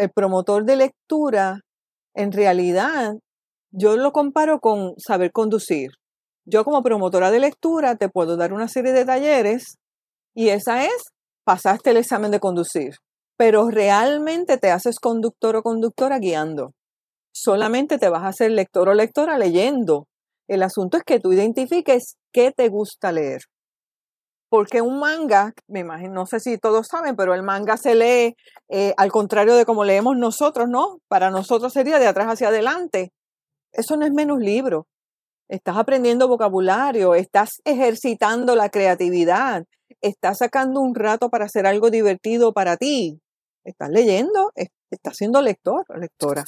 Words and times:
el 0.00 0.10
promotor 0.10 0.64
de 0.64 0.76
lectura, 0.76 1.60
en 2.14 2.32
realidad, 2.32 3.12
yo 3.70 3.96
lo 3.96 4.12
comparo 4.12 4.58
con 4.58 4.94
saber 4.96 5.30
conducir. 5.30 5.90
Yo 6.46 6.64
como 6.64 6.82
promotora 6.82 7.30
de 7.30 7.38
lectura 7.38 7.96
te 7.96 8.08
puedo 8.08 8.36
dar 8.36 8.54
una 8.54 8.66
serie 8.66 8.92
de 8.92 9.04
talleres 9.04 9.76
y 10.34 10.48
esa 10.48 10.86
es, 10.86 11.10
pasaste 11.44 11.90
el 11.90 11.98
examen 11.98 12.30
de 12.30 12.40
conducir, 12.40 12.94
pero 13.36 13.68
realmente 13.68 14.56
te 14.56 14.70
haces 14.70 14.98
conductor 14.98 15.56
o 15.56 15.62
conductora 15.62 16.18
guiando. 16.18 16.72
Solamente 17.32 17.98
te 17.98 18.08
vas 18.08 18.22
a 18.22 18.28
hacer 18.28 18.50
lector 18.52 18.88
o 18.88 18.94
lectora 18.94 19.38
leyendo. 19.38 20.06
El 20.48 20.62
asunto 20.62 20.96
es 20.96 21.04
que 21.04 21.20
tú 21.20 21.32
identifiques 21.32 22.14
qué 22.32 22.52
te 22.52 22.68
gusta 22.68 23.12
leer. 23.12 23.40
Porque 24.50 24.82
un 24.82 24.98
manga, 24.98 25.54
me 25.68 25.80
imagino, 25.80 26.12
no 26.12 26.26
sé 26.26 26.40
si 26.40 26.58
todos 26.58 26.88
saben, 26.88 27.14
pero 27.14 27.34
el 27.34 27.44
manga 27.44 27.76
se 27.76 27.94
lee 27.94 28.36
eh, 28.68 28.92
al 28.96 29.12
contrario 29.12 29.54
de 29.54 29.64
como 29.64 29.84
leemos 29.84 30.16
nosotros, 30.16 30.68
¿no? 30.68 30.98
Para 31.08 31.30
nosotros 31.30 31.72
sería 31.72 32.00
de 32.00 32.08
atrás 32.08 32.26
hacia 32.26 32.48
adelante. 32.48 33.12
Eso 33.72 33.96
no 33.96 34.04
es 34.04 34.12
menos 34.12 34.40
libro. 34.40 34.88
Estás 35.48 35.76
aprendiendo 35.76 36.26
vocabulario, 36.26 37.14
estás 37.14 37.60
ejercitando 37.64 38.56
la 38.56 38.68
creatividad, 38.68 39.64
estás 40.00 40.38
sacando 40.38 40.80
un 40.80 40.94
rato 40.94 41.30
para 41.30 41.44
hacer 41.44 41.66
algo 41.66 41.90
divertido 41.90 42.52
para 42.52 42.76
ti. 42.76 43.20
Estás 43.64 43.90
leyendo, 43.90 44.52
estás 44.90 45.16
siendo 45.16 45.42
lector 45.42 45.84
lectora. 45.96 46.44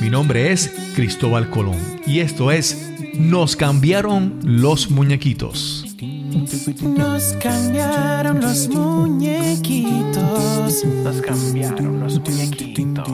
Mi 0.00 0.10
nombre 0.10 0.52
es 0.52 0.72
Cristóbal 0.94 1.50
Colón 1.50 2.00
y 2.06 2.20
esto 2.20 2.50
es 2.50 2.92
Nos 3.14 3.56
cambiaron 3.56 4.38
los 4.42 4.90
muñequitos. 4.90 5.84
Nos 6.28 7.32
cambiaron 7.40 8.40
los 8.40 8.68
muñequitos. 8.68 10.84
Nos 10.84 11.22
cambiaron 11.22 12.00
los 12.00 12.20
muñequitos. 12.20 13.06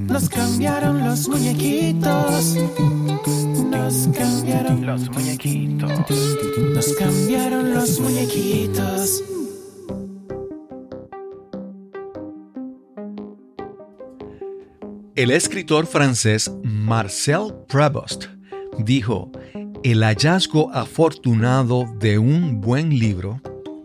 Nos 0.00 0.28
cambiaron 0.28 1.04
los 1.04 1.28
muñequitos. 1.28 2.56
Nos 3.70 4.08
cambiaron 4.08 4.86
los 4.86 5.10
muñequitos. 5.10 5.90
Nos 6.74 6.92
cambiaron 6.94 7.74
los 7.74 8.00
muñequitos. 8.00 9.22
El 15.14 15.30
escritor 15.30 15.86
francés 15.86 16.50
Marcel 16.62 17.54
Provost 17.68 18.26
dijo, 18.78 19.30
el 19.84 20.02
hallazgo 20.02 20.72
afortunado 20.72 21.84
de 22.00 22.18
un 22.18 22.62
buen 22.62 22.98
libro 22.98 23.42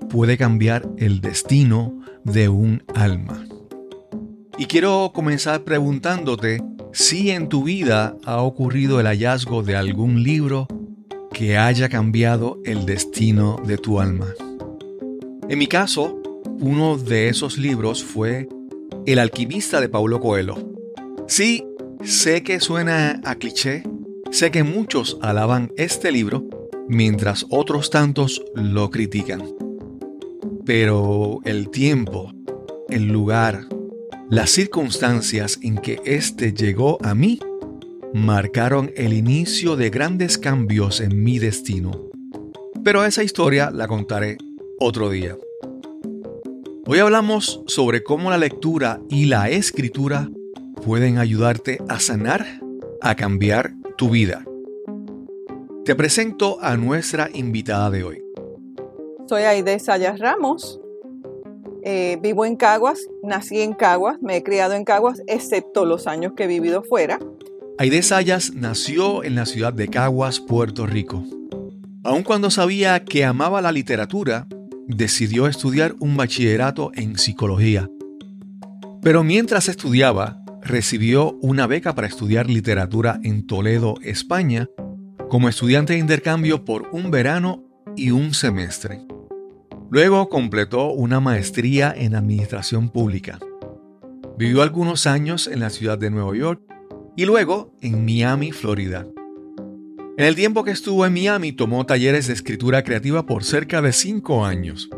puede 0.10 0.38
cambiar 0.38 0.88
el 0.98 1.20
destino 1.20 1.94
de 2.24 2.48
un 2.48 2.84
alma. 2.96 3.46
Y 4.58 4.66
quiero 4.66 5.12
comenzar 5.14 5.66
preguntándote 5.66 6.64
si 6.94 7.32
en 7.32 7.50
tu 7.50 7.66
vida 7.66 8.16
ha 8.24 8.42
ocurrido 8.42 9.02
el 9.02 9.08
hallazgo 9.08 9.62
de 9.62 9.76
algún 9.76 10.24
libro 10.24 10.68
que 11.34 11.58
haya 11.58 11.90
cambiado 11.90 12.60
el 12.64 12.86
destino 12.86 13.62
de 13.66 13.78
tu 13.78 14.00
alma. 14.00 14.28
En 15.50 15.60
mi 15.60 15.68
caso, 15.68 16.18
uno 16.62 16.98
de 16.98 17.28
esos 17.28 17.58
libros 17.58 18.06
fue 18.06 18.48
El 19.06 19.20
alquimista 19.20 19.82
de 19.82 19.90
Paulo 19.90 20.22
Coelho. 20.22 20.56
Sí, 21.28 21.66
sé 22.04 22.42
que 22.42 22.62
suena 22.62 23.20
a 23.26 23.36
cliché, 23.36 23.84
Sé 24.32 24.52
que 24.52 24.64
muchos 24.64 25.18
alaban 25.22 25.72
este 25.76 26.12
libro 26.12 26.46
mientras 26.88 27.48
otros 27.50 27.90
tantos 27.90 28.44
lo 28.54 28.92
critican. 28.92 29.44
Pero 30.66 31.40
el 31.46 31.70
tiempo, 31.72 32.32
el 32.90 33.08
lugar, 33.08 33.66
las 34.30 34.52
circunstancias 34.52 35.60
en 35.64 35.80
que 35.80 36.00
éste 36.06 36.54
llegó 36.54 37.00
a 37.04 37.16
mí 37.16 37.40
marcaron 38.14 38.92
el 38.96 39.14
inicio 39.14 39.76
de 39.76 39.90
grandes 39.90 40.38
cambios 40.38 41.02
en 41.02 41.24
mi 41.24 41.40
destino. 41.40 42.10
Pero 42.84 43.04
esa 43.06 43.24
historia 43.24 43.72
la 43.72 43.88
contaré 43.88 44.38
otro 44.80 45.10
día. 45.10 45.36
Hoy 46.86 47.00
hablamos 47.00 47.62
sobre 47.66 48.04
cómo 48.04 48.30
la 48.30 48.38
lectura 48.38 49.02
y 49.10 49.26
la 49.26 49.50
escritura 49.50 50.30
pueden 50.86 51.18
ayudarte 51.18 51.80
a 51.88 52.00
sanar, 52.00 52.46
a 53.02 53.16
cambiar 53.16 53.79
tu 54.00 54.10
vida. 54.10 54.46
Te 55.84 55.94
presento 55.94 56.58
a 56.62 56.78
nuestra 56.78 57.30
invitada 57.34 57.92
de 57.92 58.06
hoy. 58.06 58.24
Soy 59.28 59.44
Aide 59.44 59.78
Sayas 59.78 60.20
Ramos. 60.20 60.80
Eh, 61.84 62.18
vivo 62.22 62.46
en 62.46 62.56
Caguas, 62.56 63.08
nací 63.24 63.60
en 63.60 63.74
Caguas, 63.74 64.18
me 64.22 64.38
he 64.38 64.44
criado 64.44 64.74
en 64.74 64.86
Caguas, 64.86 65.22
excepto 65.28 65.84
los 65.84 66.08
años 66.08 66.32
que 66.38 66.46
he 66.46 66.48
vivido 66.48 66.82
fuera. 66.82 67.20
Aide 67.78 68.02
Sayas 68.02 68.54
nació 68.54 69.26
en 69.26 69.36
la 69.36 69.46
ciudad 69.46 69.74
de 69.74 69.90
Caguas, 69.90 70.40
Puerto 70.40 70.86
Rico. 70.86 71.26
Aun 72.06 72.24
cuando 72.24 72.52
sabía 72.52 73.04
que 73.04 73.26
amaba 73.26 73.62
la 73.62 73.74
literatura, 73.74 74.48
decidió 74.88 75.46
estudiar 75.46 75.96
un 76.00 76.16
bachillerato 76.16 76.92
en 76.94 77.18
psicología. 77.18 77.90
Pero 79.02 79.26
mientras 79.26 79.68
estudiaba, 79.68 80.39
recibió 80.70 81.34
una 81.42 81.68
beca 81.68 81.96
para 81.96 82.08
estudiar 82.08 82.48
literatura 82.48 83.20
en 83.24 83.46
Toledo, 83.46 83.96
España, 84.02 84.70
como 85.28 85.50
estudiante 85.50 85.94
de 85.94 86.00
intercambio 86.00 86.64
por 86.64 86.88
un 86.92 87.12
verano 87.12 87.64
y 87.98 88.12
un 88.12 88.34
semestre. 88.34 89.02
Luego 89.90 90.30
completó 90.30 90.92
una 90.92 91.20
maestría 91.20 91.94
en 91.96 92.16
Administración 92.16 92.90
Pública. 92.90 93.40
Vivió 94.38 94.62
algunos 94.62 95.08
años 95.08 95.48
en 95.48 95.60
la 95.60 95.72
ciudad 95.72 95.98
de 95.98 96.12
Nueva 96.12 96.36
York 96.38 96.62
y 97.18 97.26
luego 97.26 97.76
en 97.82 98.06
Miami, 98.06 98.52
Florida. 98.52 99.06
En 100.18 100.26
el 100.26 100.36
tiempo 100.36 100.64
que 100.64 100.72
estuvo 100.72 101.06
en 101.06 101.14
Miami 101.14 101.52
tomó 101.52 101.86
talleres 101.86 102.28
de 102.28 102.34
escritura 102.34 102.84
creativa 102.84 103.26
por 103.26 103.44
cerca 103.44 103.82
de 103.82 103.92
cinco 103.92 104.46
años. 104.46 104.90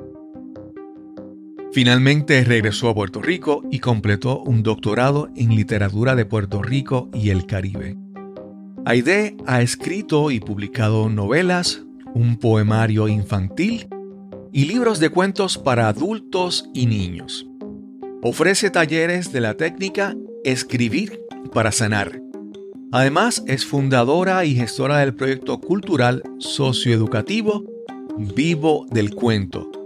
Finalmente 1.73 2.43
regresó 2.43 2.89
a 2.89 2.93
Puerto 2.93 3.21
Rico 3.21 3.63
y 3.71 3.79
completó 3.79 4.41
un 4.41 4.61
doctorado 4.61 5.29
en 5.37 5.55
literatura 5.55 6.15
de 6.15 6.25
Puerto 6.25 6.61
Rico 6.61 7.09
y 7.13 7.29
el 7.29 7.45
Caribe. 7.45 7.97
Aide 8.83 9.37
ha 9.45 9.61
escrito 9.61 10.31
y 10.31 10.41
publicado 10.41 11.07
novelas, 11.09 11.83
un 12.13 12.37
poemario 12.37 13.07
infantil 13.07 13.87
y 14.51 14.65
libros 14.65 14.99
de 14.99 15.11
cuentos 15.11 15.57
para 15.57 15.87
adultos 15.87 16.69
y 16.73 16.87
niños. 16.87 17.47
Ofrece 18.21 18.69
talleres 18.69 19.31
de 19.31 19.39
la 19.39 19.55
técnica 19.55 20.13
Escribir 20.43 21.21
para 21.53 21.71
Sanar. 21.71 22.21
Además, 22.91 23.45
es 23.47 23.65
fundadora 23.65 24.43
y 24.43 24.55
gestora 24.55 24.97
del 24.97 25.15
proyecto 25.15 25.61
cultural 25.61 26.21
socioeducativo 26.39 27.63
Vivo 28.17 28.85
del 28.91 29.15
Cuento 29.15 29.81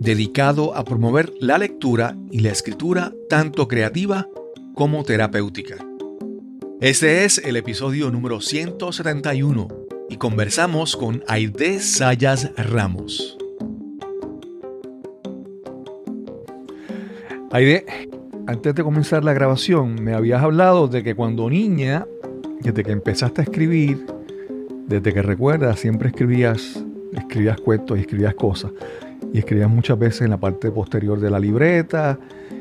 dedicado 0.00 0.74
a 0.74 0.84
promover 0.84 1.34
la 1.40 1.58
lectura 1.58 2.16
y 2.30 2.40
la 2.40 2.50
escritura 2.50 3.12
tanto 3.28 3.68
creativa 3.68 4.26
como 4.74 5.04
terapéutica. 5.04 5.76
Este 6.80 7.24
es 7.24 7.36
el 7.36 7.56
episodio 7.56 8.10
número 8.10 8.40
171 8.40 9.68
y 10.08 10.16
conversamos 10.16 10.96
con 10.96 11.22
Aide 11.28 11.80
Sayas 11.80 12.50
Ramos. 12.56 13.36
Aide, 17.52 17.84
antes 18.46 18.74
de 18.74 18.82
comenzar 18.82 19.22
la 19.22 19.34
grabación, 19.34 20.02
me 20.02 20.14
habías 20.14 20.42
hablado 20.42 20.88
de 20.88 21.02
que 21.02 21.14
cuando 21.14 21.50
niña, 21.50 22.06
desde 22.60 22.84
que 22.84 22.92
empezaste 22.92 23.42
a 23.42 23.44
escribir, 23.44 24.06
desde 24.86 25.12
que 25.12 25.20
recuerdas, 25.20 25.78
siempre 25.78 26.08
escribías, 26.08 26.82
escribías 27.12 27.60
cuentos 27.60 27.98
y 27.98 28.00
escribías 28.00 28.34
cosas 28.34 28.72
y 29.32 29.38
escribía 29.38 29.68
muchas 29.68 29.98
veces 29.98 30.22
en 30.22 30.30
la 30.30 30.38
parte 30.38 30.70
posterior 30.70 31.20
de 31.20 31.30
la 31.30 31.38
libreta 31.38 32.18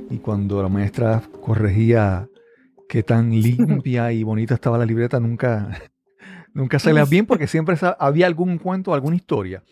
y 0.10 0.18
cuando 0.18 0.62
la 0.62 0.70
maestra 0.70 1.22
corregía 1.42 2.28
qué 2.88 3.04
tan 3.04 3.32
limpia 3.42 4.12
y 4.12 4.24
bonita 4.24 4.56
estaba 4.56 4.78
la 4.78 4.86
libreta, 4.86 5.20
nunca, 5.20 5.82
nunca 6.54 6.80
salía 6.80 7.06
bien 7.06 7.26
porque 7.26 7.48
siempre 7.48 7.78
había 8.00 8.28
algún 8.28 8.58
cuento, 8.58 8.94
alguna 8.94 9.16
historia. 9.16 9.64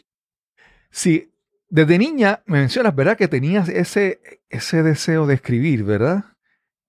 Sí, 0.89 1.31
desde 1.69 1.97
niña 1.97 2.41
me 2.45 2.59
mencionas, 2.59 2.95
¿verdad? 2.95 3.17
Que 3.17 3.27
tenías 3.27 3.67
ese, 3.69 4.21
ese 4.49 4.83
deseo 4.83 5.27
de 5.27 5.35
escribir, 5.35 5.83
¿verdad? 5.83 6.25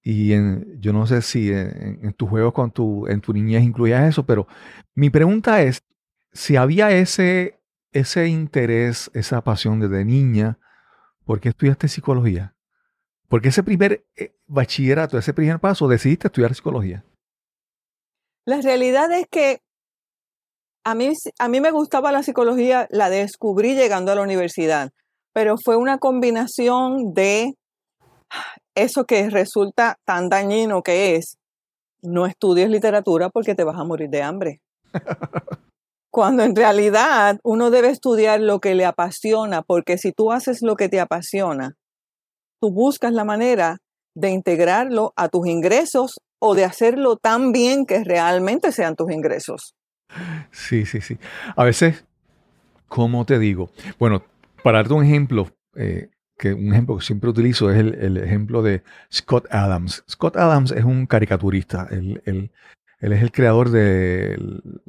Y 0.02 0.30
yo 0.78 0.92
no 0.92 1.06
sé 1.06 1.20
si 1.20 1.50
en, 1.52 2.14
tus 2.14 2.30
juegos 2.30 2.54
con 2.54 2.70
tu, 2.70 3.06
en 3.08 3.20
tu 3.20 3.32
niñez 3.32 3.62
incluías 3.62 4.08
eso, 4.08 4.24
pero 4.24 4.46
mi 4.94 5.10
pregunta 5.10 5.60
es 5.62 5.82
si 6.32 6.56
había 6.56 6.90
ese, 6.92 7.57
ese 7.98 8.28
interés, 8.28 9.10
esa 9.14 9.42
pasión 9.42 9.80
desde 9.80 10.04
niña, 10.04 10.58
¿por 11.24 11.40
qué 11.40 11.50
estudiaste 11.50 11.88
psicología? 11.88 12.54
Porque 13.28 13.48
ese 13.48 13.62
primer 13.62 14.04
eh, 14.16 14.34
bachillerato, 14.46 15.18
ese 15.18 15.34
primer 15.34 15.60
paso, 15.60 15.88
decidiste 15.88 16.28
estudiar 16.28 16.54
psicología. 16.54 17.04
La 18.46 18.60
realidad 18.60 19.12
es 19.12 19.26
que 19.30 19.60
a 20.84 20.94
mí, 20.94 21.12
a 21.38 21.48
mí 21.48 21.60
me 21.60 21.70
gustaba 21.70 22.12
la 22.12 22.22
psicología, 22.22 22.86
la 22.90 23.10
descubrí 23.10 23.74
llegando 23.74 24.10
a 24.12 24.14
la 24.14 24.22
universidad, 24.22 24.90
pero 25.34 25.56
fue 25.62 25.76
una 25.76 25.98
combinación 25.98 27.12
de 27.12 27.54
eso 28.74 29.04
que 29.04 29.28
resulta 29.28 29.98
tan 30.04 30.28
dañino 30.28 30.82
que 30.82 31.16
es, 31.16 31.36
no 32.00 32.26
estudies 32.26 32.70
literatura 32.70 33.28
porque 33.28 33.54
te 33.54 33.64
vas 33.64 33.76
a 33.76 33.84
morir 33.84 34.08
de 34.08 34.22
hambre. 34.22 34.60
Cuando 36.10 36.42
en 36.42 36.56
realidad 36.56 37.38
uno 37.44 37.70
debe 37.70 37.90
estudiar 37.90 38.40
lo 38.40 38.60
que 38.60 38.74
le 38.74 38.86
apasiona, 38.86 39.62
porque 39.62 39.98
si 39.98 40.12
tú 40.12 40.32
haces 40.32 40.62
lo 40.62 40.76
que 40.76 40.88
te 40.88 41.00
apasiona, 41.00 41.74
tú 42.60 42.72
buscas 42.72 43.12
la 43.12 43.24
manera 43.24 43.78
de 44.14 44.30
integrarlo 44.30 45.12
a 45.16 45.28
tus 45.28 45.46
ingresos 45.46 46.18
o 46.40 46.54
de 46.54 46.64
hacerlo 46.64 47.16
tan 47.16 47.52
bien 47.52 47.86
que 47.86 48.02
realmente 48.04 48.72
sean 48.72 48.96
tus 48.96 49.12
ingresos. 49.12 49.74
Sí, 50.50 50.86
sí, 50.86 51.00
sí. 51.00 51.18
A 51.56 51.64
veces, 51.64 52.04
¿cómo 52.88 53.24
te 53.24 53.38
digo? 53.38 53.70
Bueno, 53.98 54.22
para 54.62 54.78
darte 54.78 54.94
un 54.94 55.04
ejemplo, 55.04 55.48
eh, 55.76 56.10
que 56.38 56.54
un 56.54 56.72
ejemplo 56.72 56.96
que 56.96 57.04
siempre 57.04 57.30
utilizo 57.30 57.70
es 57.70 57.78
el, 57.78 58.16
ejemplo 58.16 58.62
de 58.62 58.82
Scott 59.12 59.46
Adams. 59.50 60.04
Scott 60.08 60.36
Adams 60.36 60.70
es 60.70 60.84
un 60.84 61.06
caricaturista. 61.06 61.88
Él, 61.90 62.50
es 63.00 63.22
el 63.22 63.32
creador 63.32 63.70
de 63.70 64.36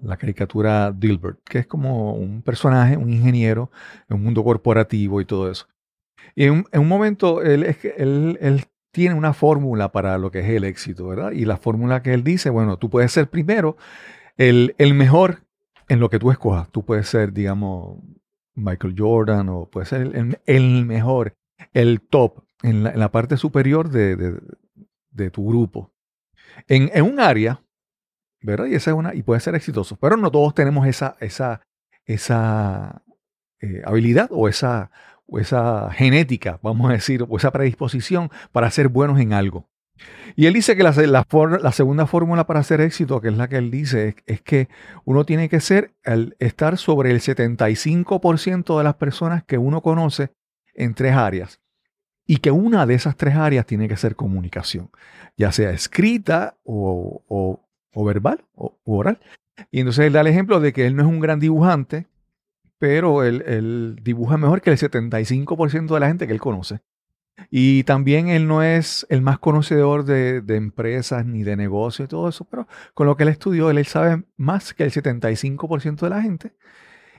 la 0.01 0.17
caricatura 0.17 0.91
Dilbert, 0.91 1.39
que 1.43 1.59
es 1.59 1.67
como 1.67 2.13
un 2.13 2.41
personaje, 2.41 2.97
un 2.97 3.11
ingeniero 3.11 3.71
en 4.09 4.17
un 4.17 4.23
mundo 4.23 4.43
corporativo 4.43 5.21
y 5.21 5.25
todo 5.25 5.51
eso. 5.51 5.67
Y 6.35 6.45
en, 6.45 6.65
un 6.73 6.87
momento 6.87 7.41
él, 7.41 7.75
él, 7.97 8.37
él 8.41 8.65
tiene 8.91 9.15
una 9.15 9.33
fórmula 9.33 9.91
para 9.91 10.17
lo 10.17 10.31
que 10.31 10.39
es 10.39 10.49
el 10.49 10.63
éxito, 10.63 11.07
¿verdad? 11.07 11.31
Y 11.31 11.45
la 11.45 11.57
fórmula 11.57 12.01
que 12.01 12.13
él 12.13 12.23
dice, 12.23 12.49
bueno, 12.49 12.77
tú 12.77 12.89
puedes 12.89 13.11
ser 13.11 13.29
primero 13.29 13.77
el, 14.37 14.93
mejor 14.93 15.43
en 15.87 15.99
lo 15.99 16.09
que 16.09 16.19
tú 16.19 16.31
escojas. 16.31 16.69
Tú 16.71 16.83
puedes 16.83 17.07
ser, 17.07 17.33
digamos, 17.33 17.99
Michael 18.55 18.95
Jordan 18.97 19.49
o 19.49 19.69
puedes 19.69 19.89
ser 19.89 20.01
el, 20.45 20.85
mejor, 20.85 21.35
el 21.73 22.01
top 22.01 22.43
en 22.63 22.83
la, 22.83 23.11
parte 23.11 23.37
superior 23.37 23.89
de, 23.89 24.39
tu 25.31 25.47
grupo. 25.47 25.91
En, 26.67 26.89
un 27.03 27.19
área, 27.19 27.61
¿verdad? 28.41 28.67
Y 28.67 28.75
esa 28.75 28.91
es 28.91 28.97
una, 28.97 29.13
y 29.13 29.23
puede 29.23 29.39
ser 29.41 29.55
exitoso, 29.55 29.97
pero 29.97 30.17
no 30.17 30.31
todos 30.31 30.53
tenemos 30.53 30.87
esa, 30.87 31.15
esa, 31.19 31.61
esa 32.05 33.03
eh, 33.61 33.81
habilidad 33.85 34.29
o 34.31 34.47
esa, 34.47 34.91
esa 35.37 35.91
genética, 35.91 36.59
vamos 36.61 36.89
a 36.89 36.93
decir, 36.93 37.25
o 37.27 37.37
esa 37.37 37.51
predisposición 37.51 38.31
para 38.51 38.71
ser 38.71 38.87
buenos 38.87 39.19
en 39.19 39.33
algo. 39.33 39.67
Y 40.35 40.45
él 40.45 40.53
dice 40.53 40.75
que 40.75 40.83
la, 40.83 40.91
la, 40.91 41.71
segunda 41.71 42.05
fórmula 42.05 42.47
para 42.47 42.61
hacer 42.61 42.81
éxito, 42.81 43.19
que 43.19 43.27
es 43.29 43.37
la 43.37 43.47
que 43.49 43.57
él 43.57 43.71
dice, 43.71 44.15
es, 44.25 44.41
que 44.41 44.69
uno 45.03 45.25
tiene 45.25 45.49
que 45.49 45.59
ser, 45.59 45.93
el, 46.03 46.35
estar 46.39 46.77
sobre 46.77 47.11
el 47.11 47.19
75% 47.19 48.77
de 48.77 48.83
las 48.83 48.95
personas 48.95 49.43
que 49.43 49.57
uno 49.57 49.81
conoce 49.81 50.31
en 50.73 50.93
tres 50.93 51.15
áreas. 51.15 51.59
Y 52.25 52.37
que 52.37 52.51
una 52.51 52.85
de 52.85 52.93
esas 52.93 53.17
tres 53.17 53.35
áreas 53.35 53.65
tiene 53.65 53.87
que 53.87 53.97
ser 53.97 54.15
comunicación, 54.15 54.91
ya 55.35 55.51
sea 55.51 55.71
escrita 55.71 56.57
o, 56.63 57.65
verbal 57.95 58.45
o 58.55 58.77
oral. 58.85 59.19
Y 59.71 59.79
entonces 59.79 60.05
él 60.05 60.13
da 60.13 60.21
el 60.21 60.27
ejemplo 60.27 60.59
de 60.59 60.73
que 60.73 60.85
él 60.85 60.95
no 60.95 61.03
es 61.03 61.07
un 61.07 61.19
gran 61.19 61.39
dibujante, 61.39 62.07
pero 62.79 63.23
él, 63.23 63.99
dibuja 64.01 64.37
mejor 64.37 64.61
que 64.61 64.71
el 64.71 64.77
75% 64.77 65.93
de 65.93 65.99
la 65.99 66.07
gente 66.07 66.25
que 66.25 66.33
él 66.33 66.39
conoce. 66.39 66.79
Y 67.51 67.83
también 67.83 68.27
él 68.27 68.47
no 68.47 68.63
es 68.63 69.05
el 69.09 69.21
más 69.21 69.39
conocedor 69.39 70.03
de, 70.03 70.43
empresas 70.55 71.25
ni 71.25 71.43
de 71.43 71.55
negocios 71.55 72.05
y 72.05 72.09
todo 72.09 72.29
eso, 72.29 72.45
pero 72.45 72.67
con 72.93 73.07
lo 73.07 73.15
que 73.15 73.23
él 73.23 73.29
estudió, 73.29 73.69
él, 73.69 73.85
sabe 73.85 74.23
más 74.37 74.73
que 74.73 74.83
el 74.83 74.91
75% 74.91 75.99
de 75.99 76.09
la 76.09 76.21
gente. 76.21 76.53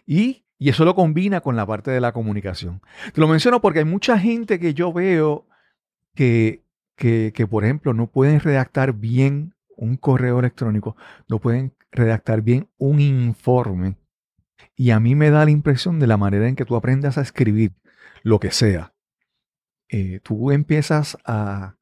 Y, 0.07 0.45
eso 0.59 0.85
lo 0.85 0.95
combina 0.95 1.41
con 1.41 1.57
la 1.57 1.65
parte 1.65 1.91
de 1.91 2.03
la 2.03 2.13
comunicación. 2.13 2.83
Te 3.15 3.21
lo 3.23 3.29
menciono 3.29 3.63
porque 3.63 3.79
hay 3.79 3.87
mucha 3.87 4.19
gente 4.19 4.59
que 4.59 4.75
yo 4.75 4.93
veo 4.93 5.47
que, 6.15 6.65
que, 6.97 7.47
por 7.49 7.65
ejemplo, 7.65 7.95
no 7.95 8.09
pueden 8.09 8.41
redactar 8.41 8.93
bien 8.93 9.55
un 9.81 9.97
correo 9.97 10.39
electrónico, 10.39 10.97
no 11.29 11.39
pueden 11.39 11.75
redactar 11.91 12.43
bien 12.43 12.69
un 12.79 13.01
informe 13.01 13.97
y 14.77 14.91
a 14.91 15.01
mí 15.01 15.15
me 15.15 15.31
da 15.31 15.45
la 15.45 15.51
impresión 15.51 15.99
de 15.99 16.07
la 16.07 16.17
manera 16.17 16.49
en 16.49 16.57
que 16.57 16.65
tú 16.65 16.77
aprendas 16.77 17.19
a 17.19 17.23
escribir 17.23 17.73
lo 18.23 18.41
que 18.41 18.51
sea. 18.51 18.95
Eh, 19.89 20.21
tú 20.23 20.53
empiezas 20.53 21.19
a, 21.25 21.77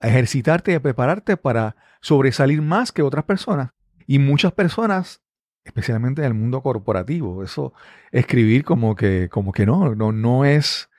ejercitarte 0.00 0.72
y 0.72 0.74
a 0.74 0.82
prepararte 0.82 1.36
para 1.36 1.74
sobresalir 2.00 2.60
más 2.62 2.92
que 2.92 3.02
otras 3.02 3.24
personas. 3.24 3.70
Y 4.06 4.18
muchas 4.18 4.52
personas, 4.52 5.22
especialmente 5.64 6.20
en 6.20 6.28
el 6.28 6.34
mundo 6.34 6.62
corporativo, 6.62 7.42
eso, 7.42 7.72
escribir 8.12 8.62
como 8.62 8.94
que, 8.94 9.28
como 9.30 9.52
que 9.52 9.66
no, 9.66 9.94
no, 9.94 10.12
no 10.12 10.44
es, 10.44 10.90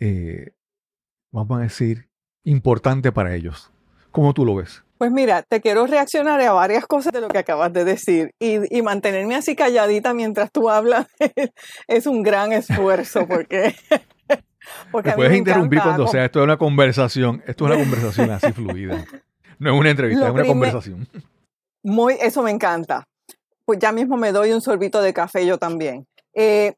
eh, 0.00 0.52
vamos 1.30 1.58
a 1.58 1.62
decir, 1.62 2.10
importante 2.42 3.12
para 3.12 3.34
ellos. 3.34 3.70
¿Cómo 4.10 4.34
tú 4.34 4.44
lo 4.44 4.56
ves? 4.56 4.84
Pues 5.02 5.10
mira, 5.10 5.42
te 5.42 5.60
quiero 5.60 5.84
reaccionar 5.88 6.40
a 6.40 6.52
varias 6.52 6.86
cosas 6.86 7.12
de 7.12 7.20
lo 7.20 7.26
que 7.26 7.38
acabas 7.38 7.72
de 7.72 7.84
decir 7.84 8.36
y, 8.38 8.82
mantenerme 8.82 9.34
así 9.34 9.56
calladita 9.56 10.14
mientras 10.14 10.52
tú 10.52 10.70
hablas 10.70 11.08
es 11.88 12.06
un 12.06 12.22
gran 12.22 12.52
esfuerzo 12.52 13.26
porque... 13.26 13.74
porque 14.92 15.08
me 15.08 15.16
puedes 15.16 15.36
interrumpir 15.36 15.80
cuando 15.82 16.06
sea, 16.06 16.26
esto 16.26 16.38
es 16.38 16.44
una 16.44 16.56
conversación, 16.56 17.42
esto 17.48 17.66
es 17.66 17.72
una 17.72 17.82
conversación 17.82 18.30
así 18.30 18.52
fluida. 18.52 19.04
No 19.58 19.74
es 19.74 19.80
una 19.80 19.90
entrevista, 19.90 20.28
es 20.28 20.34
una 20.34 20.44
conversación. 20.44 21.08
Muy, 21.82 22.14
eso 22.20 22.44
me 22.44 22.52
encanta. 22.52 23.08
Pues 23.64 23.80
ya 23.80 23.90
mismo 23.90 24.16
me 24.16 24.30
doy 24.30 24.52
un 24.52 24.60
sorbito 24.60 25.02
de 25.02 25.12
café 25.12 25.44
yo 25.44 25.58
también. 25.58 26.06
Eh, 26.32 26.74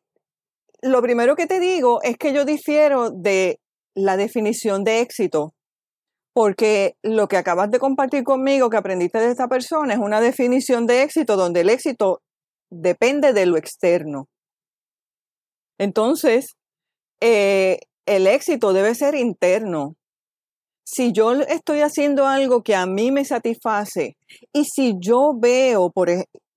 lo 0.81 1.03
primero 1.03 1.37
que 1.37 1.47
te 1.47 1.61
digo 1.61 2.01
es 2.03 2.17
que 2.17 2.33
yo 2.33 2.47
difiero 2.47 3.11
de 3.11 3.61
la 3.95 4.17
definición 4.17 4.83
de 4.83 5.03
éxito 5.03 5.53
porque 6.35 6.97
lo 7.03 7.29
que 7.29 7.37
acabas 7.37 7.71
de 7.71 7.79
compartir 7.79 8.25
conmigo, 8.25 8.69
que 8.69 8.77
aprendiste 8.77 9.21
de 9.21 9.31
esta 9.31 9.47
persona, 9.47 9.95
es 9.95 10.01
una 10.01 10.21
definición 10.21 10.87
de 10.87 11.03
éxito 11.03 11.37
donde 11.37 11.61
el 11.61 11.71
éxito 11.71 12.21
depende 12.71 13.33
de 13.33 13.47
lo 13.47 13.57
externo. 13.57 14.27
Entonces, 15.79 16.57
eh, 17.21 17.79
el 18.05 18.27
éxito 18.27 18.73
debe 18.73 18.97
ser 18.97 19.15
interno. 19.15 19.95
Si 20.85 21.13
yo 21.13 21.33
estoy 21.35 21.81
haciendo 21.81 22.27
algo 22.27 22.63
que 22.63 22.75
a 22.75 22.85
mí 22.85 23.13
me 23.13 23.25
satisface 23.25 24.17
y 24.53 24.65
si 24.65 24.95
yo 25.01 25.33
veo, 25.39 25.91
por, 25.91 26.09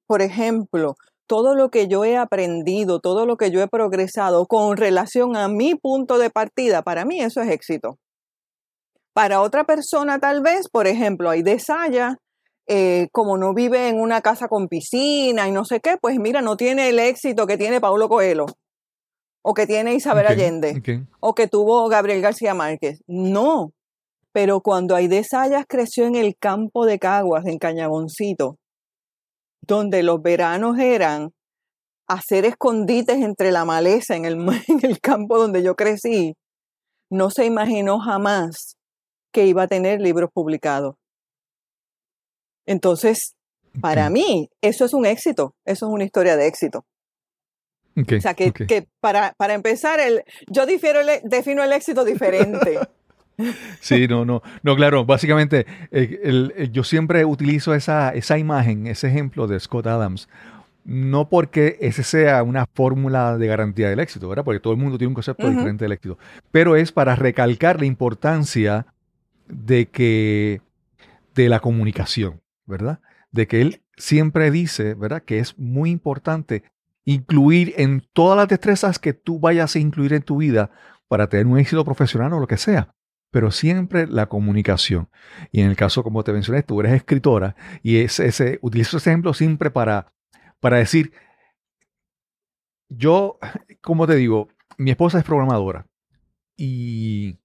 por 0.08 0.24
ejemplo, 0.24 0.96
todo 1.28 1.54
lo 1.54 1.70
que 1.70 1.88
yo 1.88 2.04
he 2.04 2.18
aprendido, 2.18 3.00
todo 3.00 3.28
lo 3.28 3.38
que 3.38 3.52
yo 3.52 3.62
he 3.62 3.68
progresado 3.68 4.48
con 4.48 4.76
relación 4.76 5.38
a 5.38 5.48
mi 5.48 5.76
punto 5.76 6.18
de 6.18 6.32
partida, 6.32 6.82
para 6.82 7.06
mí 7.06 7.22
eso 7.22 7.42
es 7.42 7.52
éxito. 7.52 8.00
Para 9.18 9.42
otra 9.42 9.64
persona 9.64 10.20
tal 10.20 10.44
vez, 10.44 10.70
por 10.70 10.86
ejemplo, 10.86 11.32
hay 11.32 11.42
de 11.42 11.58
eh, 12.68 13.08
como 13.12 13.36
no 13.36 13.56
vive 13.56 13.88
en 13.88 14.00
una 14.00 14.22
casa 14.22 14.48
con 14.48 14.68
piscina 14.68 15.48
y 15.48 15.52
no 15.52 15.66
sé 15.66 15.80
qué, 15.80 15.98
pues 16.00 16.20
mira, 16.20 16.44
no 16.44 16.56
tiene 16.56 16.90
el 16.90 17.00
éxito 17.00 17.48
que 17.48 17.58
tiene 17.58 17.82
Paulo 17.82 18.10
Coelho 18.10 18.46
o 19.42 19.56
que 19.56 19.66
tiene 19.66 19.96
Isabel 19.96 20.28
Allende 20.28 20.80
o 21.20 21.34
que 21.34 21.48
tuvo 21.48 21.90
Gabriel 21.90 22.22
García 22.22 22.54
Márquez. 22.54 23.02
No, 23.08 23.72
pero 24.34 24.62
cuando 24.62 24.96
Aide 24.96 25.24
Sayas 25.24 25.66
creció 25.68 26.06
en 26.06 26.14
el 26.14 26.36
campo 26.40 26.86
de 26.86 27.00
Caguas, 27.00 27.48
en 27.48 27.58
Cañaboncito, 27.58 28.60
donde 29.62 30.04
los 30.04 30.22
veranos 30.22 30.78
eran 30.78 31.32
hacer 32.08 32.46
escondites 32.46 33.18
entre 33.18 33.52
la 33.52 33.66
maleza 33.66 34.16
en 34.16 34.26
el, 34.26 34.34
en 34.68 34.80
el 34.84 35.00
campo 35.00 35.40
donde 35.40 35.64
yo 35.64 35.76
crecí, 35.76 36.36
no 37.10 37.32
se 37.32 37.46
imaginó 37.46 37.98
jamás 37.98 38.77
que 39.38 39.46
iba 39.46 39.62
a 39.62 39.68
tener 39.68 40.02
libros 40.02 40.32
publicados. 40.34 40.96
Entonces, 42.66 43.36
para 43.80 44.10
mí, 44.10 44.50
eso 44.64 44.84
es 44.84 44.96
un 44.96 45.06
éxito, 45.06 45.54
eso 45.64 45.86
es 45.86 45.94
una 45.94 46.06
historia 46.06 46.36
de 46.36 46.48
éxito. 46.48 46.88
o 47.96 48.20
sea, 48.20 48.34
que, 48.34 48.88
para, 49.00 49.36
para, 49.38 49.54
empezar, 49.54 50.00
el, 50.00 50.24
yo 50.48 50.66
difiero 50.66 51.02
defino 51.24 51.64
el 51.64 51.72
éxito 51.72 52.04
diferente. 52.04 52.80
Sí, 53.82 54.08
no, 54.08 54.26
no, 54.26 54.42
no, 54.64 54.76
claro, 54.76 55.06
básicamente 55.06 55.68
el, 55.92 56.72
yo 56.72 56.84
siempre 56.84 57.24
utilizo 57.24 57.76
esa, 57.76 58.10
esa 58.10 58.40
imagen, 58.40 58.88
ese 58.88 59.10
ejemplo 59.10 59.46
de 59.46 59.60
Scott 59.60 59.86
Adams, 59.86 60.28
no 60.86 61.30
porque 61.30 61.78
ese 61.80 62.02
sea 62.02 62.42
una 62.42 62.66
fórmula 62.66 63.38
de 63.38 63.46
garantía 63.46 63.92
del 63.92 64.00
éxito, 64.00 64.28
¿verdad? 64.28 64.44
Porque 64.44 64.60
todo 64.60 64.74
el 64.74 64.80
mundo 64.80 64.98
tiene 64.98 65.10
un 65.10 65.14
concepto 65.14 65.48
diferente 65.48 65.86
del 65.86 65.92
éxito, 65.92 66.18
pero 66.50 66.76
es 66.76 66.92
para 66.92 67.16
recalcar 67.16 67.80
la 67.80 67.86
importancia 67.86 68.88
de 69.50 69.90
que 69.90 70.62
de 71.36 71.50
la 71.50 71.60
comunicación, 71.60 72.42
¿verdad? 72.66 73.00
De 73.32 73.48
que 73.48 73.62
él 73.62 73.82
siempre 73.96 74.52
dice, 74.52 74.94
¿verdad? 74.94 75.24
Que 75.24 75.40
es 75.40 75.58
muy 75.58 75.90
importante 75.90 76.64
incluir 77.06 77.74
en 77.78 78.06
todas 78.14 78.38
las 78.38 78.48
destrezas 78.48 79.00
que 79.00 79.14
tú 79.14 79.40
vayas 79.40 79.76
a 79.76 79.80
incluir 79.80 80.14
en 80.14 80.24
tu 80.24 80.38
vida 80.38 80.72
para 81.08 81.30
tener 81.30 81.48
un 81.48 81.58
éxito 81.58 81.86
profesional 81.86 82.34
o 82.34 82.40
lo 82.40 82.48
que 82.48 82.58
sea, 82.58 82.94
pero 83.32 83.52
siempre 83.52 84.08
la 84.08 84.28
comunicación. 84.28 85.10
Y 85.52 85.62
en 85.62 85.70
el 85.70 85.76
caso, 85.76 86.04
como 86.04 86.24
te 86.24 86.34
mencioné, 86.34 86.64
tú 86.64 86.80
eres 86.82 86.94
escritora 86.94 87.56
y 87.82 87.98
ese, 87.98 88.60
utilizo 88.62 88.98
ese 88.98 89.10
ejemplo 89.10 89.34
siempre 89.34 89.72
para, 89.72 90.14
para 90.60 90.78
decir, 90.78 91.14
yo, 92.90 93.40
como 93.82 94.06
te 94.06 94.16
digo, 94.16 94.50
mi 94.78 94.92
esposa 94.92 95.20
es 95.20 95.24
programadora 95.24 95.86
y 96.58 97.40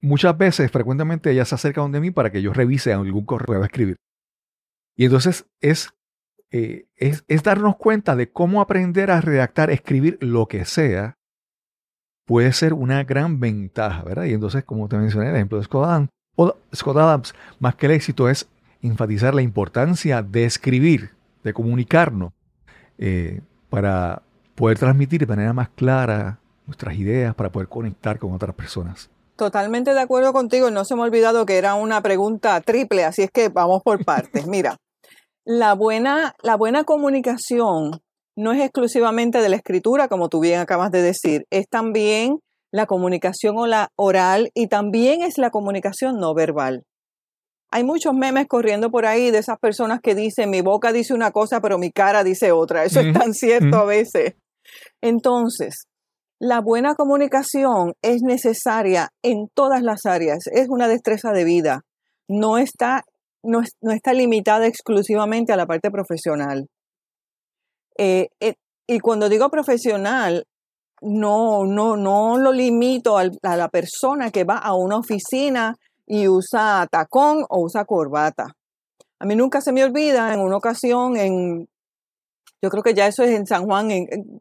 muchas 0.00 0.36
veces, 0.36 0.70
frecuentemente, 0.70 1.30
ella 1.30 1.44
se 1.44 1.54
acerca 1.54 1.80
donde 1.80 2.00
mí 2.00 2.10
para 2.10 2.30
que 2.30 2.42
yo 2.42 2.52
revise 2.52 2.92
algún 2.92 3.24
correo 3.24 3.54
que 3.54 3.58
va 3.58 3.64
a 3.64 3.66
escribir. 3.66 3.96
Y 4.96 5.04
entonces 5.04 5.46
es, 5.60 5.90
eh, 6.50 6.86
es, 6.96 7.24
es 7.28 7.42
darnos 7.42 7.76
cuenta 7.76 8.16
de 8.16 8.30
cómo 8.30 8.60
aprender 8.60 9.10
a 9.10 9.20
redactar, 9.20 9.70
escribir 9.70 10.18
lo 10.20 10.46
que 10.46 10.64
sea, 10.64 11.16
puede 12.26 12.52
ser 12.52 12.74
una 12.74 13.04
gran 13.04 13.40
ventaja, 13.40 14.02
¿verdad? 14.02 14.24
Y 14.24 14.34
entonces, 14.34 14.64
como 14.64 14.88
te 14.88 14.96
mencioné, 14.96 15.30
el 15.30 15.36
ejemplo 15.36 15.58
de 15.58 15.64
Scott 15.64 15.84
Adams, 15.84 16.10
Scott 16.74 16.96
Adams, 16.96 17.34
más 17.58 17.76
que 17.76 17.86
el 17.86 17.92
éxito 17.92 18.28
es 18.28 18.48
enfatizar 18.82 19.34
la 19.34 19.42
importancia 19.42 20.22
de 20.22 20.44
escribir, 20.44 21.10
de 21.42 21.52
comunicarnos, 21.52 22.32
eh, 22.98 23.40
para 23.70 24.22
poder 24.54 24.78
transmitir 24.78 25.20
de 25.20 25.26
manera 25.26 25.52
más 25.52 25.68
clara 25.70 26.38
nuestras 26.66 26.96
ideas, 26.96 27.34
para 27.34 27.50
poder 27.50 27.68
conectar 27.68 28.18
con 28.18 28.32
otras 28.32 28.54
personas. 28.54 29.10
Totalmente 29.36 29.92
de 29.92 30.00
acuerdo 30.00 30.32
contigo. 30.32 30.70
No 30.70 30.84
se 30.84 30.94
me 30.94 31.02
ha 31.02 31.04
olvidado 31.04 31.44
que 31.44 31.58
era 31.58 31.74
una 31.74 32.00
pregunta 32.00 32.60
triple, 32.62 33.04
así 33.04 33.22
es 33.22 33.30
que 33.30 33.48
vamos 33.48 33.82
por 33.82 34.04
partes. 34.04 34.46
Mira, 34.46 34.76
la 35.44 35.74
buena, 35.74 36.34
la 36.42 36.56
buena 36.56 36.84
comunicación 36.84 38.00
no 38.36 38.52
es 38.52 38.60
exclusivamente 38.60 39.40
de 39.40 39.48
la 39.48 39.56
escritura, 39.56 40.08
como 40.08 40.28
tú 40.28 40.40
bien 40.40 40.60
acabas 40.60 40.90
de 40.90 41.02
decir, 41.02 41.44
es 41.50 41.68
también 41.68 42.38
la 42.72 42.86
comunicación 42.86 43.56
oral 43.96 44.50
y 44.54 44.66
también 44.66 45.22
es 45.22 45.38
la 45.38 45.50
comunicación 45.50 46.18
no 46.18 46.34
verbal. 46.34 46.82
Hay 47.70 47.84
muchos 47.84 48.14
memes 48.14 48.46
corriendo 48.46 48.90
por 48.90 49.06
ahí 49.06 49.30
de 49.30 49.38
esas 49.38 49.58
personas 49.58 50.00
que 50.02 50.14
dicen 50.14 50.50
mi 50.50 50.60
boca 50.60 50.92
dice 50.92 51.14
una 51.14 51.30
cosa 51.30 51.60
pero 51.60 51.78
mi 51.78 51.90
cara 51.90 52.24
dice 52.24 52.52
otra. 52.52 52.84
Eso 52.84 53.00
es 53.00 53.12
tan 53.12 53.34
cierto 53.34 53.76
a 53.76 53.84
veces. 53.84 54.34
Entonces, 55.00 55.86
la 56.38 56.60
buena 56.60 56.94
comunicación 56.94 57.94
es 58.02 58.22
necesaria 58.22 59.10
en 59.22 59.48
todas 59.54 59.82
las 59.82 60.04
áreas. 60.04 60.46
Es 60.52 60.68
una 60.68 60.88
destreza 60.88 61.32
de 61.32 61.44
vida. 61.44 61.82
No 62.28 62.58
está, 62.58 63.04
no, 63.42 63.60
está 63.92 64.12
limitada 64.12 64.66
exclusivamente 64.66 65.52
a 65.52 65.56
la 65.56 65.66
parte 65.66 65.90
profesional. 65.90 66.66
Eh, 67.98 68.28
eh, 68.40 68.54
y 68.86 69.00
cuando 69.00 69.28
digo 69.28 69.48
profesional, 69.48 70.44
no, 71.00 71.64
no, 71.64 71.96
no 71.96 72.38
lo 72.38 72.52
limito 72.52 73.16
a 73.18 73.56
la 73.56 73.68
persona 73.68 74.30
que 74.30 74.44
va 74.44 74.58
a 74.58 74.74
una 74.74 74.98
oficina 74.98 75.76
y 76.06 76.28
usa 76.28 76.86
tacón 76.90 77.44
o 77.48 77.62
usa 77.62 77.84
corbata. 77.84 78.44
A 79.18 79.24
mí 79.24 79.34
nunca 79.34 79.60
se 79.60 79.72
me 79.72 79.84
olvida 79.84 80.32
en 80.34 80.40
una 80.40 80.56
ocasión 80.56 81.16
en, 81.16 81.66
yo 82.66 82.70
creo 82.70 82.82
que 82.82 82.94
ya 82.94 83.06
eso 83.06 83.22
es 83.22 83.30
en 83.30 83.46
San 83.46 83.64
Juan, 83.64 83.88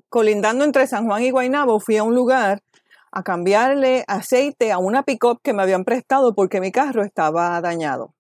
colindando 0.09 0.65
entre 0.65 0.87
San 0.87 1.05
Juan 1.05 1.21
y 1.21 1.29
Guaynabo, 1.29 1.79
fui 1.79 1.97
a 1.97 2.03
un 2.03 2.15
lugar 2.15 2.63
a 3.11 3.21
cambiarle 3.21 4.03
aceite 4.07 4.71
a 4.71 4.79
una 4.79 5.03
pick-up 5.03 5.41
que 5.43 5.53
me 5.53 5.61
habían 5.61 5.83
prestado 5.83 6.33
porque 6.33 6.59
mi 6.59 6.71
carro 6.71 7.03
estaba 7.03 7.61
dañado. 7.61 8.15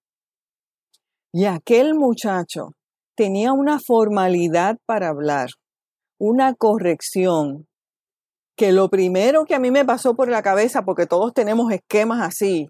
Y 1.33 1.45
aquel 1.45 1.95
muchacho 1.95 2.73
tenía 3.15 3.51
una 3.51 3.79
formalidad 3.79 4.77
para 4.85 5.07
hablar, 5.07 5.49
una 6.19 6.53
corrección, 6.53 7.65
que 8.55 8.73
lo 8.73 8.89
primero 8.89 9.45
que 9.45 9.55
a 9.55 9.59
mí 9.59 9.71
me 9.71 9.85
pasó 9.85 10.15
por 10.15 10.29
la 10.29 10.43
cabeza, 10.43 10.83
porque 10.83 11.07
todos 11.07 11.33
tenemos 11.33 11.71
esquemas 11.71 12.21
así, 12.21 12.69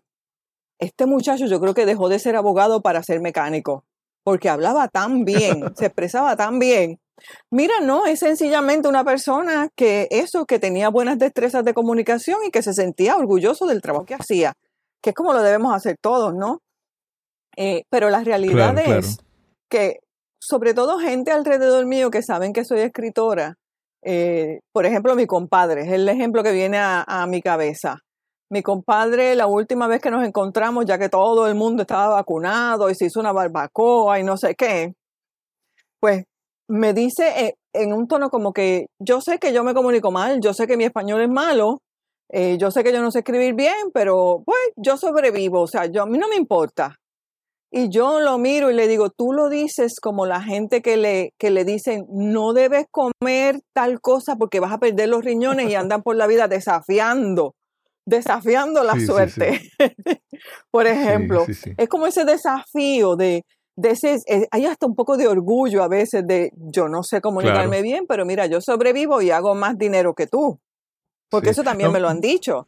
este 0.80 1.06
muchacho 1.06 1.48
yo 1.48 1.60
creo 1.60 1.74
que 1.74 1.86
dejó 1.86 2.08
de 2.08 2.18
ser 2.18 2.38
abogado 2.38 2.82
para 2.82 3.04
ser 3.04 3.20
mecánico, 3.20 3.84
porque 4.24 4.48
hablaba 4.48 4.88
tan 4.88 5.26
bien, 5.26 5.64
se 5.76 5.88
expresaba 5.88 6.38
tan 6.38 6.60
bien. 6.60 7.02
Mira, 7.52 7.80
no, 7.82 8.06
es 8.06 8.20
sencillamente 8.20 8.88
una 8.88 9.04
persona 9.04 9.70
que 9.76 10.08
eso, 10.12 10.46
que 10.46 10.60
tenía 10.60 10.90
buenas 10.90 11.18
destrezas 11.18 11.64
de 11.64 11.74
comunicación 11.74 12.40
y 12.46 12.52
que 12.52 12.62
se 12.62 12.74
sentía 12.74 13.16
orgulloso 13.16 13.66
del 13.66 13.82
trabajo 13.82 14.06
que 14.06 14.16
hacía, 14.16 14.54
que 15.02 15.12
es 15.12 15.16
como 15.16 15.34
lo 15.34 15.42
debemos 15.42 15.74
hacer 15.74 15.98
todos, 16.02 16.34
¿no? 16.34 16.60
Eh, 17.58 17.84
pero 17.90 18.10
la 18.10 18.24
realidad 18.24 18.78
es 18.80 19.18
que, 19.70 20.00
sobre 20.40 20.74
todo 20.74 21.00
gente 21.00 21.32
alrededor 21.32 21.86
mío 21.86 22.12
que 22.12 22.22
saben 22.22 22.54
que 22.54 22.66
soy 22.66 22.82
escritora, 22.82 23.56
eh, 24.04 24.60
por 24.72 24.86
ejemplo, 24.86 25.16
mi 25.16 25.26
compadre, 25.26 25.82
es 25.82 25.92
el 25.92 26.08
ejemplo 26.10 26.44
que 26.44 26.52
viene 26.52 26.78
a 26.80 27.26
mi 27.28 27.42
cabeza. 27.42 28.02
Mi 28.52 28.62
compadre, 28.62 29.34
la 29.36 29.48
última 29.48 29.88
vez 29.88 30.02
que 30.02 30.12
nos 30.12 30.24
encontramos, 30.24 30.86
ya 30.86 31.00
que 31.00 31.10
todo 31.10 31.48
el 31.48 31.56
mundo 31.56 31.82
estaba 31.82 32.10
vacunado 32.10 32.90
y 32.92 32.96
se 32.96 33.06
hizo 33.06 33.20
una 33.20 33.32
barbacoa 33.32 34.20
y 34.20 34.24
no 34.24 34.38
sé 34.38 34.54
qué, 34.56 34.94
pues 36.00 36.26
me 36.68 36.94
dice 36.94 37.56
en 37.74 37.94
un 37.94 38.08
tono 38.08 38.30
como 38.30 38.54
que 38.54 38.88
yo 39.00 39.22
sé 39.22 39.38
que 39.40 39.54
yo 39.54 39.64
me 39.64 39.74
comunico 39.74 40.12
mal, 40.12 40.40
yo 40.42 40.54
sé 40.54 40.68
que 40.68 40.78
mi 40.78 40.86
español 40.86 41.22
es 41.22 41.30
malo, 41.30 41.80
eh, 42.32 42.58
yo 42.58 42.72
sé 42.72 42.84
que 42.84 42.92
yo 42.92 43.02
no 43.02 43.12
sé 43.12 43.20
escribir 43.20 43.54
bien, 43.54 43.92
pero 43.94 44.42
pues 44.46 44.60
yo 44.76 44.98
sobrevivo, 44.98 45.62
o 45.62 45.68
sea, 45.68 45.86
yo, 45.86 46.04
a 46.04 46.06
mí 46.06 46.18
no 46.18 46.28
me 46.28 46.36
importa. 46.36 46.96
Y 47.72 47.90
yo 47.90 48.22
lo 48.22 48.38
miro 48.38 48.72
y 48.72 48.74
le 48.74 48.88
digo, 48.88 49.10
tú 49.10 49.34
lo 49.34 49.50
dices 49.50 50.00
como 50.00 50.26
la 50.26 50.42
gente 50.42 50.82
que 50.82 50.96
le, 50.96 51.34
que 51.38 51.50
le 51.50 51.66
dicen, 51.66 52.06
no 52.10 52.54
debes 52.54 52.86
comer 52.90 53.60
tal 53.74 54.00
cosa 54.00 54.38
porque 54.38 54.62
vas 54.62 54.72
a 54.72 54.78
perder 54.78 55.10
los 55.10 55.26
riñones 55.26 55.70
y 55.70 55.76
andan 55.76 56.02
por 56.02 56.16
la 56.16 56.28
vida 56.28 56.48
desafiando 56.48 57.54
desafiando 58.06 58.84
la 58.84 59.00
suerte. 59.00 59.60
Por 60.72 60.88
ejemplo, 60.88 61.46
es 61.48 61.90
como 61.90 62.08
ese 62.08 62.24
desafío 62.24 63.16
de, 63.16 63.44
de 63.76 63.92
ese, 63.92 64.20
eh, 64.28 64.48
hay 64.52 64.66
hasta 64.66 64.86
un 64.86 64.96
poco 64.96 65.18
de 65.18 65.28
orgullo 65.28 65.84
a 65.84 65.88
veces 65.88 66.26
de 66.26 66.52
yo 66.56 66.88
no 66.88 67.04
sé 67.04 67.22
comunicarme 67.22 67.82
bien, 67.82 68.06
pero 68.08 68.26
mira, 68.26 68.46
yo 68.46 68.62
sobrevivo 68.62 69.22
y 69.22 69.32
hago 69.32 69.54
más 69.54 69.78
dinero 69.78 70.14
que 70.14 70.28
tú. 70.28 70.60
Porque 71.30 71.50
eso 71.50 71.64
también 71.64 71.92
me 71.92 72.00
lo 72.00 72.08
han 72.08 72.22
dicho. 72.22 72.68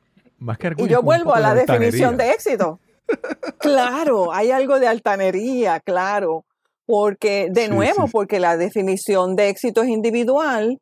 y 0.77 0.87
yo 0.87 1.01
vuelvo 1.01 1.33
a 1.33 1.39
la 1.39 1.53
definición 1.53 2.17
de 2.17 2.31
éxito. 2.31 2.79
claro, 3.59 4.33
hay 4.33 4.51
algo 4.51 4.79
de 4.79 4.87
altanería, 4.87 5.79
claro. 5.79 6.43
Porque, 6.85 7.49
de 7.51 7.67
nuevo, 7.67 8.07
porque 8.11 8.39
la 8.39 8.57
definición 8.57 9.35
de 9.35 9.49
éxito 9.49 9.83
es 9.83 9.89
individual 9.89 10.79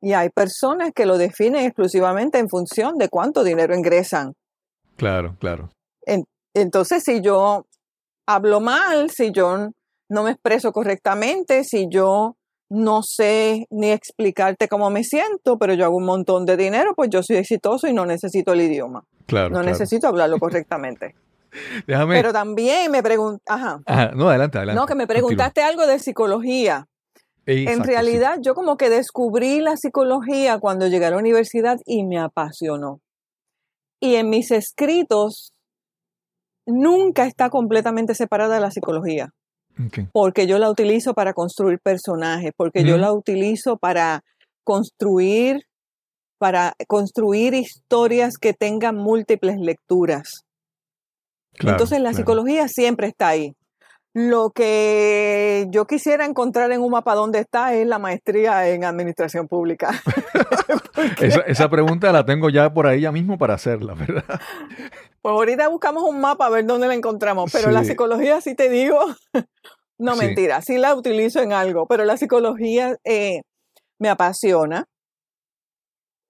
y 0.00 0.12
hay 0.12 0.28
personas 0.28 0.92
que 0.94 1.06
lo 1.06 1.18
definen 1.18 1.64
exclusivamente 1.64 2.38
en 2.38 2.48
función 2.48 2.98
de 2.98 3.08
cuánto 3.08 3.42
dinero 3.42 3.74
ingresan. 3.74 4.34
Claro, 4.96 5.36
claro. 5.38 5.70
entonces, 6.54 7.02
si 7.04 7.20
yo 7.20 7.66
hablo 8.26 8.60
mal, 8.60 9.10
si 9.10 9.32
yo 9.32 9.70
no 10.08 10.22
me 10.22 10.30
expreso 10.32 10.72
correctamente, 10.72 11.64
si 11.64 11.86
yo 11.88 12.36
no 12.68 13.02
sé 13.02 13.66
ni 13.70 13.90
explicarte 13.90 14.68
cómo 14.68 14.90
me 14.90 15.04
siento, 15.04 15.58
pero 15.58 15.74
yo 15.74 15.84
hago 15.84 15.96
un 15.96 16.06
montón 16.06 16.46
de 16.46 16.56
dinero, 16.56 16.94
pues 16.94 17.10
yo 17.10 17.22
soy 17.22 17.36
exitoso 17.36 17.86
y 17.86 17.92
no 17.92 18.06
necesito 18.06 18.52
el 18.52 18.62
idioma. 18.62 19.04
Claro. 19.26 19.50
No 19.50 19.62
necesito 19.62 20.08
hablarlo 20.08 20.38
correctamente. 20.38 21.14
Déjame. 21.86 22.16
Pero 22.16 22.32
también 22.32 22.90
me 22.90 23.02
preguntas. 23.02 23.42
Ajá. 23.46 24.10
No, 24.14 24.28
adelante, 24.28 24.58
adelante. 24.58 24.80
No, 24.80 24.86
que 24.86 24.94
me 24.94 25.06
preguntaste 25.06 25.62
algo 25.62 25.86
de 25.86 25.98
psicología 25.98 26.86
en 27.46 27.84
realidad, 27.84 28.38
yo 28.40 28.54
como 28.54 28.76
que 28.76 28.90
descubrí 28.90 29.60
la 29.60 29.76
psicología 29.76 30.58
cuando 30.58 30.88
llegué 30.88 31.06
a 31.06 31.10
la 31.10 31.18
universidad 31.18 31.78
y 31.84 32.04
me 32.04 32.18
apasionó. 32.18 33.00
Y 34.00 34.16
en 34.16 34.30
mis 34.30 34.50
escritos 34.50 35.52
nunca 36.66 37.26
está 37.26 37.48
completamente 37.50 38.14
separada 38.14 38.56
de 38.56 38.60
la 38.60 38.70
psicología. 38.70 39.30
Porque 40.12 40.46
yo 40.46 40.58
la 40.58 40.70
utilizo 40.70 41.12
para 41.12 41.34
construir 41.34 41.78
personajes, 41.80 42.52
porque 42.56 42.82
yo 42.82 42.96
la 42.96 43.12
utilizo 43.12 43.76
para 43.76 44.22
construir, 44.64 45.64
para 46.38 46.72
construir 46.88 47.52
historias 47.52 48.38
que 48.38 48.54
tengan 48.54 48.96
múltiples 48.96 49.56
lecturas. 49.58 50.46
Entonces 51.58 52.00
la 52.00 52.14
psicología 52.14 52.68
siempre 52.68 53.08
está 53.08 53.28
ahí. 53.28 53.52
Lo 54.18 54.48
que 54.48 55.66
yo 55.70 55.86
quisiera 55.86 56.24
encontrar 56.24 56.72
en 56.72 56.80
un 56.80 56.90
mapa 56.90 57.14
donde 57.14 57.40
está 57.40 57.74
es 57.74 57.86
la 57.86 57.98
maestría 57.98 58.66
en 58.70 58.82
administración 58.84 59.46
pública. 59.46 59.90
esa, 61.46 61.68
pregunta 61.68 62.10
la 62.12 62.24
tengo 62.24 62.48
ya 62.48 62.72
por 62.72 62.86
ahí 62.86 63.02
ya 63.02 63.12
mismo 63.12 63.36
para 63.36 63.52
hacerla, 63.52 63.92
¿verdad? 63.92 64.24
Pues 65.26 65.34
ahorita 65.34 65.66
buscamos 65.66 66.04
un 66.04 66.20
mapa 66.20 66.46
a 66.46 66.50
ver 66.50 66.66
dónde 66.66 66.86
la 66.86 66.94
encontramos, 66.94 67.50
pero 67.52 67.72
la 67.72 67.82
psicología 67.82 68.40
sí 68.40 68.54
te 68.54 68.70
digo, 68.70 69.00
no 69.98 70.14
mentira, 70.14 70.62
sí 70.62 70.78
la 70.78 70.94
utilizo 70.94 71.42
en 71.42 71.52
algo, 71.52 71.86
pero 71.88 72.04
la 72.04 72.16
psicología 72.16 72.96
eh, 73.02 73.40
me 73.98 74.08
apasiona. 74.08 74.86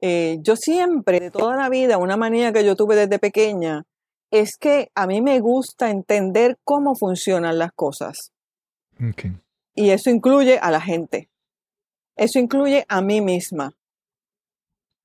Eh, 0.00 0.38
yo 0.40 0.56
siempre, 0.56 1.20
de 1.20 1.30
toda 1.30 1.56
la 1.56 1.68
vida, 1.68 1.98
una 1.98 2.16
manía 2.16 2.54
que 2.54 2.64
yo 2.64 2.74
tuve 2.74 2.96
desde 2.96 3.18
pequeña, 3.18 3.82
es 4.30 4.56
que 4.58 4.88
a 4.94 5.06
mí 5.06 5.20
me 5.20 5.40
gusta 5.40 5.90
entender 5.90 6.56
cómo 6.64 6.94
funcionan 6.94 7.58
las 7.58 7.72
cosas. 7.72 8.32
Y 9.74 9.90
eso 9.90 10.08
incluye 10.08 10.58
a 10.58 10.70
la 10.70 10.80
gente. 10.80 11.28
Eso 12.16 12.38
incluye 12.38 12.86
a 12.88 13.02
mí 13.02 13.20
misma. 13.20 13.74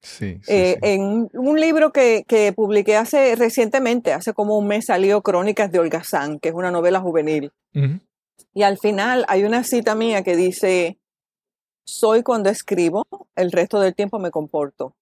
Sí, 0.02 0.40
eh, 0.48 0.78
En 0.82 1.30
un 1.34 1.60
libro 1.60 1.92
que, 1.92 2.54
publiqué 2.56 2.98
hace 2.98 3.36
recientemente, 3.36 4.14
hace 4.14 4.34
como 4.34 4.58
un 4.58 4.68
mes 4.68 4.86
salió 4.88 5.22
Crónicas 5.22 5.72
de 5.72 5.80
Holgazán, 5.80 6.40
que 6.40 6.50
es 6.50 6.56
una 6.56 6.72
novela 6.72 7.00
juvenil. 7.00 7.52
Y 8.54 8.64
al 8.64 8.78
final 8.80 9.26
hay 9.28 9.44
una 9.44 9.64
cita 9.64 9.96
mía 9.96 10.24
que 10.24 10.36
dice, 10.36 10.98
soy 11.86 12.24
cuando 12.24 12.50
escribo, 12.50 13.06
el 13.36 13.52
resto 13.52 13.80
del 13.80 13.96
tiempo 13.96 14.20
me 14.20 14.32
comporto. 14.32 14.96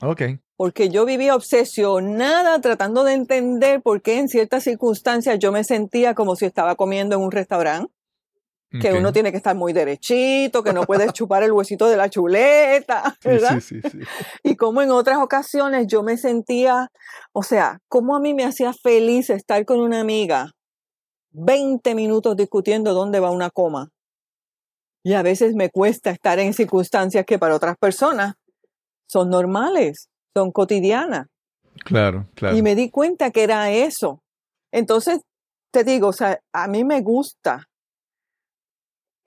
Ok. 0.00 0.22
porque 0.56 0.90
yo 0.90 1.04
vivía 1.04 1.34
obsesionada 1.34 2.60
tratando 2.60 3.02
de 3.04 3.14
entender 3.14 3.82
por 3.82 4.00
qué 4.00 4.18
en 4.18 4.28
ciertas 4.28 4.64
circunstancias 4.64 5.38
yo 5.40 5.50
me 5.52 5.64
sentía 5.64 6.14
como 6.14 6.36
si 6.36 6.46
estaba 6.46 6.76
comiendo 6.76 7.16
en 7.16 7.22
un 7.22 7.32
restaurante, 7.32 7.92
que 8.70 8.92
uno 8.92 9.12
tiene 9.12 9.30
que 9.30 9.38
estar 9.38 9.56
muy 9.56 9.72
derechito, 9.72 10.62
que 10.62 10.72
no 10.72 10.82
puedes 10.82 11.12
chupar 11.14 11.42
el 11.42 11.52
huesito 11.52 11.86
de 11.86 11.96
la 11.96 12.10
chuleta, 12.10 13.16
¿verdad? 13.24 13.60
sí, 13.60 13.80
sí, 13.80 13.90
sí. 13.90 13.98
Y 14.42 14.56
como 14.56 14.82
en 14.82 14.90
otras 14.90 15.18
ocasiones 15.18 15.86
yo 15.86 16.02
me 16.02 16.18
sentía, 16.18 16.90
o 17.32 17.42
sea, 17.42 17.78
como 17.88 18.14
a 18.14 18.20
mí 18.20 18.34
me 18.34 18.44
hacía 18.44 18.72
feliz 18.72 19.30
estar 19.30 19.64
con 19.64 19.80
una 19.80 20.00
amiga 20.00 20.52
20 21.32 21.94
minutos 21.94 22.36
discutiendo 22.36 22.94
dónde 22.94 23.20
va 23.20 23.30
una 23.30 23.50
coma. 23.50 23.90
Y 25.02 25.14
a 25.14 25.22
veces 25.22 25.54
me 25.54 25.70
cuesta 25.70 26.10
estar 26.10 26.38
en 26.38 26.52
circunstancias 26.52 27.24
que 27.24 27.38
para 27.38 27.54
otras 27.54 27.76
personas 27.78 28.34
son 29.06 29.30
normales, 29.30 30.08
son 30.34 30.50
cotidianas. 30.52 31.28
Claro, 31.84 32.26
claro. 32.34 32.56
Y 32.56 32.62
me 32.62 32.74
di 32.74 32.90
cuenta 32.90 33.30
que 33.30 33.44
era 33.44 33.70
eso. 33.70 34.20
Entonces, 34.72 35.20
te 35.70 35.84
digo, 35.84 36.08
o 36.08 36.12
sea, 36.12 36.40
a 36.52 36.66
mí 36.68 36.84
me 36.84 37.00
gusta 37.00 37.68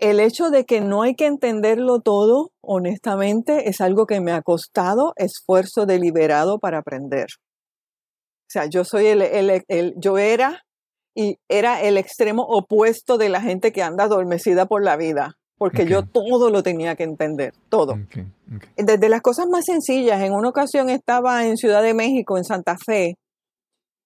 el 0.01 0.19
hecho 0.19 0.49
de 0.49 0.65
que 0.65 0.81
no 0.81 1.03
hay 1.03 1.15
que 1.15 1.27
entenderlo 1.27 1.99
todo, 2.01 2.51
honestamente, 2.61 3.69
es 3.69 3.79
algo 3.79 4.05
que 4.05 4.19
me 4.19 4.31
ha 4.33 4.41
costado 4.41 5.13
esfuerzo 5.15 5.85
deliberado 5.85 6.59
para 6.59 6.79
aprender. 6.79 7.27
O 8.43 8.49
sea, 8.51 8.65
yo 8.65 8.83
soy 8.83 9.07
el, 9.07 9.21
el- 9.21 9.63
el- 9.69 9.93
yo 9.97 10.17
era 10.17 10.63
y 11.15 11.37
era 11.49 11.81
el 11.81 11.97
extremo 11.97 12.43
opuesto 12.43 13.17
de 13.17 13.29
la 13.29 13.41
gente 13.41 13.71
que 13.71 13.83
anda 13.83 14.05
adormecida 14.05 14.65
por 14.65 14.83
la 14.83 14.97
vida, 14.97 15.35
porque 15.57 15.85
yo 15.85 16.03
todo 16.03 16.49
lo 16.49 16.63
tenía 16.63 16.95
que 16.95 17.03
entender, 17.03 17.53
todo 17.69 17.93
Ok, 17.93 18.17
ok. 18.55 18.63
desde 18.77 19.09
las 19.09 19.21
cosas 19.21 19.47
más 19.49 19.65
sencillas. 19.65 20.21
En 20.21 20.33
una 20.33 20.49
ocasión 20.49 20.89
estaba 20.89 21.45
en 21.45 21.57
Ciudad 21.57 21.83
de 21.83 21.93
México, 21.93 22.37
en 22.37 22.43
Santa 22.43 22.75
Fe, 22.85 23.15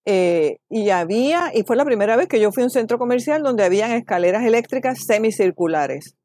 eh, 0.05 0.57
y 0.69 0.89
había, 0.91 1.51
y 1.53 1.63
fue 1.63 1.75
la 1.75 1.85
primera 1.85 2.15
vez 2.15 2.27
que 2.27 2.39
yo 2.39 2.51
fui 2.51 2.61
a 2.61 2.67
un 2.67 2.69
centro 2.69 2.99
comercial 2.99 3.41
donde 3.41 3.63
habían 3.63 3.91
escaleras 3.91 4.43
eléctricas 4.43 4.99
semicirculares. 5.05 6.15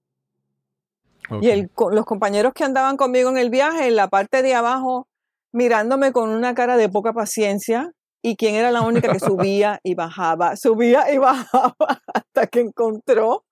Y 1.40 1.50
el, 1.50 1.70
los 1.92 2.04
compañeros 2.04 2.52
que 2.54 2.64
andaban 2.64 2.96
conmigo 2.96 3.30
en 3.30 3.38
el 3.38 3.50
viaje, 3.50 3.86
en 3.86 3.96
la 3.96 4.08
parte 4.08 4.42
de 4.42 4.54
abajo, 4.54 5.06
mirándome 5.52 6.12
con 6.12 6.30
una 6.30 6.54
cara 6.54 6.76
de 6.76 6.88
poca 6.88 7.12
paciencia, 7.12 7.92
y 8.22 8.36
quién 8.36 8.54
era 8.54 8.70
la 8.70 8.82
única 8.82 9.12
que 9.12 9.20
subía 9.20 9.80
y 9.82 9.94
bajaba, 9.94 10.56
subía 10.56 11.12
y 11.12 11.18
bajaba 11.18 12.02
hasta 12.12 12.46
que 12.46 12.60
encontró. 12.60 13.44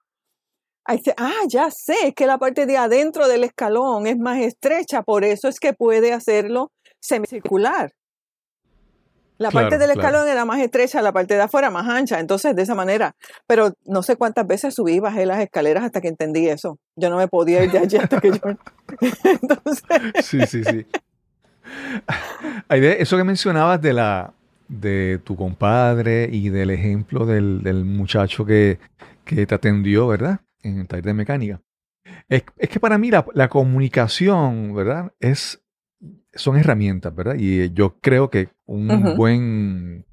Ahí 0.85 0.99
dice, 0.99 1.15
ah, 1.19 1.43
ya 1.47 1.71
sé, 1.71 2.09
es 2.09 2.15
que 2.15 2.27
la 2.27 2.39
parte 2.39 2.65
de 2.67 2.77
adentro 2.77 3.29
del 3.29 3.45
escalón 3.45 4.07
es 4.07 4.19
más 4.19 4.41
estrecha, 4.41 5.03
por 5.03 5.25
eso 5.25 5.49
es 5.49 5.61
que 5.61 5.75
puede 5.75 6.13
hacerlo 6.13 6.73
semicircular. 6.99 7.93
La 9.39 9.51
Claro, 9.51 9.69
parte 9.69 9.79
del 9.79 9.93
claro. 9.95 10.01
escalón 10.09 10.29
era 10.29 10.45
más 10.45 10.59
estrecha, 10.61 11.01
la 11.01 11.13
parte 11.13 11.35
de 11.35 11.43
afuera 11.43 11.71
más 11.71 11.89
ancha, 11.89 12.19
entonces 12.21 12.55
de 12.57 12.63
esa 12.63 12.75
manera. 12.75 13.15
Pero 13.47 13.73
no 13.87 14.03
sé 14.03 14.17
cuántas 14.17 14.47
veces 14.47 14.75
subí 14.75 14.95
y 14.95 15.01
bajé 15.01 15.27
las 15.27 15.41
escaleras 15.41 15.85
hasta 15.85 16.01
que 16.01 16.09
entendí 16.09 16.49
eso. 16.49 16.79
Yo 16.97 17.09
no 17.09 17.17
me 17.17 17.29
podía 17.29 17.63
ir 17.65 17.71
de 17.71 17.79
allí 17.79 17.97
hasta 17.97 18.21
que 18.21 18.31
yo. 18.33 18.41
Entonces, 19.25 19.83
Sí, 20.25 20.41
sí, 20.47 20.65
sí. 20.65 20.87
Aide, 22.69 23.01
eso 23.03 23.17
que 23.17 23.25
mencionabas 23.25 23.81
de 23.81 23.93
la 23.93 24.33
de 24.69 25.19
tu 25.25 25.35
compadre 25.37 26.29
y 26.31 26.51
del 26.51 26.71
ejemplo 26.71 27.25
del, 27.25 27.63
del 27.63 27.85
muchacho 27.87 28.45
que, 28.45 28.79
que 29.25 29.47
te 29.47 29.55
atendió, 29.55 30.07
¿verdad? 30.09 30.41
En 30.63 30.81
el 30.81 30.87
taller 30.87 31.05
de 31.07 31.15
mecánica. 31.15 31.61
Es, 32.29 32.43
es 32.57 32.69
que 32.69 32.79
para 32.81 32.99
mí 32.99 33.11
la, 33.11 33.25
la 33.35 33.49
comunicación, 33.49 34.75
¿verdad? 34.75 35.13
Es, 35.21 35.63
son 36.39 36.57
herramientas, 36.57 37.15
¿verdad? 37.15 37.37
Y 37.39 37.61
eh, 37.61 37.71
yo 37.73 37.99
creo 38.01 38.31
que 38.31 38.49
un 38.67 39.17
buen, 39.17 40.07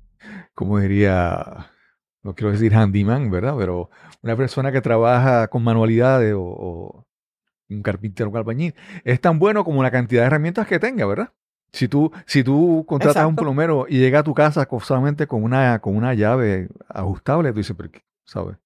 ¿cómo 0.54 0.80
diría? 0.80 1.72
No 2.24 2.34
quiero 2.34 2.52
decir 2.52 2.74
handyman, 2.74 3.30
¿verdad? 3.30 3.56
Pero 3.58 3.90
una 4.22 4.36
persona 4.36 4.72
que 4.72 4.82
trabaja 4.82 5.48
con 5.48 5.64
manualidades 5.64 6.34
o, 6.34 6.42
o 6.42 7.06
un 7.70 7.82
carpintero, 7.82 8.30
un 8.30 8.38
albañil, 8.38 8.76
es 9.04 9.22
tan 9.22 9.40
bueno 9.40 9.64
como 9.64 9.84
la 9.84 9.92
cantidad 9.92 10.22
de 10.22 10.28
herramientas 10.28 10.68
que 10.68 10.80
tenga, 10.80 11.06
¿verdad? 11.06 11.32
Si 11.72 11.88
tú, 11.88 12.12
si 12.26 12.44
tú 12.44 12.86
contratas 12.88 13.24
a 13.24 13.28
un 13.28 13.36
plomero 13.36 13.86
y 13.90 14.00
llega 14.00 14.20
a 14.20 14.24
tu 14.24 14.34
casa 14.34 14.68
solamente 14.82 15.28
con 15.28 15.44
una, 15.44 15.80
con 15.80 15.96
una 15.96 16.14
llave 16.14 16.70
ajustable, 16.88 17.52
tú 17.52 17.58
dices, 17.58 17.76
pero 17.76 17.92
qué", 17.92 18.02
¿sabes? 18.24 18.58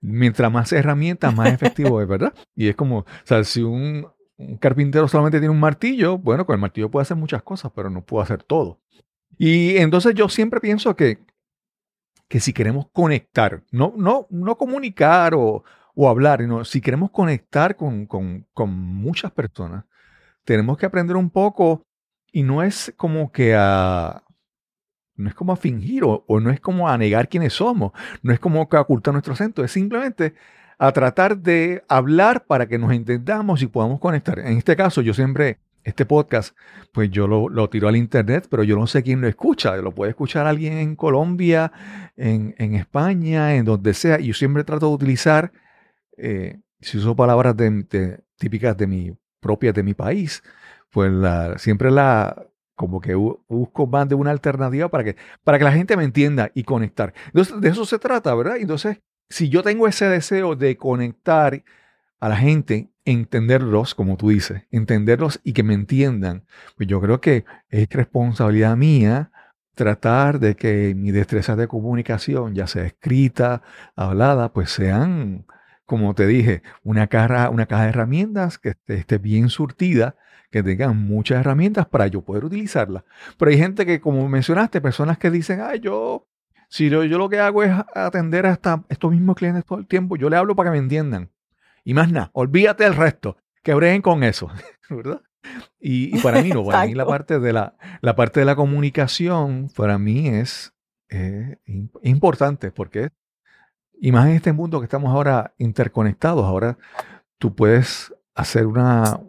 Mientras 0.00 0.50
más 0.50 0.72
herramientas, 0.72 1.34
más 1.34 1.52
efectivo 1.52 2.02
es, 2.02 2.08
¿verdad? 2.08 2.34
Y 2.54 2.68
es 2.68 2.76
como, 2.76 2.98
o 2.98 3.06
sea, 3.24 3.44
si 3.44 3.62
un, 3.62 4.06
un 4.38 4.56
carpintero 4.56 5.08
solamente 5.08 5.40
tiene 5.40 5.52
un 5.52 5.60
martillo, 5.60 6.16
bueno, 6.16 6.46
con 6.46 6.54
el 6.54 6.60
martillo 6.60 6.90
puede 6.90 7.02
hacer 7.02 7.16
muchas 7.16 7.42
cosas, 7.42 7.72
pero 7.74 7.90
no 7.90 8.04
puede 8.04 8.22
hacer 8.22 8.42
todo. 8.42 8.80
Y 9.36 9.76
entonces 9.76 10.14
yo 10.14 10.28
siempre 10.28 10.60
pienso 10.60 10.94
que, 10.96 11.18
que 12.28 12.40
si 12.40 12.52
queremos 12.52 12.86
conectar, 12.92 13.64
no, 13.72 13.92
no, 13.96 14.26
no 14.30 14.56
comunicar 14.56 15.34
o, 15.34 15.64
o 15.94 16.08
hablar, 16.08 16.40
sino 16.40 16.64
si 16.64 16.80
queremos 16.80 17.10
conectar 17.10 17.76
con, 17.76 18.06
con, 18.06 18.46
con 18.54 18.70
muchas 18.70 19.32
personas, 19.32 19.84
tenemos 20.44 20.78
que 20.78 20.86
aprender 20.86 21.16
un 21.16 21.30
poco 21.30 21.82
y 22.32 22.42
no 22.42 22.62
es 22.62 22.94
como 22.96 23.32
que 23.32 23.54
a... 23.56 24.22
No 25.16 25.28
es 25.28 25.34
como 25.34 25.52
a 25.52 25.56
fingir 25.56 26.04
o, 26.04 26.24
o 26.28 26.38
no 26.38 26.50
es 26.50 26.60
como 26.60 26.88
a 26.88 26.96
negar 26.96 27.28
quiénes 27.28 27.54
somos, 27.54 27.90
no 28.22 28.32
es 28.32 28.38
como 28.38 28.68
que 28.68 28.76
ocultar 28.76 29.12
nuestro 29.12 29.32
acento, 29.32 29.64
es 29.64 29.72
simplemente 29.72 30.34
a 30.78 30.92
tratar 30.92 31.38
de 31.38 31.82
hablar 31.88 32.44
para 32.46 32.66
que 32.66 32.78
nos 32.78 32.92
entendamos 32.92 33.62
y 33.62 33.66
podamos 33.66 33.98
conectar. 34.00 34.38
En 34.38 34.58
este 34.58 34.76
caso, 34.76 35.02
yo 35.02 35.12
siempre, 35.12 35.58
este 35.84 36.06
podcast, 36.06 36.56
pues 36.92 37.10
yo 37.10 37.26
lo, 37.26 37.48
lo 37.48 37.68
tiro 37.68 37.88
al 37.88 37.96
internet, 37.96 38.46
pero 38.50 38.62
yo 38.62 38.76
no 38.76 38.86
sé 38.86 39.02
quién 39.02 39.20
lo 39.20 39.28
escucha. 39.28 39.76
Lo 39.76 39.92
puede 39.92 40.10
escuchar 40.10 40.46
alguien 40.46 40.74
en 40.74 40.96
Colombia, 40.96 41.72
en, 42.16 42.54
en 42.58 42.74
España, 42.74 43.56
en 43.56 43.64
donde 43.64 43.92
sea. 43.94 44.20
Y 44.20 44.28
yo 44.28 44.34
siempre 44.34 44.64
trato 44.64 44.88
de 44.88 44.94
utilizar, 44.94 45.52
eh, 46.16 46.60
si 46.80 46.98
uso 46.98 47.16
palabras 47.16 47.56
típicas 48.36 48.76
de 48.76 48.86
mi 48.86 49.16
propias 49.40 49.74
de 49.74 49.82
mi 49.82 49.94
país, 49.94 50.42
pues 50.90 51.10
la, 51.12 51.58
siempre 51.58 51.90
la 51.90 52.46
como 52.74 53.00
que 53.00 53.16
bu- 53.16 53.40
busco 53.48 53.86
más 53.86 54.08
de 54.08 54.14
una 54.14 54.30
alternativa 54.30 54.88
para 54.88 55.04
que, 55.04 55.16
para 55.42 55.58
que 55.58 55.64
la 55.64 55.72
gente 55.72 55.96
me 55.96 56.04
entienda 56.04 56.50
y 56.54 56.62
conectar. 56.64 57.12
Entonces, 57.26 57.60
de 57.60 57.68
eso 57.68 57.84
se 57.84 57.98
trata, 57.98 58.34
¿verdad? 58.34 58.56
Entonces, 58.58 59.00
si 59.28 59.48
yo 59.48 59.62
tengo 59.62 59.86
ese 59.86 60.06
deseo 60.06 60.56
de 60.56 60.76
conectar 60.76 61.62
a 62.20 62.28
la 62.28 62.36
gente, 62.36 62.88
entenderlos, 63.04 63.94
como 63.94 64.16
tú 64.16 64.30
dices, 64.30 64.62
entenderlos 64.70 65.40
y 65.44 65.52
que 65.52 65.62
me 65.62 65.74
entiendan, 65.74 66.44
pues 66.76 66.88
yo 66.88 67.00
creo 67.00 67.20
que 67.20 67.44
es 67.70 67.88
responsabilidad 67.90 68.76
mía 68.76 69.30
tratar 69.74 70.40
de 70.40 70.56
que 70.56 70.94
mis 70.96 71.14
destrezas 71.14 71.56
de 71.56 71.68
comunicación, 71.68 72.54
ya 72.54 72.66
sea 72.66 72.84
escrita, 72.84 73.62
hablada, 73.94 74.52
pues 74.52 74.70
sean, 74.70 75.46
como 75.86 76.14
te 76.14 76.26
dije, 76.26 76.62
una 76.82 77.06
caja, 77.06 77.48
una 77.50 77.66
caja 77.66 77.84
de 77.84 77.90
herramientas 77.90 78.58
que 78.58 78.70
esté, 78.70 78.94
esté 78.94 79.18
bien 79.18 79.48
surtida, 79.48 80.16
que 80.50 80.62
tengan 80.62 80.96
muchas 80.96 81.40
herramientas 81.40 81.86
para 81.86 82.08
yo 82.08 82.22
poder 82.22 82.44
utilizarlas. 82.44 83.04
Pero 83.38 83.50
hay 83.50 83.58
gente 83.58 83.86
que, 83.86 84.00
como 84.00 84.28
mencionaste, 84.28 84.80
personas 84.80 85.16
que 85.18 85.30
dicen, 85.30 85.60
ay, 85.60 85.78
yo, 85.80 86.26
si 86.68 86.90
yo, 86.90 87.04
yo 87.04 87.18
lo 87.18 87.28
que 87.28 87.40
hago 87.40 87.62
es 87.62 87.72
atender 87.94 88.46
hasta 88.46 88.84
estos 88.88 89.10
mismos 89.10 89.36
clientes 89.36 89.64
todo 89.64 89.78
el 89.78 89.86
tiempo, 89.86 90.16
yo 90.16 90.28
le 90.30 90.36
hablo 90.36 90.54
para 90.54 90.70
que 90.70 90.72
me 90.78 90.82
entiendan. 90.82 91.30
Y 91.84 91.94
más 91.94 92.12
nada, 92.12 92.30
olvídate 92.34 92.84
del 92.84 92.94
resto, 92.96 93.36
que 93.62 93.74
breguen 93.74 94.02
con 94.02 94.22
eso, 94.22 94.48
¿verdad? 94.90 95.22
Y, 95.80 96.14
y 96.16 96.20
para 96.20 96.42
mí 96.42 96.50
no, 96.50 96.64
para 96.64 96.80
mí 96.86 96.94
la 96.94 97.04
parte 97.06 97.38
de 97.38 97.52
la, 97.52 97.74
la 98.02 98.14
parte 98.16 98.40
de 98.40 98.46
la 98.46 98.56
comunicación, 98.56 99.70
para 99.74 99.98
mí 99.98 100.28
es 100.28 100.74
eh, 101.08 101.56
im- 101.66 101.90
importante, 102.02 102.70
porque 102.70 103.10
y 104.00 104.12
más 104.12 104.26
en 104.26 104.32
este 104.34 104.52
mundo 104.52 104.80
que 104.80 104.84
estamos 104.84 105.10
ahora 105.10 105.54
interconectados, 105.58 106.44
ahora 106.44 106.76
tú 107.38 107.54
puedes 107.54 108.12
hacer 108.34 108.66
una, 108.66 109.20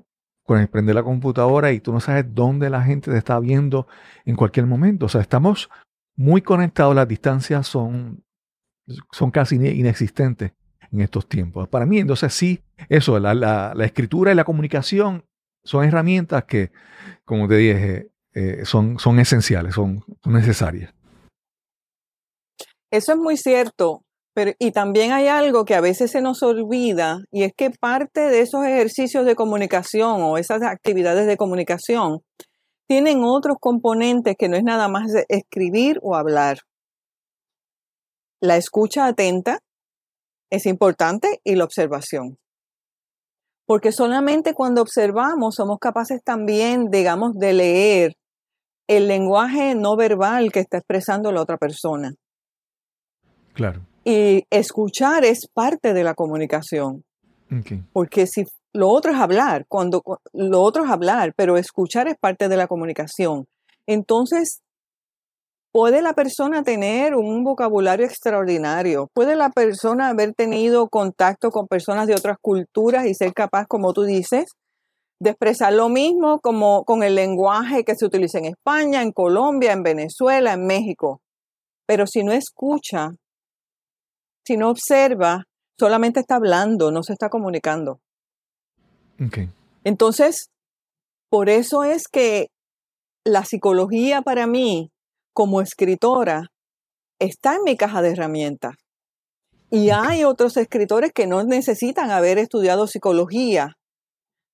con 0.43 0.67
prender 0.67 0.95
la 0.95 1.03
computadora 1.03 1.71
y 1.71 1.79
tú 1.79 1.93
no 1.93 1.99
sabes 1.99 2.25
dónde 2.33 2.69
la 2.69 2.83
gente 2.83 3.09
te 3.11 3.17
está 3.17 3.39
viendo 3.39 3.87
en 4.25 4.35
cualquier 4.35 4.65
momento. 4.65 5.05
O 5.05 5.09
sea, 5.09 5.21
estamos 5.21 5.69
muy 6.19 6.41
conectados, 6.41 6.93
las 6.93 7.07
distancias 7.07 7.65
son, 7.65 8.25
son 9.11 9.31
casi 9.31 9.55
ine- 9.55 9.73
inexistentes 9.73 10.51
en 10.91 10.99
estos 10.99 11.29
tiempos. 11.29 11.69
Para 11.69 11.85
mí, 11.85 11.97
entonces 11.99 12.33
sí, 12.33 12.61
eso, 12.89 13.17
la, 13.19 13.33
la- 13.33 13.73
la 13.73 13.85
escritura 13.85 14.33
y 14.33 14.35
la 14.35 14.43
comunicación 14.43 15.23
son 15.63 15.85
herramientas 15.85 16.43
que, 16.43 16.71
como 17.23 17.47
te 17.47 17.55
dije, 17.55 18.11
eh, 18.33 18.65
son, 18.65 18.99
son 18.99 19.17
esenciales, 19.19 19.73
son, 19.75 20.03
son 20.21 20.33
necesarias. 20.33 20.93
Eso 22.91 23.13
es 23.13 23.17
muy 23.17 23.37
cierto, 23.37 24.03
pero 24.33 24.51
y 24.59 24.71
también 24.71 25.13
hay 25.13 25.27
algo 25.27 25.63
que 25.63 25.75
a 25.75 25.81
veces 25.81 26.11
se 26.11 26.21
nos 26.21 26.43
olvida 26.43 27.19
y 27.31 27.43
es 27.43 27.53
que 27.55 27.69
parte 27.69 28.21
de 28.21 28.41
esos 28.41 28.65
ejercicios 28.65 29.25
de 29.25 29.35
comunicación 29.35 30.21
o 30.21 30.37
esas 30.37 30.63
actividades 30.63 31.27
de 31.27 31.37
comunicación 31.37 32.19
tienen 32.89 33.23
otros 33.23 33.57
componentes 33.61 34.35
que 34.35 34.49
no 34.49 34.57
es 34.57 34.63
nada 34.63 34.87
más 34.87 35.11
escribir 35.27 35.99
o 36.01 36.15
hablar. 36.15 36.57
La 38.41 38.57
escucha 38.57 39.05
atenta 39.05 39.59
es 40.49 40.65
importante 40.65 41.39
y 41.43 41.53
la 41.53 41.65
observación. 41.65 42.39
Porque 43.67 43.91
solamente 43.91 44.55
cuando 44.55 44.81
observamos 44.81 45.53
somos 45.53 45.77
capaces 45.77 46.23
también, 46.23 46.89
digamos, 46.89 47.35
de 47.35 47.53
leer 47.53 48.13
el 48.87 49.07
lenguaje 49.07 49.75
no 49.75 49.95
verbal 49.95 50.51
que 50.51 50.61
está 50.61 50.79
expresando 50.79 51.31
la 51.31 51.43
otra 51.43 51.57
persona. 51.57 52.15
Claro. 53.53 53.85
Y 54.03 54.45
escuchar 54.49 55.25
es 55.25 55.47
parte 55.53 55.93
de 55.93 56.03
la 56.03 56.15
comunicación, 56.15 57.03
porque 57.93 58.25
si 58.25 58.45
lo 58.73 58.89
otro 58.89 59.11
es 59.11 59.19
hablar, 59.19 59.65
cuando 59.67 60.01
lo 60.33 60.61
otro 60.61 60.83
es 60.83 60.91
hablar, 60.91 61.33
pero 61.35 61.57
escuchar 61.57 62.07
es 62.07 62.17
parte 62.19 62.49
de 62.49 62.57
la 62.57 62.67
comunicación. 62.67 63.47
Entonces, 63.87 64.61
puede 65.71 66.01
la 66.01 66.13
persona 66.13 66.63
tener 66.63 67.15
un 67.15 67.43
vocabulario 67.43 68.05
extraordinario, 68.05 69.07
puede 69.13 69.35
la 69.35 69.49
persona 69.49 70.09
haber 70.09 70.33
tenido 70.33 70.87
contacto 70.89 71.49
con 71.51 71.67
personas 71.67 72.07
de 72.07 72.15
otras 72.15 72.37
culturas 72.41 73.05
y 73.05 73.13
ser 73.13 73.33
capaz, 73.33 73.65
como 73.67 73.93
tú 73.93 74.03
dices, 74.03 74.45
de 75.19 75.31
expresar 75.31 75.73
lo 75.73 75.89
mismo 75.89 76.39
como 76.39 76.83
con 76.85 77.03
el 77.03 77.15
lenguaje 77.15 77.83
que 77.83 77.95
se 77.95 78.05
utiliza 78.05 78.39
en 78.39 78.45
España, 78.45 79.01
en 79.01 79.11
Colombia, 79.11 79.73
en 79.73 79.83
Venezuela, 79.83 80.53
en 80.53 80.65
México. 80.65 81.21
Pero 81.85 82.07
si 82.07 82.23
no 82.23 82.31
escucha, 82.31 83.09
si 84.45 84.57
no 84.57 84.69
observa, 84.69 85.43
solamente 85.77 86.21
está 86.21 86.35
hablando, 86.35 86.91
no 86.91 87.03
se 87.03 87.13
está 87.13 87.29
comunicando. 87.29 87.99
Entonces, 89.83 90.49
por 91.29 91.49
eso 91.49 91.83
es 91.83 92.03
que 92.07 92.47
la 93.25 93.45
psicología 93.45 94.21
para 94.21 94.47
mí, 94.47 94.91
como 95.33 95.61
escritora, 95.61 96.47
está 97.19 97.55
en 97.55 97.63
mi 97.63 97.77
caja 97.77 98.01
de 98.01 98.11
herramientas. 98.11 98.75
Y 99.71 99.91
hay 99.91 100.23
otros 100.23 100.57
escritores 100.57 101.11
que 101.13 101.27
no 101.27 101.43
necesitan 101.43 102.09
haber 102.09 102.39
estudiado 102.39 102.87
psicología, 102.87 103.75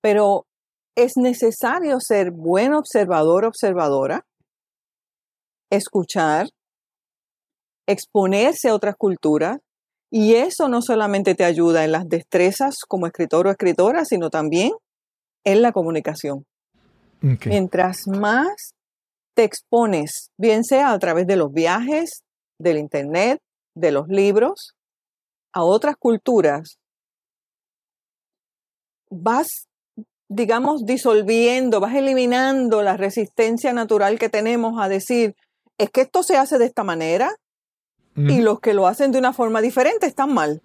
pero 0.01 0.45
es 0.95 1.13
necesario 1.15 1.99
ser 1.99 2.32
buen 2.32 2.73
observador, 2.73 3.45
observadora, 3.45 4.25
escuchar, 5.69 6.47
exponerse 7.88 8.69
a 8.69 8.75
otras 8.75 8.95
culturas, 8.97 9.60
y 10.17 10.36
eso 10.36 10.69
no 10.69 10.82
solamente 10.82 11.36
te 11.36 11.43
ayuda 11.43 11.84
en 11.84 11.91
las 11.91 12.08
destrezas 12.08 12.86
como 12.88 13.06
escritor 13.06 13.47
o 13.47 13.51
escritora, 13.51 14.06
sino 14.06 14.30
también 14.30 14.71
en 15.43 15.62
la 15.62 15.73
comunicación. 15.73 16.45
Mientras 17.19 18.08
más 18.08 18.75
te 19.36 19.43
expones, 19.43 20.30
bien 20.38 20.63
sea 20.63 20.93
a 20.93 20.99
través 20.99 21.28
de 21.28 21.36
los 21.36 21.51
viajes, 21.51 22.23
del 22.58 22.78
internet, 22.78 23.41
de 23.75 23.91
los 23.91 24.08
libros, 24.08 24.78
a 25.51 25.65
otras 25.65 25.97
culturas, 25.97 26.78
vas, 29.10 29.67
digamos, 30.30 30.86
disolviendo, 30.86 31.82
vas 31.82 31.93
eliminando 31.93 32.84
la 32.84 32.95
resistencia 32.95 33.73
natural 33.73 34.17
que 34.17 34.30
tenemos 34.30 34.82
a 34.82 34.88
decir, 34.88 35.36
es 35.78 35.89
que 35.89 35.99
esto 35.99 36.23
se 36.23 36.38
hace 36.38 36.58
de 36.58 36.67
esta 36.67 36.86
manera 36.86 37.36
y 38.15 38.41
los 38.41 38.60
que 38.62 38.73
lo 38.73 38.88
hacen 38.88 39.12
de 39.12 39.19
una 39.19 39.34
forma 39.34 39.62
diferente 39.62 40.06
están 40.06 40.34
mal. 40.34 40.62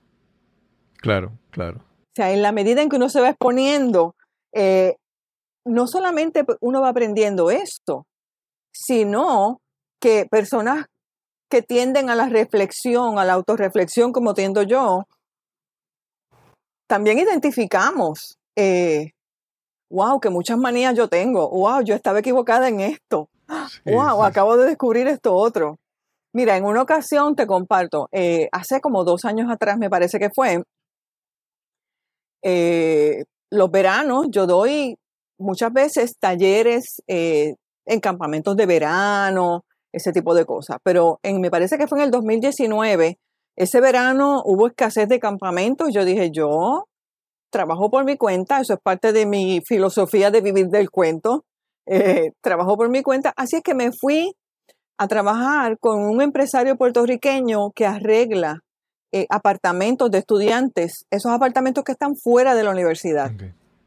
Claro, 0.99 1.33
claro. 1.51 1.79
O 1.79 2.13
sea, 2.15 2.33
en 2.33 2.43
la 2.43 2.53
medida 2.53 2.83
en 2.83 2.89
que 2.89 2.97
uno 2.97 3.09
se 3.09 3.21
va 3.21 3.31
exponiendo, 3.31 4.15
eh, 4.53 4.97
no 5.65 5.87
solamente 5.87 6.45
uno 6.61 6.81
va 6.81 6.91
aprendiendo 6.91 7.51
esto, 7.51 8.07
sino 8.73 9.61
que 10.01 10.27
personas 10.31 10.87
que 11.51 11.63
tienden 11.63 12.09
a 12.11 12.15
la 12.15 12.29
reflexión, 12.29 13.19
a 13.19 13.25
la 13.25 13.33
autorreflexión, 13.33 14.13
como 14.13 14.35
tiendo 14.35 14.63
yo, 14.63 15.07
también 16.87 17.19
identificamos, 17.19 18.39
eh, 18.57 19.11
wow, 19.91 20.21
que 20.21 20.31
muchas 20.31 20.59
manías 20.59 20.95
yo 20.97 21.09
tengo, 21.09 21.49
wow, 21.51 21.83
yo 21.83 21.95
estaba 21.95 22.21
equivocada 22.21 22.69
en 22.69 22.81
esto, 22.81 23.29
Sí, 23.69 23.93
wow, 23.93 24.21
sí. 24.21 24.27
acabo 24.27 24.57
de 24.57 24.67
descubrir 24.67 25.09
esto 25.09 25.35
otro. 25.35 25.80
Mira, 26.33 26.57
en 26.57 26.65
una 26.65 26.83
ocasión 26.83 27.35
te 27.35 27.47
comparto, 27.47 28.09
eh, 28.13 28.49
hace 28.53 28.81
como 28.81 29.03
dos 29.05 29.25
años 29.25 29.51
atrás 29.51 29.79
me 29.79 29.91
parece 29.91 30.21
que 30.21 30.31
fue, 30.33 30.63
eh, 32.43 33.25
los 33.51 33.71
veranos 33.71 34.27
yo 34.31 34.47
doy 34.47 34.97
muchas 35.39 35.73
veces 35.73 36.17
talleres 36.21 37.03
eh, 37.09 37.55
en 37.85 38.01
campamentos 38.01 38.57
de 38.57 38.67
verano, 38.67 39.65
ese 39.93 40.13
tipo 40.13 40.35
de 40.35 40.45
cosas, 40.45 40.79
pero 40.85 41.19
en, 41.25 41.41
me 41.41 41.51
parece 41.51 41.79
que 41.79 41.89
fue 41.89 41.99
en 41.99 42.05
el 42.05 42.11
2019, 42.13 43.19
ese 43.57 43.81
verano 43.81 44.41
hubo 44.45 44.69
escasez 44.69 45.09
de 45.09 45.19
campamentos, 45.19 45.89
yo 45.93 46.05
dije, 46.05 46.31
yo 46.31 46.85
trabajo 47.51 47.91
por 47.91 48.05
mi 48.05 48.17
cuenta, 48.17 48.61
eso 48.61 48.75
es 48.75 48.81
parte 48.81 49.13
de 49.13 49.27
mi 49.27 49.61
filosofía 49.67 50.31
de 50.31 50.41
vivir 50.43 50.69
del 50.69 50.91
cuento, 50.91 51.45
trabajo 52.41 52.77
por 52.77 52.89
mi 52.89 53.03
cuenta, 53.03 53.33
así 53.37 53.57
es 53.57 53.63
que 53.63 53.75
me 53.75 53.91
fui 53.91 54.33
a 55.01 55.09
trabajar 55.09 55.79
con 55.79 56.03
un 56.03 56.21
empresario 56.21 56.77
puertorriqueño 56.77 57.71
que 57.75 57.87
arregla 57.87 58.61
eh, 59.13 59.25
apartamentos 59.31 60.11
de 60.11 60.19
estudiantes, 60.19 61.07
esos 61.11 61.33
apartamentos 61.33 61.85
que 61.85 61.93
están 61.93 62.17
fuera 62.17 62.55
de 62.55 62.65
la 62.65 62.71
universidad. 62.71 63.31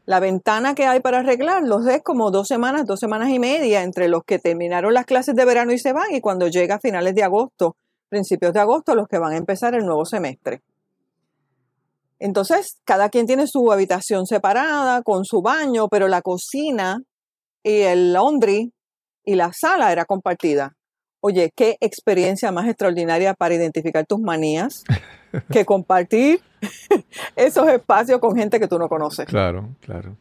La 0.06 0.18
ventana 0.18 0.74
que 0.74 0.86
hay 0.86 0.98
para 0.98 1.20
arreglarlos 1.20 1.86
es 1.86 2.02
como 2.02 2.32
dos 2.32 2.48
semanas, 2.48 2.84
dos 2.84 2.98
semanas 2.98 3.28
y 3.28 3.38
media 3.38 3.84
entre 3.84 4.08
los 4.08 4.24
que 4.24 4.40
terminaron 4.40 4.92
las 4.92 5.06
clases 5.06 5.36
de 5.36 5.44
verano 5.44 5.70
y 5.72 5.78
se 5.78 5.92
van 5.92 6.12
y 6.12 6.20
cuando 6.20 6.48
llega 6.48 6.74
a 6.74 6.80
finales 6.80 7.14
de 7.14 7.22
agosto, 7.22 7.76
principios 8.08 8.52
de 8.52 8.58
agosto, 8.58 8.96
los 8.96 9.06
que 9.06 9.18
van 9.18 9.34
a 9.34 9.36
empezar 9.36 9.76
el 9.76 9.86
nuevo 9.86 10.04
semestre. 10.04 10.62
Entonces, 12.18 12.78
cada 12.84 13.08
quien 13.08 13.28
tiene 13.28 13.46
su 13.46 13.70
habitación 13.70 14.26
separada, 14.26 15.02
con 15.02 15.24
su 15.24 15.42
baño, 15.42 15.86
pero 15.86 16.08
la 16.08 16.22
cocina 16.22 16.98
y 17.62 17.82
el 17.82 18.12
laundry 18.12 18.72
y 19.24 19.36
la 19.36 19.52
sala 19.52 19.92
era 19.92 20.06
compartida. 20.06 20.74
Oye, 21.26 21.52
qué 21.56 21.78
experiencia 21.80 22.52
más 22.52 22.68
extraordinaria 22.68 23.32
para 23.32 23.54
identificar 23.54 24.04
tus 24.04 24.20
manías 24.20 24.84
que 25.50 25.64
compartir 25.64 26.42
esos 27.34 27.66
espacios 27.68 28.20
con 28.20 28.36
gente 28.36 28.60
que 28.60 28.68
tú 28.68 28.78
no 28.78 28.90
conoces. 28.90 29.24
Claro, 29.24 29.74
claro. 29.80 30.18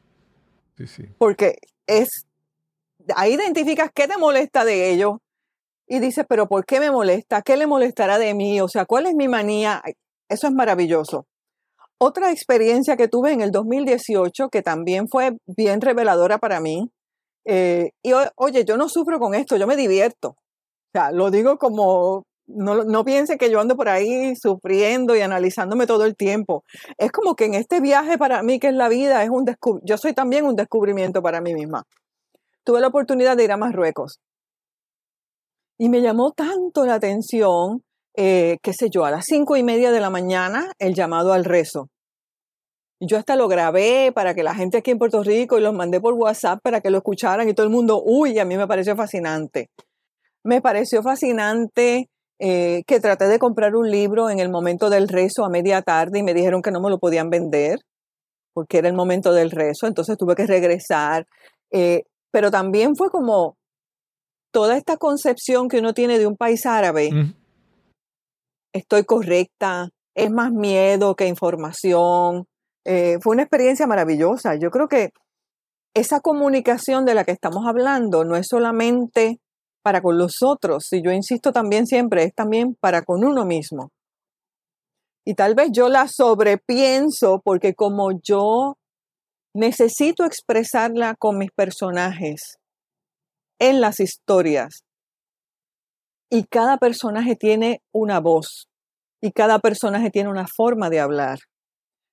Sí, 0.77 0.87
sí. 0.87 1.03
Porque 1.17 1.57
es, 1.87 2.25
ahí 3.17 3.33
identificas 3.33 3.89
qué 3.93 4.07
te 4.07 4.15
molesta 4.17 4.63
de 4.63 4.91
ellos 4.91 5.15
y 5.89 5.99
dices, 5.99 6.23
pero 6.25 6.47
¿por 6.47 6.65
qué 6.65 6.79
me 6.79 6.89
molesta? 6.89 7.41
¿Qué 7.41 7.57
le 7.57 7.67
molestará 7.67 8.17
de 8.17 8.33
mí? 8.33 8.61
O 8.61 8.69
sea, 8.69 8.85
¿cuál 8.85 9.05
es 9.07 9.13
mi 9.13 9.27
manía? 9.27 9.83
Eso 10.29 10.47
es 10.47 10.53
maravilloso. 10.53 11.25
Otra 11.97 12.31
experiencia 12.31 12.95
que 12.95 13.09
tuve 13.09 13.33
en 13.33 13.41
el 13.41 13.51
2018, 13.51 14.47
que 14.47 14.61
también 14.61 15.09
fue 15.09 15.31
bien 15.47 15.81
reveladora 15.81 16.37
para 16.37 16.61
mí, 16.61 16.89
eh, 17.43 17.89
y 18.01 18.13
oye, 18.37 18.63
yo 18.63 18.77
no 18.77 18.87
sufro 18.87 19.19
con 19.19 19.35
esto, 19.35 19.57
yo 19.57 19.67
me 19.67 19.75
divierto. 19.75 20.37
Sea, 20.93 21.11
lo 21.11 21.31
digo 21.31 21.57
como, 21.57 22.23
no, 22.45 22.83
no 22.83 23.03
piense 23.03 23.37
que 23.37 23.49
yo 23.49 23.59
ando 23.59 23.75
por 23.75 23.89
ahí 23.89 24.35
sufriendo 24.35 25.15
y 25.15 25.21
analizándome 25.21 25.87
todo 25.87 26.05
el 26.05 26.15
tiempo. 26.15 26.63
Es 26.97 27.11
como 27.11 27.35
que 27.35 27.45
en 27.45 27.55
este 27.55 27.81
viaje 27.81 28.17
para 28.19 28.43
mí, 28.43 28.59
que 28.59 28.67
es 28.67 28.75
la 28.75 28.89
vida, 28.89 29.23
es 29.23 29.29
un 29.31 29.45
descu- 29.45 29.81
yo 29.83 29.97
soy 29.97 30.13
también 30.13 30.45
un 30.45 30.55
descubrimiento 30.55 31.23
para 31.23 31.41
mí 31.41 31.53
misma. 31.55 31.83
Tuve 32.63 32.79
la 32.79 32.87
oportunidad 32.87 33.35
de 33.35 33.43
ir 33.43 33.51
a 33.51 33.57
Marruecos 33.57 34.19
y 35.79 35.89
me 35.89 36.01
llamó 36.01 36.31
tanto 36.31 36.85
la 36.85 36.95
atención, 36.95 37.81
eh, 38.15 38.57
qué 38.61 38.73
sé 38.73 38.89
yo, 38.91 39.05
a 39.05 39.11
las 39.11 39.25
cinco 39.25 39.57
y 39.57 39.63
media 39.63 39.91
de 39.91 39.99
la 39.99 40.11
mañana, 40.11 40.71
el 40.77 40.93
llamado 40.93 41.33
al 41.33 41.43
rezo. 41.43 41.89
Yo 43.01 43.17
hasta 43.17 43.35
lo 43.35 43.47
grabé 43.47 44.11
para 44.13 44.33
que 44.33 44.43
la 44.43 44.53
gente 44.55 44.77
aquí 44.77 44.91
en 44.91 44.99
Puerto 44.99 45.23
Rico 45.23 45.57
y 45.57 45.61
los 45.61 45.73
mandé 45.73 45.99
por 45.99 46.13
WhatsApp 46.13 46.59
para 46.63 46.79
que 46.79 46.89
lo 46.91 46.99
escucharan 46.99 47.49
y 47.49 47.53
todo 47.53 47.65
el 47.65 47.71
mundo, 47.73 48.01
uy, 48.05 48.37
a 48.39 48.45
mí 48.45 48.55
me 48.55 48.67
pareció 48.67 48.95
fascinante. 48.95 49.71
Me 50.43 50.61
pareció 50.61 51.01
fascinante 51.01 52.09
eh, 52.39 52.83
que 52.85 52.99
traté 52.99 53.27
de 53.27 53.39
comprar 53.39 53.75
un 53.75 53.89
libro 53.89 54.29
en 54.29 54.39
el 54.39 54.49
momento 54.49 54.89
del 54.89 55.07
rezo 55.07 55.45
a 55.45 55.49
media 55.49 55.81
tarde 55.81 56.19
y 56.19 56.23
me 56.23 56.33
dijeron 56.33 56.61
que 56.61 56.71
no 56.71 56.81
me 56.81 56.89
lo 56.89 56.99
podían 56.99 57.29
vender 57.29 57.79
porque 58.53 58.77
era 58.77 58.87
el 58.87 58.93
momento 58.93 59.33
del 59.33 59.51
rezo, 59.51 59.87
entonces 59.87 60.17
tuve 60.17 60.35
que 60.35 60.45
regresar. 60.45 61.25
Eh, 61.71 62.03
pero 62.31 62.51
también 62.51 62.95
fue 62.95 63.09
como 63.09 63.57
toda 64.51 64.77
esta 64.77 64.97
concepción 64.97 65.67
que 65.67 65.79
uno 65.79 65.93
tiene 65.93 66.19
de 66.19 66.27
un 66.27 66.37
país 66.37 66.65
árabe, 66.65 67.11
Mm, 67.11 67.33
estoy 68.73 69.03
correcta, 69.05 69.89
es 70.15 70.31
más 70.31 70.51
miedo 70.51 71.15
que 71.15 71.27
información. 71.27 72.45
Eh, 72.85 73.17
fue 73.21 73.33
una 73.33 73.43
experiencia 73.43 73.87
maravillosa. 73.87 74.55
Yo 74.55 74.69
creo 74.69 74.87
que 74.87 75.09
esa 75.95 76.19
comunicación 76.19 77.05
de 77.05 77.15
la 77.15 77.23
que 77.23 77.31
estamos 77.31 77.65
hablando 77.67 78.23
no 78.23 78.35
es 78.35 78.47
solamente 78.47 79.39
para 79.83 80.01
con 80.01 80.17
los 80.17 80.41
otros, 80.41 80.91
y 80.91 81.03
yo 81.03 81.11
insisto 81.11 81.51
también 81.51 81.85
siempre, 81.85 82.23
es 82.23 82.33
también 82.33 82.75
para 82.79 83.03
con 83.03 83.23
uno 83.23 83.45
mismo. 83.45 83.91
Y 85.25 85.35
tal 85.35 85.53
vez 85.55 85.69
yo 85.71 85.89
la 85.89 86.07
sobrepienso 86.07 87.41
porque 87.43 87.75
como 87.75 88.11
yo 88.23 88.75
necesito 89.53 90.25
expresarla 90.25 91.15
con 91.15 91.37
mis 91.37 91.51
personajes 91.51 92.57
en 93.59 93.81
las 93.81 93.99
historias, 93.99 94.83
y 96.33 96.45
cada 96.45 96.77
personaje 96.77 97.35
tiene 97.35 97.83
una 97.93 98.19
voz 98.19 98.67
y 99.21 99.31
cada 99.33 99.59
personaje 99.59 100.09
tiene 100.09 100.31
una 100.31 100.47
forma 100.47 100.89
de 100.89 100.99
hablar. 100.99 101.37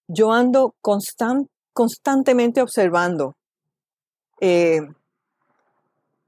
Yo 0.09 0.31
ando 0.33 0.75
constan- 0.83 1.49
constantemente 1.73 2.61
observando. 2.61 3.35
Eh, 4.43 4.81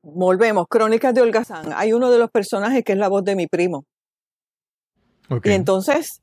volvemos, 0.03 0.67
Crónicas 0.69 1.15
de 1.15 1.23
Holgazán, 1.23 1.73
hay 1.75 1.93
uno 1.93 2.11
de 2.11 2.19
los 2.19 2.31
personajes 2.31 2.85
que 2.85 2.93
es 2.93 2.99
la 2.99 3.09
voz 3.09 3.25
de 3.25 3.37
mi 3.37 3.47
primo. 3.47 3.85
Y 5.45 5.51
entonces, 5.51 6.21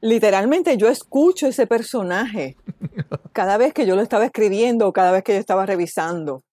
literalmente 0.00 0.76
yo 0.76 0.88
escucho 0.88 1.48
ese 1.48 1.66
personaje 1.66 2.56
cada 3.32 3.56
vez 3.56 3.72
que 3.72 3.86
yo 3.86 3.96
lo 3.96 4.02
estaba 4.02 4.26
escribiendo 4.26 4.86
o 4.86 4.92
cada 4.92 5.10
vez 5.10 5.24
que 5.24 5.32
yo 5.32 5.38
estaba 5.38 5.66
revisando. 5.66 6.44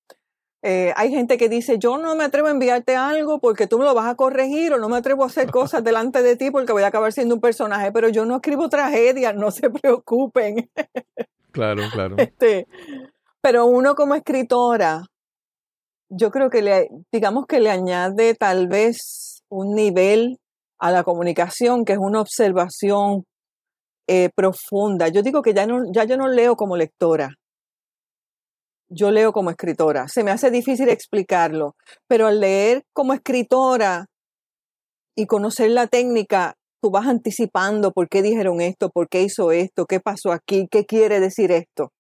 Eh, 0.68 0.94
hay 0.96 1.12
gente 1.12 1.38
que 1.38 1.48
dice, 1.48 1.78
yo 1.78 2.00
no 2.00 2.16
me 2.16 2.24
atrevo 2.24 2.48
a 2.48 2.52
enviarte 2.52 2.96
algo 2.96 3.40
porque 3.40 3.68
tú 3.68 3.78
me 3.78 3.86
lo 3.86 3.94
vas 3.94 4.08
a 4.08 4.16
corregir 4.16 4.74
o 4.74 4.80
no 4.80 4.90
me 4.90 4.98
atrevo 4.98 5.24
a 5.24 5.28
hacer 5.28 5.52
cosas 5.52 5.84
delante 5.84 6.24
de 6.24 6.36
ti 6.36 6.50
porque 6.50 6.74
voy 6.74 6.82
a 6.82 6.88
acabar 6.88 7.14
siendo 7.14 7.36
un 7.36 7.42
personaje, 7.42 7.92
pero 7.92 8.10
yo 8.10 8.26
no 8.26 8.38
escribo 8.38 8.68
tragedias, 8.68 9.36
no 9.36 9.52
se 9.52 9.70
preocupen. 9.82 10.72
Claro, 11.52 11.84
claro. 11.92 12.16
Este, 12.18 12.66
pero 13.42 13.68
uno 13.68 13.94
como 13.94 14.16
escritora, 14.16 15.06
yo 16.10 16.32
creo 16.32 16.50
que 16.50 16.62
le, 16.62 16.90
digamos 17.12 17.46
que 17.48 17.60
le 17.60 17.72
añade 17.72 18.36
tal 18.36 18.68
vez 18.68 19.42
un 19.50 19.76
nivel 19.76 20.38
a 20.80 20.92
la 20.92 21.04
comunicación 21.04 21.86
que 21.86 21.94
es 21.94 22.00
una 22.00 22.22
observación 22.22 23.24
eh, 24.08 24.30
profunda. 24.36 25.08
Yo 25.08 25.24
digo 25.24 25.42
que 25.42 25.54
ya 25.54 25.66
no, 25.66 25.84
ya 25.92 26.04
yo 26.04 26.18
no 26.18 26.28
leo 26.28 26.56
como 26.56 26.78
lectora. 26.78 27.30
Yo 28.88 29.10
leo 29.10 29.32
como 29.32 29.50
escritora. 29.50 30.08
Se 30.08 30.24
me 30.24 30.32
hace 30.32 30.52
difícil 30.52 30.90
explicarlo, 30.90 31.76
pero 32.08 32.28
al 32.28 32.40
leer 32.40 32.84
como 32.94 33.14
escritora 33.14 34.06
y 35.16 35.26
conocer 35.26 35.72
la 35.72 35.88
técnica, 35.88 36.56
tú 36.82 36.92
vas 36.92 37.08
anticipando 37.08 37.92
por 37.92 38.10
qué 38.10 38.22
dijeron 38.22 38.62
esto, 38.62 38.90
por 38.90 39.10
qué 39.10 39.24
hizo 39.24 39.52
esto, 39.52 39.86
qué 39.88 40.00
pasó 40.00 40.32
aquí, 40.32 40.68
qué 40.70 40.86
quiere 40.86 41.20
decir 41.20 41.52
esto. 41.52 41.92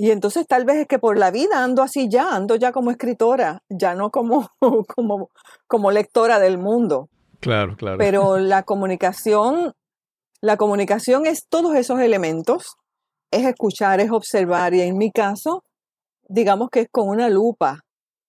Y 0.00 0.12
entonces 0.12 0.46
tal 0.46 0.64
vez 0.64 0.76
es 0.76 0.86
que 0.86 1.00
por 1.00 1.18
la 1.18 1.32
vida 1.32 1.64
ando 1.64 1.82
así 1.82 2.08
ya, 2.08 2.32
ando 2.32 2.54
ya 2.54 2.70
como 2.70 2.92
escritora, 2.92 3.64
ya 3.68 3.96
no 3.96 4.10
como, 4.10 4.48
como, 4.94 5.30
como 5.66 5.90
lectora 5.90 6.38
del 6.38 6.56
mundo. 6.56 7.08
Claro, 7.40 7.76
claro. 7.76 7.98
Pero 7.98 8.38
la 8.38 8.62
comunicación, 8.62 9.72
la 10.40 10.56
comunicación 10.56 11.26
es 11.26 11.48
todos 11.48 11.74
esos 11.74 11.98
elementos, 11.98 12.76
es 13.32 13.44
escuchar, 13.44 13.98
es 13.98 14.12
observar, 14.12 14.72
y 14.72 14.82
en 14.82 14.96
mi 14.96 15.10
caso, 15.10 15.64
digamos 16.28 16.70
que 16.70 16.82
es 16.82 16.88
con 16.92 17.08
una 17.08 17.28
lupa, 17.28 17.80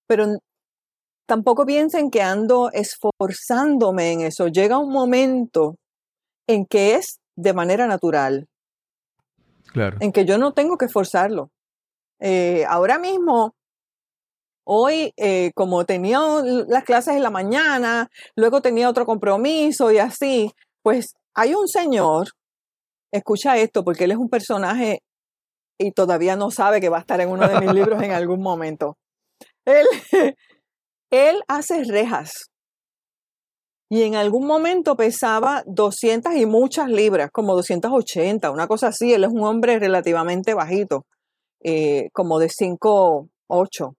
pero 0.08 0.26
tampoco 1.28 1.68
piensen 1.68 2.10
que 2.10 2.24
ando 2.24 2.72
esforzándome 2.72 4.14
en 4.14 4.22
eso. 4.22 4.48
Llega 4.48 4.80
un 4.80 4.92
momento 4.92 5.76
en 6.48 6.66
que 6.66 6.96
es 6.96 7.20
de 7.36 7.54
manera 7.54 7.86
natural, 7.86 8.48
claro. 9.68 9.98
en 10.00 10.12
que 10.12 10.26
yo 10.26 10.40
no 10.40 10.54
tengo 10.54 10.76
que 10.76 10.88
forzarlo. 10.88 11.52
Eh, 12.20 12.66
ahora 12.68 13.00
mismo, 13.00 13.54
hoy, 14.66 15.14
eh, 15.18 15.52
como 15.56 15.86
tenía 15.86 16.20
las 16.68 16.84
clases 16.84 17.16
en 17.16 17.24
la 17.24 17.30
mañana, 17.30 18.10
luego 18.36 18.62
tenía 18.62 18.90
otro 18.90 19.06
compromiso 19.06 19.92
y 19.92 19.98
así, 19.98 20.52
pues 20.84 21.14
hay 21.34 21.54
un 21.54 21.68
señor, 21.68 22.30
escucha 23.12 23.58
esto, 23.58 23.84
porque 23.84 24.04
él 24.04 24.12
es 24.12 24.18
un 24.18 24.30
personaje 24.30 25.02
y 25.80 25.92
todavía 25.92 26.36
no 26.36 26.52
sabe 26.52 26.82
que 26.82 26.90
va 26.90 26.98
a 26.98 27.02
estar 27.02 27.22
en 27.22 27.30
uno 27.30 27.48
de 27.48 27.60
mis 27.60 27.74
libros 27.74 28.02
en 28.04 28.12
algún 28.12 28.42
momento. 28.42 28.98
Él, 29.66 29.88
él 31.12 31.42
hace 31.48 31.84
rejas 31.86 32.50
y 33.92 34.04
en 34.04 34.16
algún 34.16 34.46
momento 34.46 34.96
pesaba 34.96 35.64
200 35.66 36.36
y 36.36 36.46
muchas 36.46 36.90
libras, 36.90 37.32
como 37.32 37.56
280, 37.56 38.52
una 38.52 38.68
cosa 38.68 38.90
así. 38.90 39.14
Él 39.14 39.24
es 39.24 39.32
un 39.32 39.44
hombre 39.44 39.80
relativamente 39.80 40.54
bajito, 40.54 41.06
eh, 41.64 42.10
como 42.14 42.40
de 42.40 42.50
5, 42.50 43.28
8. 43.48 43.96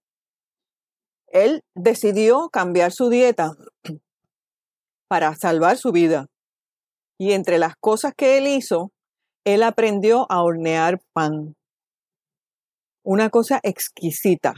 Él 1.29 1.63
decidió 1.75 2.49
cambiar 2.51 2.93
su 2.93 3.09
dieta 3.09 3.53
para 5.09 5.35
salvar 5.37 5.77
su 5.77 5.93
vida. 5.93 6.27
Y 7.19 7.33
entre 7.33 7.59
las 7.59 7.75
cosas 7.79 8.13
que 8.17 8.39
él 8.39 8.47
hizo, 8.47 8.91
él 9.45 9.63
aprendió 9.63 10.27
a 10.31 10.43
hornear 10.43 11.01
pan. 11.13 11.55
Una 13.05 13.31
cosa 13.31 13.61
exquisita. 13.63 14.55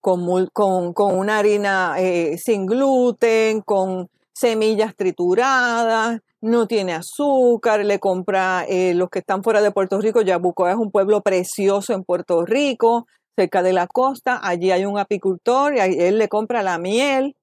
Con, 0.00 0.46
con- 0.52 0.92
con 0.92 1.16
una 1.18 1.38
harina 1.38 1.94
eh, 1.98 2.36
sin 2.36 2.66
gluten, 2.66 3.62
con 3.62 4.08
semillas 4.34 4.94
trituradas, 4.96 6.20
no 6.40 6.66
tiene 6.66 6.92
azúcar, 6.92 7.84
le 7.84 7.98
compra 7.98 8.66
eh, 8.68 8.92
los 8.94 9.08
que 9.08 9.20
están 9.20 9.42
fuera 9.42 9.62
de 9.62 9.70
Puerto 9.70 10.00
Rico. 10.00 10.20
Yabucoa 10.20 10.72
es 10.72 10.76
un 10.76 10.90
pueblo 10.90 11.22
precioso 11.22 11.94
en 11.94 12.04
Puerto 12.04 12.44
Rico, 12.44 13.06
cerca 13.36 13.62
de 13.62 13.72
la 13.72 13.86
costa. 13.86 14.40
Allí 14.42 14.70
hay 14.70 14.84
un 14.84 14.98
apicultor 14.98 15.74
y 15.76 15.80
él 15.80 16.18
le 16.18 16.28
compra 16.28 16.62
la 16.62 16.78
miel. 16.78 17.36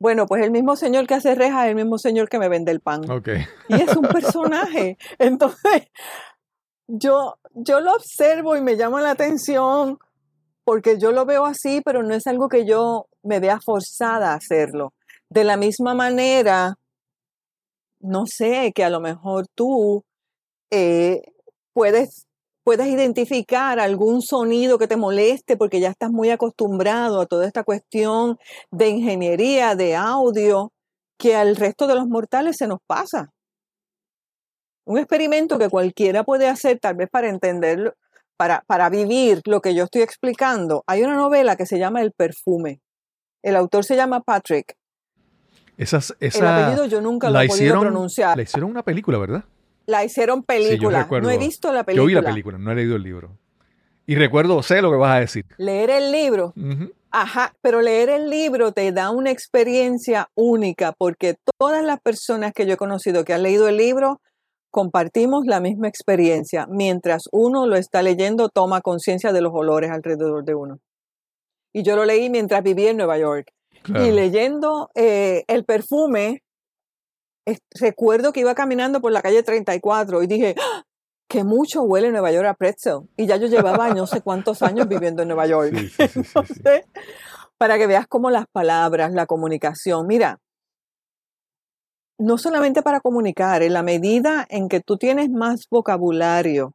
Bueno, 0.00 0.26
pues 0.26 0.42
el 0.42 0.50
mismo 0.50 0.74
señor 0.74 1.06
que 1.06 1.14
hace 1.14 1.36
rejas 1.36 1.64
es 1.64 1.70
el 1.70 1.76
mismo 1.76 1.96
señor 1.96 2.28
que 2.28 2.40
me 2.40 2.48
vende 2.48 2.72
el 2.72 2.80
pan 2.80 3.02
y 3.68 3.74
es 3.74 3.96
un 3.96 4.08
personaje. 4.08 4.98
Entonces, 5.20 5.84
yo, 6.88 7.38
yo 7.54 7.80
lo 7.80 7.94
observo 7.94 8.56
y 8.56 8.60
me 8.60 8.76
llama 8.76 9.00
la 9.00 9.12
atención 9.12 9.98
porque 10.64 10.98
yo 10.98 11.12
lo 11.12 11.24
veo 11.24 11.44
así, 11.44 11.80
pero 11.84 12.02
no 12.02 12.14
es 12.14 12.26
algo 12.26 12.48
que 12.48 12.66
yo 12.66 13.06
me 13.22 13.38
vea 13.38 13.60
forzada 13.60 14.32
a 14.32 14.34
hacerlo. 14.34 14.92
De 15.32 15.44
la 15.44 15.56
misma 15.56 15.94
manera, 15.94 16.74
no 18.00 18.26
sé, 18.26 18.72
que 18.74 18.84
a 18.84 18.90
lo 18.90 19.00
mejor 19.00 19.46
tú 19.54 20.04
eh, 20.70 21.22
puedes, 21.72 22.26
identificar 22.66 23.80
algún 23.80 24.20
sonido 24.20 24.76
que 24.76 24.88
te 24.88 24.98
moleste 24.98 25.56
porque 25.56 25.80
ya 25.80 25.88
estás 25.88 26.10
muy 26.10 26.28
acostumbrado 26.28 27.22
a 27.22 27.26
toda 27.26 27.46
esta 27.46 27.64
cuestión 27.64 28.36
de 28.70 28.90
ingeniería, 28.90 29.74
de 29.74 29.96
audio, 29.96 30.70
que 31.18 31.34
al 31.34 31.56
resto 31.56 31.86
de 31.86 31.94
los 31.94 32.06
mortales 32.06 32.58
se 32.58 32.66
nos 32.66 32.80
pasa. 32.86 33.32
Un 34.84 34.98
experimento 34.98 35.58
que 35.58 35.70
cualquiera 35.70 36.24
puede 36.24 36.46
hacer, 36.46 36.78
tal 36.78 36.96
vez 36.96 37.08
para 37.08 37.30
entenderlo, 37.30 37.94
para, 38.36 38.64
para 38.66 38.90
vivir 38.90 39.40
lo 39.46 39.62
que 39.62 39.74
yo 39.74 39.84
estoy 39.84 40.02
explicando. 40.02 40.84
Hay 40.86 41.02
una 41.02 41.16
novela 41.16 41.56
que 41.56 41.64
se 41.64 41.78
llama 41.78 42.02
El 42.02 42.12
perfume. 42.12 42.82
El 43.42 43.56
autor 43.56 43.86
se 43.86 43.96
llama 43.96 44.20
Patrick. 44.20 44.76
Esas, 45.78 46.10
El 46.20 46.28
esa 46.28 46.66
apellido 46.66 46.86
yo 46.86 47.00
nunca 47.00 47.28
lo 47.28 47.34
la 47.34 47.44
he 47.44 47.48
podido 47.48 47.64
hicieron, 47.64 47.80
pronunciar. 47.82 48.36
la 48.36 48.42
hicieron 48.42 48.70
una 48.70 48.82
película, 48.82 49.18
¿verdad? 49.18 49.44
La 49.86 50.04
hicieron 50.04 50.42
película. 50.42 51.08
no 51.10 51.30
he 51.30 51.38
visto 51.38 51.72
la 51.72 51.80
Yo 51.80 51.84
película. 51.86 52.06
vi 52.06 52.14
la 52.14 52.22
película, 52.22 52.58
no 52.58 52.70
he 52.70 52.74
leído 52.74 52.96
el 52.96 53.02
libro. 53.02 53.36
Y 54.06 54.14
recuerdo, 54.16 54.62
sé 54.62 54.82
lo 54.82 54.90
que 54.90 54.96
vas 54.96 55.16
a 55.16 55.20
decir. 55.20 55.44
Leer 55.58 55.90
el 55.90 56.12
libro, 56.12 56.52
ajá, 57.10 57.54
pero 57.62 57.80
leer 57.82 58.08
el 58.10 58.30
libro 58.30 58.72
te 58.72 58.90
da 58.92 59.10
una 59.10 59.30
experiencia 59.30 60.28
única 60.34 60.92
porque 60.92 61.36
todas 61.58 61.82
las 61.84 62.00
personas 62.00 62.52
que 62.52 62.66
yo 62.66 62.74
he 62.74 62.76
conocido 62.76 63.24
que 63.24 63.32
han 63.32 63.42
leído 63.42 63.68
el 63.68 63.76
libro 63.76 64.20
compartimos 64.70 65.44
la 65.46 65.60
misma 65.60 65.88
experiencia. 65.88 66.66
Mientras 66.68 67.24
uno 67.32 67.66
lo 67.66 67.76
está 67.76 68.02
leyendo, 68.02 68.48
toma 68.48 68.80
conciencia 68.80 69.32
de 69.32 69.40
los 69.40 69.52
olores 69.54 69.90
alrededor 69.90 70.44
de 70.44 70.54
uno. 70.54 70.78
Y 71.72 71.82
yo 71.82 71.94
lo 71.96 72.04
leí 72.04 72.28
mientras 72.30 72.62
vivía 72.62 72.90
en 72.90 72.96
Nueva 72.98 73.18
York. 73.18 73.52
Claro. 73.82 74.04
Y 74.06 74.10
leyendo 74.12 74.90
eh, 74.94 75.44
el 75.48 75.64
perfume, 75.64 76.42
es- 77.46 77.60
recuerdo 77.80 78.32
que 78.32 78.40
iba 78.40 78.54
caminando 78.54 79.00
por 79.00 79.12
la 79.12 79.22
calle 79.22 79.42
34 79.42 80.22
y 80.22 80.26
dije, 80.26 80.54
¡Ah! 80.58 80.84
que 81.28 81.44
mucho 81.44 81.82
huele 81.82 82.10
Nueva 82.10 82.30
York 82.30 82.46
a 82.46 82.54
pretzel. 82.54 83.08
Y 83.16 83.26
ya 83.26 83.36
yo 83.36 83.46
llevaba 83.46 83.88
no 83.94 84.06
sé 84.06 84.20
cuántos 84.20 84.62
años 84.62 84.86
viviendo 84.86 85.22
en 85.22 85.28
Nueva 85.28 85.46
York. 85.46 85.74
Sí, 85.74 85.88
sí, 85.88 85.96
sí, 86.08 86.08
sí, 86.08 86.22
sí. 86.24 86.28
Entonces, 86.28 86.84
para 87.58 87.78
que 87.78 87.86
veas 87.86 88.06
cómo 88.06 88.30
las 88.30 88.46
palabras, 88.52 89.12
la 89.12 89.26
comunicación, 89.26 90.06
mira, 90.06 90.38
no 92.18 92.38
solamente 92.38 92.82
para 92.82 93.00
comunicar, 93.00 93.62
en 93.62 93.72
la 93.72 93.82
medida 93.82 94.46
en 94.48 94.68
que 94.68 94.80
tú 94.80 94.96
tienes 94.96 95.30
más 95.30 95.62
vocabulario, 95.70 96.74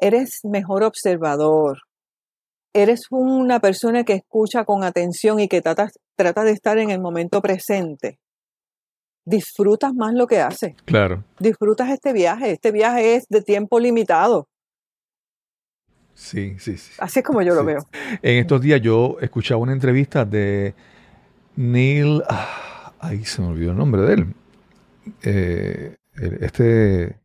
eres 0.00 0.40
mejor 0.44 0.82
observador, 0.82 1.78
eres 2.74 3.02
una 3.10 3.60
persona 3.60 4.04
que 4.04 4.14
escucha 4.14 4.64
con 4.64 4.82
atención 4.82 5.38
y 5.40 5.48
que 5.48 5.60
trata, 5.62 5.90
trata 6.16 6.44
de 6.44 6.52
estar 6.52 6.78
en 6.78 6.90
el 6.90 7.00
momento 7.00 7.40
presente. 7.42 8.18
Disfrutas 9.26 9.94
más 9.94 10.12
lo 10.14 10.26
que 10.26 10.40
haces, 10.40 10.74
Claro. 10.84 11.24
disfrutas 11.38 11.88
este 11.90 12.12
viaje, 12.12 12.50
este 12.52 12.70
viaje 12.72 13.14
es 13.16 13.24
de 13.28 13.40
tiempo 13.42 13.80
limitado, 13.80 14.48
Sí, 16.14 16.56
sí, 16.60 16.76
sí. 16.78 16.92
así 16.98 17.18
es 17.20 17.24
como 17.24 17.42
yo 17.42 17.54
lo 17.54 17.64
veo. 17.64 17.80
En 18.22 18.38
estos 18.38 18.60
días 18.60 18.80
yo 18.80 19.16
escuchaba 19.20 19.60
una 19.60 19.72
entrevista 19.72 20.24
de 20.24 20.74
Neil. 21.56 22.22
ah, 22.28 22.92
ahí 23.00 23.24
se 23.24 23.42
me 23.42 23.48
olvidó 23.48 23.72
el 23.72 23.76
nombre 23.78 24.02
de 24.02 24.14
él. 24.14 24.34
Eh, 25.22 25.96
este. 26.40 27.18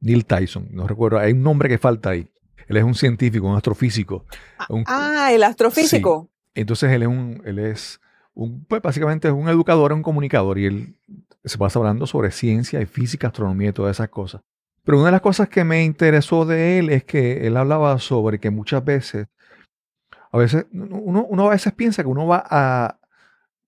Neil 0.00 0.26
Tyson. 0.26 0.66
No 0.72 0.88
recuerdo. 0.88 1.18
Hay 1.20 1.32
un 1.32 1.42
nombre 1.44 1.68
que 1.68 1.78
falta 1.78 2.10
ahí. 2.10 2.28
Él 2.66 2.76
es 2.76 2.82
un 2.82 2.94
científico, 2.96 3.46
un 3.46 3.56
astrofísico. 3.56 4.24
un- 4.68 4.82
Ah, 4.88 5.30
el 5.32 5.44
astrofísico. 5.44 6.28
entonces 6.54 6.90
él 6.90 7.02
es 7.02 7.08
un. 7.08 7.40
Él 7.44 7.58
es 7.60 8.00
un, 8.34 8.64
pues 8.64 8.82
básicamente 8.82 9.28
es 9.28 9.34
un 9.34 9.48
educador, 9.48 9.92
un 9.92 10.02
comunicador. 10.02 10.58
Y 10.58 10.66
él 10.66 10.96
se 11.44 11.58
pasa 11.58 11.78
hablando 11.78 12.06
sobre 12.06 12.30
ciencia 12.30 12.80
y 12.80 12.86
física, 12.86 13.28
astronomía 13.28 13.70
y 13.70 13.72
todas 13.72 13.96
esas 13.96 14.08
cosas. 14.08 14.42
Pero 14.84 14.98
una 14.98 15.06
de 15.06 15.12
las 15.12 15.20
cosas 15.20 15.48
que 15.48 15.64
me 15.64 15.84
interesó 15.84 16.44
de 16.44 16.78
él 16.78 16.90
es 16.90 17.04
que 17.04 17.46
él 17.46 17.56
hablaba 17.56 17.98
sobre 17.98 18.40
que 18.40 18.50
muchas 18.50 18.84
veces 18.84 19.28
a 20.32 20.38
veces 20.38 20.66
uno, 20.72 21.46
a 21.46 21.50
veces 21.50 21.72
piensa 21.74 22.02
que 22.02 22.08
uno 22.08 22.26
va 22.26 22.42
a, 22.48 22.98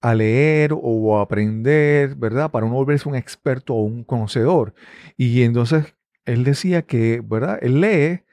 a 0.01 0.15
leer 0.15 0.73
o 0.75 1.19
a 1.19 1.23
aprender, 1.23 2.15
¿verdad? 2.17 2.51
Para 2.51 2.65
uno 2.67 2.77
volverse 2.77 3.09
un 3.09 3.15
experto 3.15 3.75
o 3.75 3.83
un 3.85 4.03
conocedor. 4.03 4.75
Y 5.19 5.43
entonces 5.43 5.95
él 6.25 6.43
decía 6.43 6.83
que, 6.83 7.23
¿verdad? 7.23 7.59
Él 7.61 7.81
lee 7.83 8.25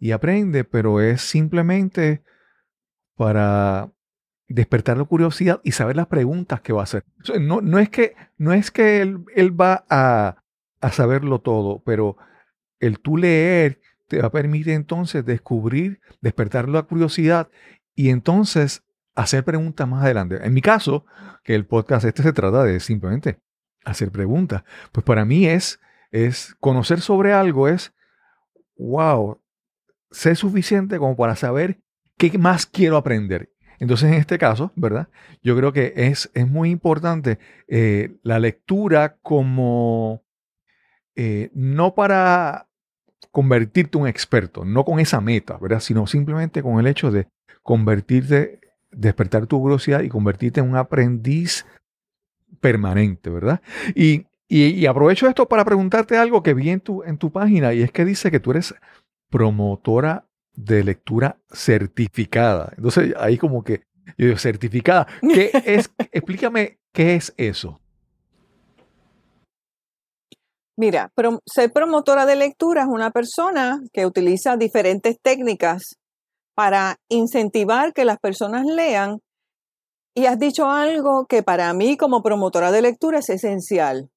y 0.00 0.10
aprende, 0.10 0.64
pero 0.64 1.00
es 1.00 1.22
simplemente 1.22 2.22
para 3.14 3.92
despertar 4.48 4.96
la 4.96 5.04
curiosidad 5.04 5.60
y 5.64 5.72
saber 5.72 5.96
las 5.96 6.06
preguntas 6.06 6.60
que 6.60 6.72
va 6.72 6.80
a 6.80 6.84
hacer. 6.84 7.04
No, 7.40 7.60
no 7.60 7.78
es 7.78 7.88
que, 7.88 8.14
no 8.38 8.52
es 8.52 8.70
que 8.70 9.00
él, 9.00 9.24
él 9.34 9.58
va 9.58 9.84
a, 9.88 10.42
a, 10.80 10.92
saberlo 10.92 11.40
todo, 11.40 11.82
pero 11.84 12.16
el 12.78 13.00
tú 13.00 13.16
leer 13.16 13.80
te 14.08 14.20
va 14.20 14.28
a 14.28 14.32
permitir 14.32 14.74
entonces 14.74 15.24
descubrir, 15.24 16.00
despertar 16.20 16.68
la 16.68 16.82
curiosidad 16.82 17.48
y 17.94 18.10
entonces 18.10 18.84
hacer 19.16 19.44
preguntas 19.44 19.88
más 19.88 20.04
adelante. 20.04 20.38
En 20.42 20.54
mi 20.54 20.62
caso, 20.62 21.04
que 21.42 21.54
el 21.54 21.66
podcast 21.66 22.04
este 22.04 22.22
se 22.22 22.32
trata 22.32 22.62
de 22.62 22.78
simplemente 22.80 23.40
hacer 23.84 24.10
preguntas. 24.10 24.62
Pues 24.92 25.04
para 25.04 25.24
mí 25.24 25.46
es, 25.46 25.80
es 26.10 26.54
conocer 26.60 27.00
sobre 27.00 27.32
algo, 27.32 27.66
es, 27.66 27.92
wow, 28.76 29.40
sé 30.10 30.34
suficiente 30.34 30.98
como 30.98 31.16
para 31.16 31.34
saber 31.34 31.80
qué 32.18 32.36
más 32.38 32.66
quiero 32.66 32.96
aprender. 32.96 33.50
Entonces, 33.78 34.08
en 34.08 34.14
este 34.14 34.38
caso, 34.38 34.72
¿verdad? 34.76 35.08
Yo 35.42 35.56
creo 35.56 35.72
que 35.72 35.92
es, 35.96 36.30
es 36.34 36.48
muy 36.48 36.70
importante 36.70 37.38
eh, 37.68 38.16
la 38.22 38.38
lectura 38.38 39.16
como 39.22 40.22
eh, 41.14 41.50
no 41.54 41.94
para 41.94 42.68
convertirte 43.30 43.98
un 43.98 44.06
experto, 44.06 44.64
no 44.64 44.84
con 44.84 45.00
esa 45.00 45.20
meta, 45.20 45.58
¿verdad? 45.58 45.80
Sino 45.80 46.06
simplemente 46.06 46.62
con 46.62 46.78
el 46.78 46.86
hecho 46.86 47.10
de 47.10 47.28
convertirte, 47.62 48.60
despertar 48.90 49.46
tu 49.46 49.60
curiosidad 49.60 50.02
y 50.02 50.08
convertirte 50.08 50.60
en 50.60 50.70
un 50.70 50.76
aprendiz 50.76 51.66
permanente, 52.60 53.30
¿verdad? 53.30 53.60
Y, 53.94 54.26
y, 54.48 54.86
aprovecho 54.86 55.26
esto 55.26 55.48
para 55.48 55.64
preguntarte 55.64 56.16
algo 56.16 56.42
que 56.42 56.54
vi 56.54 56.70
en 56.70 56.80
tu, 56.80 57.02
en 57.02 57.18
tu 57.18 57.32
página 57.32 57.74
y 57.74 57.82
es 57.82 57.90
que 57.90 58.04
dice 58.04 58.30
que 58.30 58.40
tú 58.40 58.52
eres 58.52 58.74
promotora 59.30 60.25
de 60.56 60.82
lectura 60.82 61.38
certificada. 61.52 62.72
Entonces, 62.76 63.14
ahí 63.18 63.38
como 63.38 63.62
que, 63.62 63.84
yo 64.18 64.26
digo, 64.26 64.38
certificada. 64.38 65.06
¿Qué 65.20 65.50
es? 65.64 65.90
explícame 66.12 66.78
qué 66.92 67.14
es 67.14 67.32
eso. 67.36 67.80
Mira, 70.78 71.10
ser 71.46 71.72
promotora 71.72 72.26
de 72.26 72.36
lectura 72.36 72.82
es 72.82 72.88
una 72.88 73.10
persona 73.10 73.80
que 73.92 74.04
utiliza 74.04 74.56
diferentes 74.56 75.16
técnicas 75.22 75.96
para 76.54 76.96
incentivar 77.08 77.94
que 77.94 78.04
las 78.04 78.18
personas 78.18 78.66
lean. 78.66 79.20
Y 80.14 80.26
has 80.26 80.38
dicho 80.38 80.66
algo 80.66 81.26
que 81.26 81.42
para 81.42 81.72
mí 81.72 81.96
como 81.96 82.22
promotora 82.22 82.72
de 82.72 82.82
lectura 82.82 83.18
es 83.20 83.28
esencial. 83.30 84.10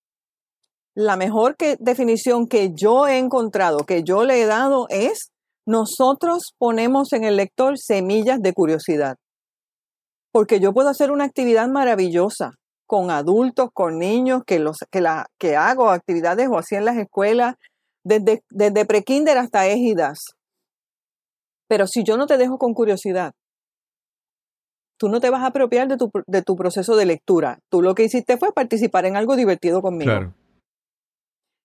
La 0.95 1.15
mejor 1.15 1.56
definición 1.80 2.47
que 2.47 2.71
yo 2.73 3.08
he 3.08 3.17
encontrado, 3.17 3.86
que 3.86 4.04
yo 4.04 4.25
le 4.25 4.41
he 4.41 4.45
dado 4.45 4.88
es 4.89 5.32
nosotros 5.69 6.55
ponemos 6.58 7.13
en 7.13 7.23
el 7.23 7.36
lector 7.36 7.77
semillas 7.77 8.41
de 8.41 8.53
curiosidad. 8.53 9.17
Porque 10.32 10.60
yo 10.60 10.73
puedo 10.73 10.89
hacer 10.89 11.12
una 11.12 11.25
actividad 11.25 11.67
maravillosa 11.67 12.53
con 12.88 13.12
adultos, 13.12 13.69
con 13.71 13.99
niños, 13.99 14.41
que, 14.47 14.58
los, 14.58 14.77
que, 14.89 14.99
la, 14.99 15.27
que 15.38 15.55
hago 15.55 15.91
actividades 15.91 16.47
o 16.49 16.58
así 16.58 16.73
en 16.73 16.86
las 16.86 16.97
escuelas, 16.97 17.53
desde, 18.03 18.41
desde 18.49 18.86
prekinder 18.86 19.38
hasta 19.38 19.67
égidas. 19.67 20.17
Pero 21.67 21.86
si 21.86 22.03
yo 22.03 22.17
no 22.17 22.25
te 22.25 22.39
dejo 22.39 22.58
con 22.58 22.73
curiosidad, 22.73 23.34
tú 24.97 25.08
no 25.08 25.19
te 25.21 25.29
vas 25.29 25.43
a 25.43 25.47
apropiar 25.47 25.88
de 25.88 25.97
tu, 25.97 26.10
de 26.25 26.41
tu 26.41 26.55
proceso 26.55 26.95
de 26.95 27.05
lectura. 27.05 27.60
Tú 27.69 27.84
lo 27.84 27.93
que 27.93 28.05
hiciste 28.05 28.38
fue 28.38 28.53
participar 28.53 29.05
en 29.05 29.15
algo 29.15 29.36
divertido 29.36 29.84
conmigo. 29.84 30.10
Claro. 30.10 30.34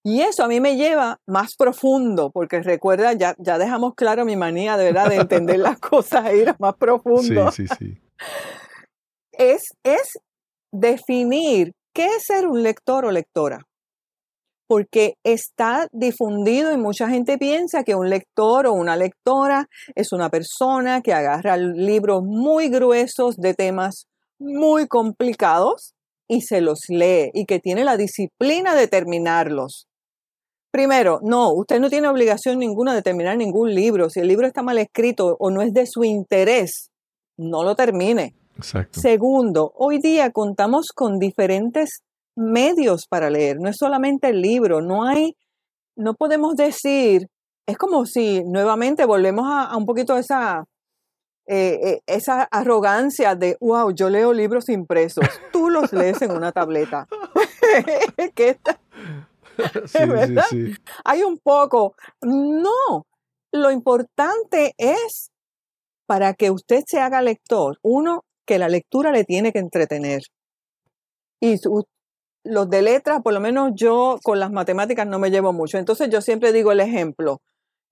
Y 0.06 0.20
eso 0.20 0.44
a 0.44 0.48
mí 0.48 0.60
me 0.60 0.76
lleva 0.76 1.18
más 1.26 1.56
profundo, 1.56 2.30
porque 2.30 2.60
recuerda, 2.60 3.14
ya, 3.14 3.34
ya 3.38 3.56
dejamos 3.56 3.94
claro 3.94 4.26
mi 4.26 4.36
manía 4.36 4.76
de 4.76 4.84
verdad 4.84 5.08
de 5.08 5.16
entender 5.16 5.58
las 5.58 5.78
cosas 5.80 6.26
e 6.26 6.36
ir 6.36 6.54
más 6.58 6.74
profundo. 6.76 7.50
Sí, 7.50 7.66
sí, 7.66 7.74
sí. 7.78 7.98
Es, 9.32 9.62
es 9.82 10.18
definir 10.70 11.72
qué 11.94 12.04
es 12.04 12.24
ser 12.26 12.46
un 12.46 12.62
lector 12.62 13.06
o 13.06 13.10
lectora. 13.10 13.60
Porque 14.66 15.14
está 15.24 15.88
difundido 15.92 16.72
y 16.72 16.76
mucha 16.76 17.08
gente 17.08 17.38
piensa 17.38 17.82
que 17.82 17.94
un 17.94 18.10
lector 18.10 18.66
o 18.66 18.74
una 18.74 18.96
lectora 18.96 19.68
es 19.94 20.12
una 20.12 20.28
persona 20.28 21.00
que 21.00 21.14
agarra 21.14 21.56
libros 21.56 22.22
muy 22.24 22.68
gruesos 22.68 23.36
de 23.36 23.54
temas 23.54 24.06
muy 24.38 24.86
complicados 24.86 25.94
y 26.28 26.42
se 26.42 26.60
los 26.60 26.80
lee 26.88 27.30
y 27.32 27.46
que 27.46 27.58
tiene 27.58 27.84
la 27.84 27.96
disciplina 27.96 28.74
de 28.74 28.88
terminarlos. 28.88 29.86
Primero, 30.74 31.20
no, 31.22 31.52
usted 31.52 31.78
no 31.78 31.88
tiene 31.88 32.08
obligación 32.08 32.58
ninguna 32.58 32.96
de 32.96 33.02
terminar 33.02 33.36
ningún 33.36 33.72
libro. 33.72 34.10
Si 34.10 34.18
el 34.18 34.26
libro 34.26 34.44
está 34.44 34.60
mal 34.60 34.76
escrito 34.78 35.36
o 35.38 35.48
no 35.52 35.62
es 35.62 35.72
de 35.72 35.86
su 35.86 36.02
interés, 36.02 36.90
no 37.36 37.62
lo 37.62 37.76
termine. 37.76 38.34
Exacto. 38.56 38.98
Segundo, 38.98 39.72
hoy 39.76 40.00
día 40.00 40.32
contamos 40.32 40.88
con 40.92 41.20
diferentes 41.20 42.02
medios 42.34 43.06
para 43.08 43.30
leer, 43.30 43.58
no 43.60 43.68
es 43.68 43.76
solamente 43.78 44.30
el 44.30 44.42
libro, 44.42 44.80
no 44.80 45.04
hay, 45.04 45.36
no 45.94 46.14
podemos 46.14 46.56
decir, 46.56 47.28
es 47.66 47.78
como 47.78 48.04
si 48.04 48.42
nuevamente 48.42 49.04
volvemos 49.04 49.46
a, 49.48 49.76
un 49.76 49.86
poquito 49.86 50.18
esa, 50.18 50.64
eh, 51.46 51.78
eh, 51.84 52.00
esa 52.06 52.42
arrogancia 52.50 53.36
de, 53.36 53.56
wow, 53.60 53.92
yo 53.92 54.10
leo 54.10 54.32
libros 54.32 54.68
impresos, 54.68 55.24
tú 55.52 55.70
los 55.70 55.92
lees 55.92 56.20
en 56.22 56.32
una 56.32 56.50
tableta. 56.50 57.06
¿Qué 58.34 58.48
está? 58.48 58.80
Hay 61.04 61.22
un 61.22 61.38
poco. 61.38 61.94
No, 62.22 63.06
lo 63.52 63.70
importante 63.70 64.74
es 64.78 65.30
para 66.06 66.34
que 66.34 66.50
usted 66.50 66.82
se 66.86 67.00
haga 67.00 67.22
lector, 67.22 67.78
uno, 67.82 68.24
que 68.46 68.58
la 68.58 68.68
lectura 68.68 69.10
le 69.10 69.24
tiene 69.24 69.52
que 69.52 69.58
entretener. 69.58 70.22
Y 71.40 71.56
los 72.44 72.68
de 72.68 72.82
letras, 72.82 73.22
por 73.22 73.32
lo 73.32 73.40
menos 73.40 73.72
yo 73.74 74.18
con 74.22 74.38
las 74.38 74.50
matemáticas 74.50 75.06
no 75.06 75.18
me 75.18 75.30
llevo 75.30 75.52
mucho. 75.52 75.78
Entonces 75.78 76.08
yo 76.10 76.20
siempre 76.20 76.52
digo 76.52 76.72
el 76.72 76.80
ejemplo. 76.80 77.38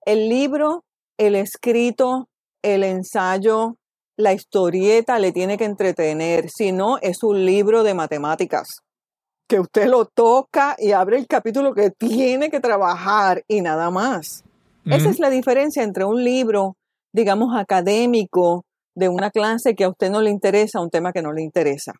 El 0.04 0.28
libro, 0.28 0.84
el 1.18 1.36
escrito, 1.36 2.28
el 2.62 2.84
ensayo, 2.84 3.76
la 4.16 4.32
historieta 4.32 5.18
le 5.18 5.32
tiene 5.32 5.56
que 5.56 5.64
entretener. 5.64 6.50
Si 6.50 6.72
no, 6.72 6.98
es 6.98 7.22
un 7.22 7.46
libro 7.46 7.82
de 7.82 7.94
matemáticas 7.94 8.82
que 9.52 9.60
usted 9.60 9.86
lo 9.86 10.06
toca 10.06 10.76
y 10.78 10.92
abre 10.92 11.18
el 11.18 11.26
capítulo 11.26 11.74
que 11.74 11.90
tiene 11.90 12.48
que 12.48 12.58
trabajar 12.58 13.44
y 13.46 13.60
nada 13.60 13.90
más. 13.90 14.44
Esa 14.86 15.10
es 15.10 15.18
la 15.18 15.28
diferencia 15.28 15.82
entre 15.82 16.06
un 16.06 16.24
libro, 16.24 16.78
digamos, 17.12 17.54
académico, 17.54 18.64
de 18.94 19.10
una 19.10 19.30
clase 19.30 19.74
que 19.74 19.84
a 19.84 19.90
usted 19.90 20.10
no 20.10 20.22
le 20.22 20.30
interesa, 20.30 20.80
un 20.80 20.88
tema 20.88 21.12
que 21.12 21.20
no 21.20 21.34
le 21.34 21.42
interesa. 21.42 21.92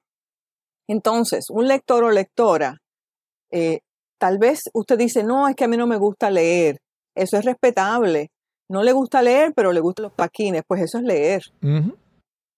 Entonces, 0.88 1.51
un 1.51 1.69
lector 1.69 2.05
o 2.05 2.11
lectora, 2.11 2.79
eh, 3.51 3.81
tal 4.19 4.38
vez 4.38 4.71
usted 4.73 4.97
dice, 4.97 5.23
no, 5.23 5.47
es 5.47 5.55
que 5.55 5.65
a 5.65 5.69
mí 5.69 5.77
no 5.77 5.87
me 5.87 5.99
gusta 5.99 6.31
leer. 6.31 6.79
Eso 7.15 7.37
es 7.37 7.45
respetable. 7.45 8.31
No 8.71 8.83
le 8.83 8.93
gusta 8.93 9.21
leer, 9.21 9.53
pero 9.55 9.73
le 9.73 9.81
gustan 9.81 10.05
los 10.05 10.15
paquines. 10.15 10.62
Pues 10.67 10.81
eso 10.81 10.97
es 10.97 11.05
leer 11.05 11.43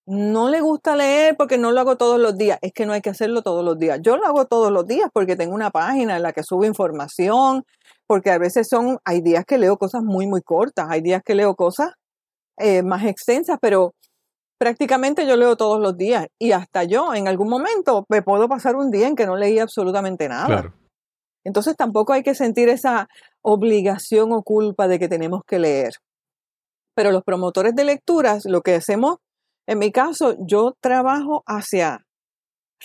no 0.07 0.51
le 0.51 0.61
gusta 0.61 0.97
leer 0.97 1.37
porque 1.37 1.57
no 1.57 1.73
lo 1.73 1.81
hago 1.81 1.97
todos 1.97 2.21
los 2.21 2.37
días. 2.37 2.59
Es 2.63 2.73
que 2.73 2.87
no 2.87 2.93
hay 2.93 3.01
que 3.01 3.11
hacerlo 3.11 3.43
todos 3.43 3.65
los 3.65 3.79
días. 3.79 4.01
Yo 4.03 4.17
lo 4.17 4.27
hago 4.27 4.45
todos 4.47 4.71
los 4.71 4.87
días 4.87 5.09
porque 5.13 5.37
tengo 5.37 5.55
una 5.55 5.71
página 5.71 6.17
en 6.17 6.23
la 6.23 6.33
que 6.33 6.43
subo 6.43 6.65
información, 6.65 7.65
porque 8.07 8.31
a 8.31 8.39
veces 8.39 8.69
son, 8.69 8.99
hay 9.05 9.23
días 9.23 9.45
que 9.47 9.59
leo 9.59 9.77
cosas 9.79 10.03
muy, 10.03 10.27
muy 10.27 10.43
cortas, 10.43 10.87
hay 10.91 11.01
días 11.01 11.23
que 11.25 11.35
leo 11.35 11.55
cosas 11.55 11.93
eh, 12.59 12.83
más 12.83 13.05
extensas, 13.05 13.59
pero 13.61 13.95
prácticamente 14.59 15.27
yo 15.27 15.37
leo 15.37 15.57
todos 15.57 15.81
los 15.81 15.97
días 15.97 16.27
y 16.39 16.53
hasta 16.53 16.85
yo 16.85 17.15
en 17.15 17.27
algún 17.27 17.49
momento 17.49 18.05
me 18.09 18.23
puedo 18.23 18.49
pasar 18.49 18.77
un 18.77 18.91
día 18.91 19.09
en 19.09 19.17
que 19.17 19.27
no 19.27 19.37
leí 19.37 19.59
absolutamente 19.59 20.29
nada. 20.29 20.75
Entonces 21.45 21.77
tampoco 21.77 22.13
hay 22.13 22.23
que 22.23 22.35
sentir 22.35 22.69
esa 22.69 23.09
obligación 23.43 24.33
o 24.33 24.43
culpa 24.43 24.89
de 24.89 24.99
que 24.99 25.09
tenemos 25.09 25.43
que 25.47 25.59
leer. 25.59 25.93
Pero 26.95 27.11
los 27.11 27.25
promotores 27.25 27.75
de 27.75 27.85
lecturas 27.85 28.45
lo 28.47 28.63
que 28.63 28.77
hacemos 28.77 29.19
en 29.67 29.79
mi 29.79 29.91
caso, 29.93 30.37
yo 30.41 30.75
trabajo 30.81 31.43
hacia 31.47 32.05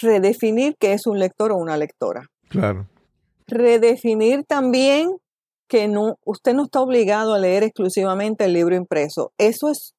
redefinir 0.02 0.76
qué 0.80 0.94
es 0.94 1.08
un 1.08 1.20
lector 1.20 1.52
o 1.52 1.58
una 1.58 1.78
lectora. 1.78 2.28
Claro. 2.50 2.88
Redefinir 3.48 4.44
también 4.46 5.18
que 5.68 5.88
no, 5.88 6.18
usted 6.26 6.54
no 6.54 6.64
está 6.64 6.82
obligado 6.82 7.34
a 7.34 7.40
leer 7.40 7.64
exclusivamente 7.64 8.46
el 8.46 8.54
libro 8.54 8.76
impreso. 8.76 9.32
Eso 9.38 9.70
es, 9.70 9.94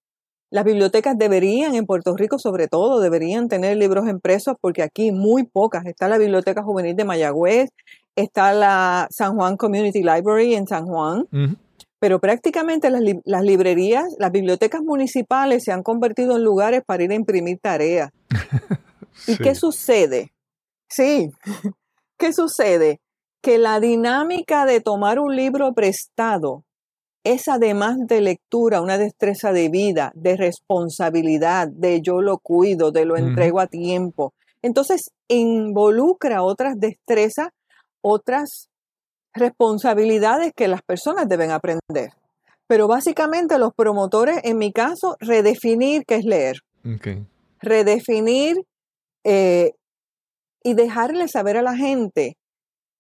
las 0.51 0.65
bibliotecas 0.65 1.17
deberían, 1.17 1.75
en 1.75 1.87
Puerto 1.87 2.17
Rico 2.17 2.39
sobre 2.39 2.67
todo, 2.67 3.01
deberían 3.01 3.49
tener 3.49 3.77
libros 3.77 4.09
impresos 4.09 4.57
porque 4.61 4.83
aquí 4.83 5.13
muy 5.13 5.45
pocas. 5.45 5.87
Está 5.87 6.09
la 6.09 6.19
Biblioteca 6.19 6.63
Juvenil 6.63 6.97
de 6.97 7.05
Mayagüez, 7.05 7.71
está 8.17 8.53
la 8.53 9.07
San 9.11 9.37
Juan 9.37 9.57
Community 9.57 10.03
Library 10.03 10.55
en 10.55 10.67
San 10.67 10.87
Juan, 10.87 11.27
pero 12.01 12.19
prácticamente 12.19 12.91
las, 12.91 13.03
las, 13.25 13.45
librerías, 13.45 14.07
las 14.19 14.33
bibliotecas 14.33 14.81
municipales 14.81 15.63
se 15.65 15.71
han 15.71 15.83
convertido 15.83 16.37
en 16.37 16.43
lugares 16.43 16.83
para 16.85 17.05
ir 17.05 17.13
a 17.13 17.15
imprimir 17.15 17.59
tareas. 17.61 18.11
¿Y 19.27 19.37
qué 19.37 19.55
sucede? 19.55 20.33
Sí, 20.89 21.31
¿qué 22.19 22.33
sucede? 22.33 23.01
Que 23.43 23.59
la 23.59 23.81
dinámica 23.81 24.65
de 24.65 24.81
tomar 24.81 25.19
un 25.19 25.37
libro 25.37 25.75
prestado 25.75 26.65
es 27.23 27.49
además 27.49 27.99
de 28.07 28.23
lectura 28.23 28.81
una 28.81 28.97
destreza 28.97 29.53
de 29.53 29.69
vida, 29.69 30.11
de 30.15 30.39
responsabilidad, 30.39 31.69
de 31.69 32.01
yo 32.01 32.23
lo 32.23 32.39
cuido, 32.39 32.93
de 32.93 33.05
lo 33.05 33.19
entrego 33.19 33.61
a 33.61 33.67
tiempo. 33.67 34.33
Entonces 34.63 35.11
involucra 35.29 36.43
otras 36.43 36.81
destrezas, 36.81 37.49
otras 38.03 38.70
responsabilidades 39.35 40.53
que 40.55 40.69
las 40.69 40.83
personas 40.83 41.29
deben 41.29 41.51
aprender. 41.51 42.11
Pero 42.67 42.87
básicamente 42.87 43.59
los 43.59 43.75
promotores, 43.75 44.41
en 44.45 44.59
mi 44.59 44.73
caso, 44.73 45.17
redefinir 45.21 46.05
qué 46.07 46.17
es 46.17 46.25
leer. 46.25 46.57
Redefinir 47.61 48.57
eh, 49.25 49.73
y 50.63 50.75
dejarle 50.75 51.29
saber 51.29 51.57
a 51.57 51.63
la 51.63 51.77
gente 51.77 52.37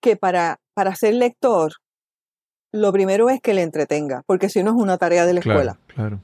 que 0.01 0.17
para, 0.17 0.59
para 0.75 0.95
ser 0.95 1.15
lector, 1.15 1.73
lo 2.73 2.93
primero 2.93 3.31
es 3.31 3.41
que 3.41 3.55
le 3.55 3.63
entretenga, 3.63 4.23
porque 4.27 4.49
si 4.49 4.63
no 4.63 4.71
es 4.71 4.77
una 4.77 4.99
tarea 4.99 5.27
de 5.27 5.35
la 5.35 5.41
escuela. 5.41 5.79
Claro. 5.87 6.21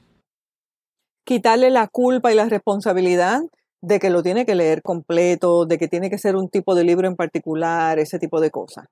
Quitarle 1.25 1.69
la 1.69 1.87
culpa 1.87 2.31
y 2.31 2.35
la 2.35 2.45
responsabilidad 2.45 3.41
de 3.81 3.99
que 3.99 4.09
lo 4.09 4.23
tiene 4.23 4.45
que 4.45 4.55
leer 4.55 4.81
completo, 4.81 5.65
de 5.65 5.77
que 5.77 5.87
tiene 5.87 6.09
que 6.09 6.17
ser 6.17 6.35
un 6.35 6.49
tipo 6.49 6.73
de 6.73 6.83
libro 6.83 7.07
en 7.07 7.15
particular, 7.15 7.99
ese 7.99 8.17
tipo 8.17 8.39
de 8.39 8.49
cosas. 8.49 8.85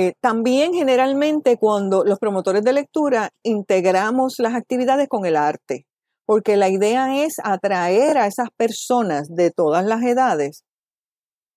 Eh, 0.00 0.14
también 0.20 0.74
generalmente 0.74 1.56
cuando 1.56 2.04
los 2.04 2.20
promotores 2.20 2.62
de 2.62 2.72
lectura 2.72 3.30
integramos 3.42 4.36
las 4.38 4.54
actividades 4.54 5.08
con 5.08 5.26
el 5.26 5.34
arte, 5.34 5.86
porque 6.24 6.56
la 6.56 6.68
idea 6.68 7.24
es 7.24 7.38
atraer 7.42 8.16
a 8.16 8.28
esas 8.28 8.46
personas 8.56 9.26
de 9.28 9.50
todas 9.50 9.84
las 9.84 10.04
edades 10.04 10.62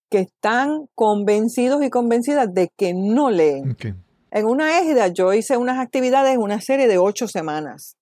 que 0.10 0.22
están 0.22 0.88
convencidos 0.96 1.84
y 1.84 1.92
convencidas 1.92 2.52
de 2.52 2.70
que 2.76 2.96
no 2.96 3.30
leen. 3.30 3.78
En 4.32 4.46
una 4.48 4.80
égida 4.80 5.10
yo 5.10 5.34
hice 5.34 5.58
unas 5.58 5.78
actividades, 5.78 6.36
una 6.40 6.62
serie 6.62 6.88
de 6.88 6.98
ocho 6.98 7.28
semanas. 7.28 7.96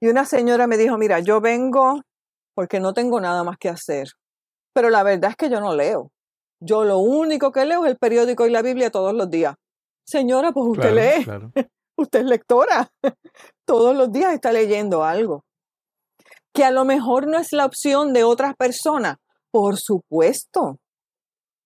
Y 0.00 0.08
una 0.08 0.24
señora 0.24 0.66
me 0.66 0.76
dijo, 0.76 0.98
mira, 0.98 1.20
yo 1.20 1.40
vengo 1.40 2.00
porque 2.56 2.80
no 2.80 2.94
tengo 2.94 3.20
nada 3.20 3.44
más 3.44 3.58
que 3.58 3.68
hacer. 3.68 4.08
Pero 4.72 4.90
la 4.90 5.04
verdad 5.04 5.30
es 5.30 5.36
que 5.36 5.50
yo 5.50 5.60
no 5.60 5.72
leo. 5.72 6.10
Yo 6.60 6.84
lo 6.84 6.98
único 6.98 7.52
que 7.52 7.66
leo 7.66 7.84
es 7.84 7.90
el 7.90 7.98
periódico 7.98 8.46
y 8.46 8.50
la 8.50 8.62
Biblia 8.62 8.90
todos 8.90 9.14
los 9.14 9.30
días. 9.30 9.54
Señora, 10.06 10.52
pues 10.52 10.66
usted 10.68 10.94
lee. 10.94 11.26
usted 11.96 12.20
es 12.20 12.26
lectora. 12.26 12.90
todos 13.66 13.96
los 13.96 14.12
días 14.12 14.32
está 14.32 14.52
leyendo 14.52 15.04
algo. 15.04 15.44
Que 16.54 16.64
a 16.64 16.70
lo 16.70 16.84
mejor 16.84 17.26
no 17.26 17.38
es 17.38 17.52
la 17.52 17.66
opción 17.66 18.12
de 18.12 18.24
otras 18.24 18.54
personas. 18.56 19.16
Por 19.50 19.76
supuesto. 19.76 20.78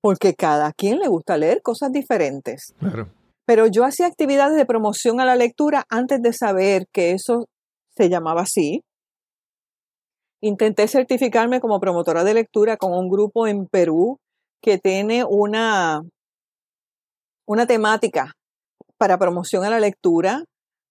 Porque 0.02 0.34
cada 0.34 0.72
quien 0.72 0.98
le 0.98 1.08
gusta 1.08 1.36
leer 1.36 1.62
cosas 1.62 1.92
diferentes. 1.92 2.74
Claro. 2.78 3.10
Pero 3.46 3.66
yo 3.66 3.84
hacía 3.84 4.06
actividades 4.06 4.56
de 4.56 4.64
promoción 4.64 5.20
a 5.20 5.24
la 5.24 5.36
lectura 5.36 5.84
antes 5.88 6.22
de 6.22 6.32
saber 6.32 6.86
que 6.92 7.12
eso 7.12 7.46
se 7.96 8.08
llamaba 8.08 8.42
así. 8.42 8.82
Intenté 10.40 10.88
certificarme 10.88 11.60
como 11.60 11.80
promotora 11.80 12.24
de 12.24 12.34
lectura 12.34 12.76
con 12.76 12.92
un 12.92 13.10
grupo 13.10 13.46
en 13.46 13.66
Perú 13.66 14.18
que 14.60 14.78
tiene 14.78 15.24
una, 15.24 16.02
una 17.46 17.66
temática 17.66 18.34
para 18.98 19.18
promoción 19.18 19.64
a 19.64 19.70
la 19.70 19.80
lectura 19.80 20.44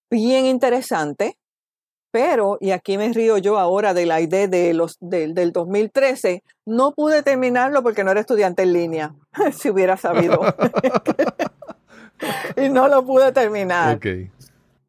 bien 0.09 0.45
interesante, 0.45 1.35
pero, 2.11 2.57
y 2.59 2.71
aquí 2.71 2.97
me 2.97 3.13
río 3.13 3.37
yo 3.37 3.59
ahora 3.59 3.93
de 3.93 4.07
la 4.07 4.19
idea 4.19 4.47
de 4.47 4.73
los, 4.73 4.97
del 4.99 5.51
2013, 5.51 6.43
no 6.65 6.91
pude 6.91 7.21
terminarlo 7.21 7.83
porque 7.83 8.03
no 8.03 8.11
era 8.11 8.21
estudiante 8.21 8.63
en 8.63 8.73
línea, 8.73 9.15
si 9.53 9.69
hubiera 9.69 9.97
sabido. 9.97 10.41
y 12.57 12.69
no 12.69 12.87
lo 12.87 13.05
pude 13.05 13.31
terminar. 13.31 13.99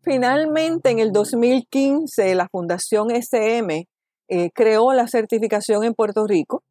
Finalmente, 0.02 0.90
en 0.90 0.98
el 0.98 1.12
2015, 1.12 2.34
la 2.34 2.48
Fundación 2.48 3.10
SM 3.10 3.86
eh, 4.28 4.50
creó 4.54 4.94
la 4.94 5.06
certificación 5.06 5.84
en 5.84 5.92
Puerto 5.92 6.26
Rico 6.26 6.62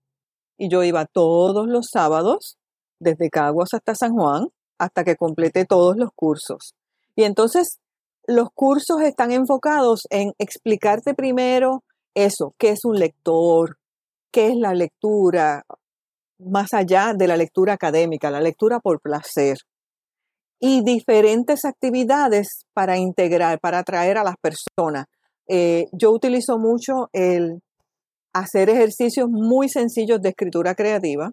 y 0.59 0.69
yo 0.69 0.83
iba 0.83 1.05
todos 1.05 1.67
los 1.67 1.87
sábados, 1.91 2.57
desde 2.99 3.29
Caguas 3.29 3.69
hasta 3.73 3.95
San 3.95 4.13
Juan, 4.13 4.47
hasta 4.77 5.03
que 5.03 5.15
completé 5.15 5.65
todos 5.65 5.95
los 5.97 6.09
cursos. 6.13 6.75
Y 7.15 7.23
entonces 7.23 7.79
los 8.27 8.49
cursos 8.53 9.01
están 9.01 9.31
enfocados 9.31 10.01
en 10.09 10.33
explicarte 10.37 11.13
primero 11.15 11.83
eso, 12.13 12.53
qué 12.59 12.69
es 12.69 12.83
un 12.83 12.99
lector, 12.99 13.77
qué 14.31 14.49
es 14.49 14.55
la 14.55 14.73
lectura, 14.73 15.63
más 16.39 16.73
allá 16.73 17.13
de 17.15 17.27
la 17.27 17.37
lectura 17.37 17.73
académica, 17.73 18.29
la 18.29 18.41
lectura 18.41 18.79
por 18.79 18.99
placer. 18.99 19.57
Y 20.59 20.83
diferentes 20.83 21.63
actividades 21.63 22.65
para 22.73 22.97
integrar, 22.97 23.59
para 23.61 23.79
atraer 23.79 24.17
a 24.17 24.23
las 24.25 24.35
personas. 24.41 25.05
Eh, 25.47 25.85
yo 25.93 26.11
utilizo 26.11 26.57
mucho 26.57 27.07
el 27.13 27.61
hacer 28.33 28.69
ejercicios 28.69 29.27
muy 29.29 29.69
sencillos 29.69 30.21
de 30.21 30.29
escritura 30.29 30.75
creativa, 30.75 31.31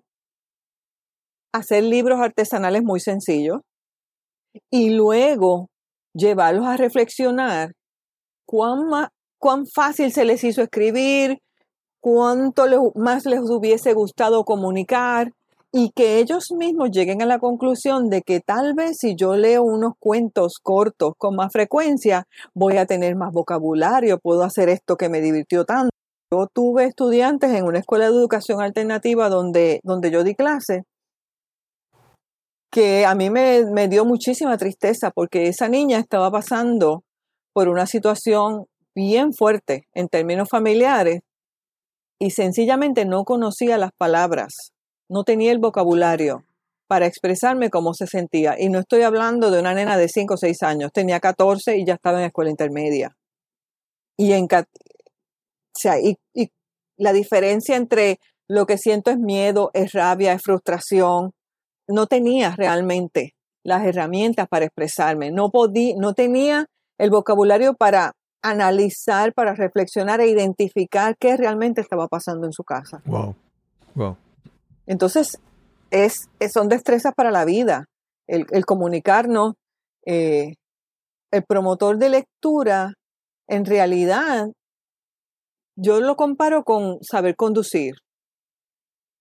hacer 1.52 1.82
libros 1.84 2.20
artesanales 2.20 2.82
muy 2.82 3.00
sencillos 3.00 3.60
y 4.70 4.90
luego 4.90 5.68
llevarlos 6.14 6.66
a 6.66 6.76
reflexionar 6.76 7.72
cuán, 8.46 9.08
cuán 9.38 9.64
fácil 9.66 10.12
se 10.12 10.24
les 10.24 10.44
hizo 10.44 10.62
escribir, 10.62 11.38
cuánto 12.00 12.64
más 12.94 13.26
les 13.26 13.40
hubiese 13.40 13.92
gustado 13.92 14.44
comunicar 14.44 15.32
y 15.72 15.90
que 15.90 16.18
ellos 16.18 16.52
mismos 16.56 16.90
lleguen 16.90 17.20
a 17.20 17.26
la 17.26 17.38
conclusión 17.38 18.08
de 18.08 18.22
que 18.22 18.40
tal 18.40 18.74
vez 18.74 18.96
si 18.98 19.14
yo 19.16 19.36
leo 19.36 19.62
unos 19.62 19.94
cuentos 19.98 20.54
cortos 20.62 21.14
con 21.18 21.36
más 21.36 21.52
frecuencia, 21.52 22.24
voy 22.54 22.76
a 22.78 22.86
tener 22.86 23.16
más 23.16 23.32
vocabulario, 23.32 24.18
puedo 24.18 24.42
hacer 24.42 24.68
esto 24.68 24.96
que 24.96 25.08
me 25.08 25.20
divirtió 25.20 25.64
tanto. 25.64 25.95
Yo 26.32 26.48
tuve 26.52 26.86
estudiantes 26.86 27.52
en 27.52 27.64
una 27.64 27.78
escuela 27.78 28.06
de 28.06 28.16
educación 28.16 28.60
alternativa 28.60 29.28
donde, 29.28 29.80
donde 29.84 30.10
yo 30.10 30.24
di 30.24 30.34
clase, 30.34 30.82
que 32.72 33.06
a 33.06 33.14
mí 33.14 33.30
me, 33.30 33.64
me 33.72 33.88
dio 33.88 34.04
muchísima 34.04 34.58
tristeza 34.58 35.10
porque 35.10 35.46
esa 35.46 35.68
niña 35.68 35.98
estaba 35.98 36.30
pasando 36.30 37.04
por 37.52 37.68
una 37.68 37.86
situación 37.86 38.66
bien 38.94 39.32
fuerte 39.32 39.86
en 39.94 40.08
términos 40.08 40.48
familiares 40.50 41.20
y 42.18 42.30
sencillamente 42.30 43.04
no 43.04 43.24
conocía 43.24 43.78
las 43.78 43.92
palabras, 43.96 44.72
no 45.08 45.22
tenía 45.22 45.52
el 45.52 45.58
vocabulario 45.58 46.44
para 46.88 47.06
expresarme 47.06 47.70
cómo 47.70 47.94
se 47.94 48.06
sentía. 48.06 48.56
Y 48.58 48.68
no 48.68 48.80
estoy 48.80 49.02
hablando 49.02 49.50
de 49.50 49.60
una 49.60 49.74
nena 49.74 49.96
de 49.96 50.08
5 50.08 50.34
o 50.34 50.36
6 50.36 50.62
años, 50.62 50.90
tenía 50.92 51.20
14 51.20 51.78
y 51.78 51.84
ya 51.84 51.94
estaba 51.94 52.20
en 52.20 52.26
escuela 52.26 52.50
intermedia. 52.50 53.16
Y 54.16 54.32
en, 54.32 54.48
sea, 55.76 56.00
y, 56.00 56.16
y 56.34 56.50
la 56.96 57.12
diferencia 57.12 57.76
entre 57.76 58.18
lo 58.48 58.66
que 58.66 58.78
siento 58.78 59.10
es 59.10 59.18
miedo, 59.18 59.70
es 59.74 59.92
rabia, 59.92 60.32
es 60.32 60.42
frustración. 60.42 61.32
No 61.88 62.06
tenía 62.06 62.54
realmente 62.56 63.34
las 63.64 63.84
herramientas 63.84 64.48
para 64.48 64.64
expresarme. 64.64 65.30
No 65.30 65.50
podía, 65.50 65.94
no 65.98 66.14
tenía 66.14 66.66
el 66.98 67.10
vocabulario 67.10 67.74
para 67.74 68.12
analizar, 68.42 69.32
para 69.34 69.54
reflexionar 69.54 70.20
e 70.20 70.28
identificar 70.28 71.16
qué 71.18 71.36
realmente 71.36 71.80
estaba 71.80 72.06
pasando 72.06 72.46
en 72.46 72.52
su 72.52 72.62
casa. 72.62 73.02
Wow. 73.04 73.34
Wow. 73.94 74.16
Entonces, 74.86 75.40
es, 75.90 76.28
son 76.52 76.68
destrezas 76.68 77.12
para 77.14 77.30
la 77.30 77.44
vida. 77.44 77.86
El, 78.28 78.46
el 78.50 78.64
comunicarnos. 78.64 79.54
Eh, 80.06 80.54
el 81.32 81.42
promotor 81.44 81.98
de 81.98 82.08
lectura, 82.08 82.94
en 83.48 83.64
realidad, 83.64 84.46
yo 85.76 86.00
lo 86.00 86.16
comparo 86.16 86.64
con 86.64 86.98
saber 87.02 87.36
conducir. 87.36 87.94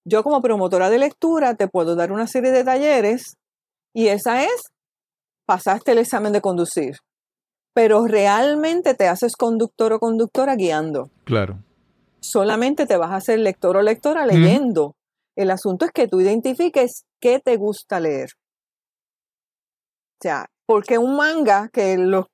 Yo 0.07 0.23
como 0.23 0.41
promotora 0.41 0.89
de 0.89 0.99
lectura 0.99 1.55
te 1.55 1.67
puedo 1.67 1.95
dar 1.95 2.11
una 2.11 2.27
serie 2.27 2.51
de 2.51 2.63
talleres 2.63 3.35
y 3.93 4.07
esa 4.07 4.43
es, 4.43 4.61
pasaste 5.45 5.91
el 5.91 5.97
examen 5.99 6.31
de 6.31 6.41
conducir, 6.41 6.95
pero 7.73 8.05
realmente 8.05 8.93
te 8.93 9.07
haces 9.07 9.35
conductor 9.35 9.93
o 9.93 9.99
conductora 9.99 10.55
guiando. 10.55 11.09
Claro. 11.23 11.59
Solamente 12.21 12.85
te 12.85 12.97
vas 12.97 13.11
a 13.11 13.17
hacer 13.17 13.39
lector 13.39 13.77
o 13.77 13.81
lectora 13.81 14.25
leyendo. 14.25 14.95
El 15.35 15.51
asunto 15.51 15.85
es 15.85 15.91
que 15.91 16.07
tú 16.07 16.21
identifiques 16.21 17.03
qué 17.19 17.39
te 17.39 17.57
gusta 17.57 17.99
leer. 17.99 18.29
O 20.15 20.21
sea, 20.21 20.45
porque 20.65 20.97
un 20.97 21.15
manga 21.17 21.69
que 21.71 21.97
los 21.97 22.25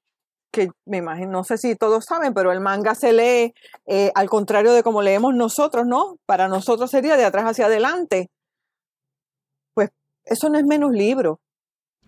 que 0.52 0.70
me 0.86 0.98
imagino, 0.98 1.32
no 1.32 1.44
sé 1.44 1.58
si 1.58 1.76
todos 1.76 2.06
saben, 2.06 2.34
pero 2.34 2.52
el 2.52 2.60
manga 2.60 2.94
se 2.96 3.14
lee 3.14 3.54
eh, 3.86 4.12
al 4.16 4.30
contrario 4.30 4.74
de 4.74 4.84
como 4.84 5.02
leemos 5.02 5.34
nosotros, 5.34 5.86
¿no? 5.88 6.18
Para 6.26 6.48
nosotros 6.48 6.92
sería 6.92 7.18
de 7.18 7.26
atrás 7.26 7.46
hacia 7.46 7.66
adelante. 7.66 8.30
Pues 9.74 9.90
eso 10.26 10.50
no 10.50 10.58
es 10.58 10.66
menos 10.66 10.92
libro. 10.92 11.40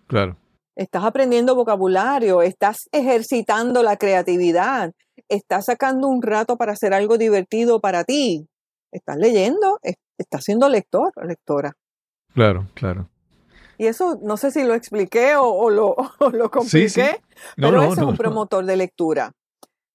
Claro. 0.08 0.38
estás 0.76 1.04
aprendiendo 1.06 1.56
vocabulario, 1.56 2.42
estás 2.42 2.90
ejercitando 2.92 3.84
la 3.84 3.98
creatividad, 3.98 4.92
estás 5.30 5.66
sacando 5.66 6.08
un 6.08 6.22
rato 6.22 6.58
para 6.58 6.74
hacer 6.74 6.94
algo 6.94 7.18
divertido 7.18 7.80
para 7.80 8.04
ti, 8.04 8.48
estás 8.92 9.18
leyendo, 9.18 9.80
estás 10.18 10.44
siendo 10.44 10.70
lector 10.70 11.12
o 11.16 11.24
lectora. 11.24 11.74
Claro, 12.34 12.68
claro. 12.74 13.10
Y 13.84 13.88
eso 13.88 14.18
no 14.22 14.38
sé 14.38 14.50
si 14.52 14.64
lo 14.64 14.76
expliqué 14.76 15.36
o, 15.36 15.70
lo, 15.70 15.98
lo, 16.32 16.50
compliqué, 16.50 17.22
pero 17.58 17.84
eso 17.84 17.92
es 17.92 17.98
un 17.98 18.16
promotor 18.16 18.64
de 18.64 18.78
lectura. 18.78 19.34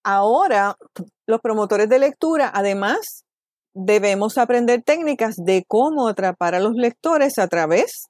Ahora, 0.04 0.76
los 1.26 1.40
promotores 1.40 1.88
de 1.88 1.98
lectura, 1.98 2.50
además, 2.52 3.24
debemos 3.72 4.36
aprender 4.36 4.82
técnicas 4.82 5.36
de 5.36 5.64
cómo 5.66 6.06
atrapar 6.06 6.54
a 6.54 6.60
los 6.60 6.74
lectores 6.74 7.38
a 7.38 7.48
través 7.48 8.08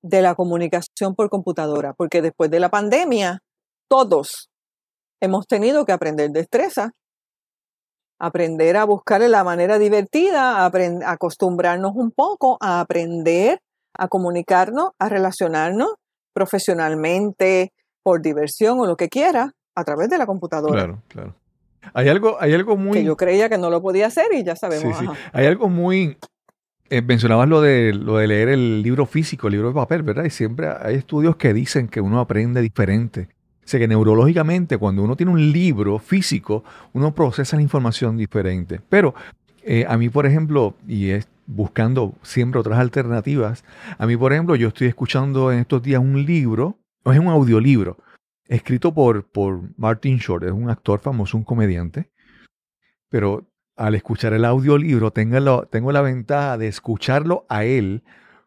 de 0.00 0.22
la 0.22 0.36
comunicación 0.36 1.16
por 1.16 1.28
computadora, 1.28 1.92
porque 1.94 2.22
después 2.22 2.48
de 2.52 2.60
la 2.60 2.68
pandemia, 2.68 3.40
todos 3.90 4.48
hemos 5.20 5.48
tenido 5.48 5.84
que 5.84 5.92
aprender 5.92 6.30
destreza, 6.30 6.92
aprender 8.20 8.76
a 8.76 8.84
buscar 8.84 9.22
la 9.22 9.42
manera 9.42 9.80
divertida, 9.80 10.64
acostumbrarnos 10.64 11.96
un 11.96 12.12
poco 12.12 12.58
a 12.60 12.78
aprender 12.78 13.58
a 13.96 14.08
comunicarnos, 14.08 14.90
a 14.98 15.08
relacionarnos 15.08 15.94
profesionalmente, 16.32 17.72
por 18.02 18.20
diversión 18.20 18.80
o 18.80 18.86
lo 18.86 18.96
que 18.96 19.08
quiera, 19.08 19.54
a 19.74 19.84
través 19.84 20.08
de 20.10 20.18
la 20.18 20.26
computadora. 20.26 20.74
Claro, 20.74 21.02
claro. 21.08 21.34
Hay 21.92 22.08
algo, 22.08 22.36
hay 22.40 22.54
algo 22.54 22.76
muy... 22.76 22.98
Que 22.98 23.04
yo 23.04 23.16
creía 23.16 23.48
que 23.48 23.58
no 23.58 23.70
lo 23.70 23.82
podía 23.82 24.06
hacer 24.06 24.26
y 24.32 24.42
ya 24.42 24.56
sabemos. 24.56 24.96
Sí, 24.98 25.06
sí. 25.06 25.12
Hay 25.32 25.46
algo 25.46 25.68
muy... 25.68 26.16
Eh, 26.90 27.02
mencionabas 27.02 27.48
lo 27.48 27.60
de, 27.60 27.94
lo 27.94 28.18
de 28.18 28.26
leer 28.26 28.48
el 28.50 28.82
libro 28.82 29.06
físico, 29.06 29.46
el 29.46 29.52
libro 29.52 29.68
de 29.68 29.74
papel, 29.74 30.02
¿verdad? 30.02 30.24
Y 30.24 30.30
siempre 30.30 30.68
hay 30.68 30.96
estudios 30.96 31.36
que 31.36 31.54
dicen 31.54 31.88
que 31.88 32.00
uno 32.00 32.20
aprende 32.20 32.60
diferente. 32.60 33.28
O 33.64 33.66
sea 33.68 33.80
que 33.80 33.88
neurológicamente, 33.88 34.76
cuando 34.76 35.02
uno 35.02 35.16
tiene 35.16 35.32
un 35.32 35.50
libro 35.50 35.98
físico, 35.98 36.62
uno 36.92 37.14
procesa 37.14 37.56
la 37.56 37.62
información 37.62 38.16
diferente. 38.16 38.80
Pero 38.88 39.14
eh, 39.62 39.86
a 39.88 39.96
mí, 39.96 40.10
por 40.10 40.26
ejemplo, 40.26 40.74
y 40.86 41.10
es 41.10 41.26
buscando 41.46 42.14
siempre 42.22 42.60
otras 42.60 42.78
alternativas, 42.78 43.64
a 43.98 44.06
mí, 44.06 44.16
por 44.16 44.32
ejemplo, 44.32 44.56
yo 44.56 44.68
estoy 44.68 44.88
escuchando 44.88 45.52
en 45.52 45.60
estos 45.60 45.82
días 45.82 46.00
un 46.00 46.24
libro, 46.24 46.78
o 47.04 47.12
es 47.12 47.18
un 47.18 47.28
audiolibro, 47.28 47.98
escrito 48.46 48.92
por, 48.94 49.24
por 49.30 49.62
Martin 49.76 50.18
Short, 50.18 50.44
es 50.44 50.52
un 50.52 50.70
actor 50.70 51.00
famoso, 51.00 51.36
un 51.36 51.44
comediante, 51.44 52.10
pero 53.08 53.46
al 53.76 53.94
escuchar 53.94 54.32
el 54.32 54.44
audiolibro 54.44 55.10
tengo, 55.10 55.66
tengo 55.66 55.92
la 55.92 56.00
ventaja 56.00 56.58
de 56.58 56.68
escucharlo 56.68 57.46
a 57.48 57.64
él 57.64 58.02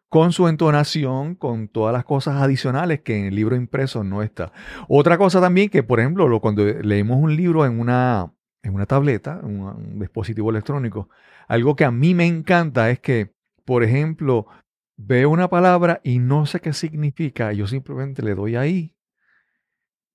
con 0.08 0.32
su 0.32 0.48
entonación, 0.48 1.34
con 1.34 1.68
todas 1.68 1.92
las 1.92 2.04
cosas 2.04 2.40
adicionales 2.42 3.00
que 3.02 3.18
en 3.18 3.26
el 3.26 3.34
libro 3.34 3.56
impreso 3.56 4.04
no 4.04 4.22
está. 4.22 4.52
Otra 4.88 5.18
cosa 5.18 5.40
también 5.40 5.68
que, 5.68 5.82
por 5.82 6.00
ejemplo, 6.00 6.40
cuando 6.40 6.64
leemos 6.64 7.18
un 7.18 7.36
libro 7.36 7.66
en 7.66 7.78
una, 7.78 8.32
en 8.62 8.74
una 8.74 8.86
tableta, 8.86 9.40
un 9.42 9.98
dispositivo 9.98 10.50
electrónico, 10.50 11.10
algo 11.48 11.74
que 11.74 11.84
a 11.84 11.90
mí 11.90 12.14
me 12.14 12.26
encanta 12.26 12.90
es 12.90 13.00
que, 13.00 13.34
por 13.64 13.82
ejemplo, 13.82 14.46
veo 14.96 15.30
una 15.30 15.48
palabra 15.48 16.00
y 16.04 16.18
no 16.18 16.46
sé 16.46 16.60
qué 16.60 16.72
significa, 16.72 17.52
yo 17.52 17.66
simplemente 17.66 18.22
le 18.22 18.34
doy 18.34 18.56
ahí 18.56 18.94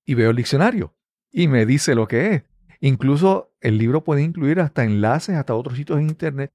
y 0.04 0.14
veo 0.14 0.30
el 0.30 0.36
diccionario 0.36 0.94
y 1.30 1.48
me 1.48 1.66
dice 1.66 1.94
lo 1.94 2.06
que 2.06 2.34
es. 2.34 2.44
Incluso 2.80 3.52
el 3.60 3.78
libro 3.78 4.04
puede 4.04 4.22
incluir 4.22 4.60
hasta 4.60 4.84
enlaces, 4.84 5.36
hasta 5.36 5.54
otros 5.54 5.76
sitios 5.76 5.98
en 5.98 6.08
Internet. 6.08 6.52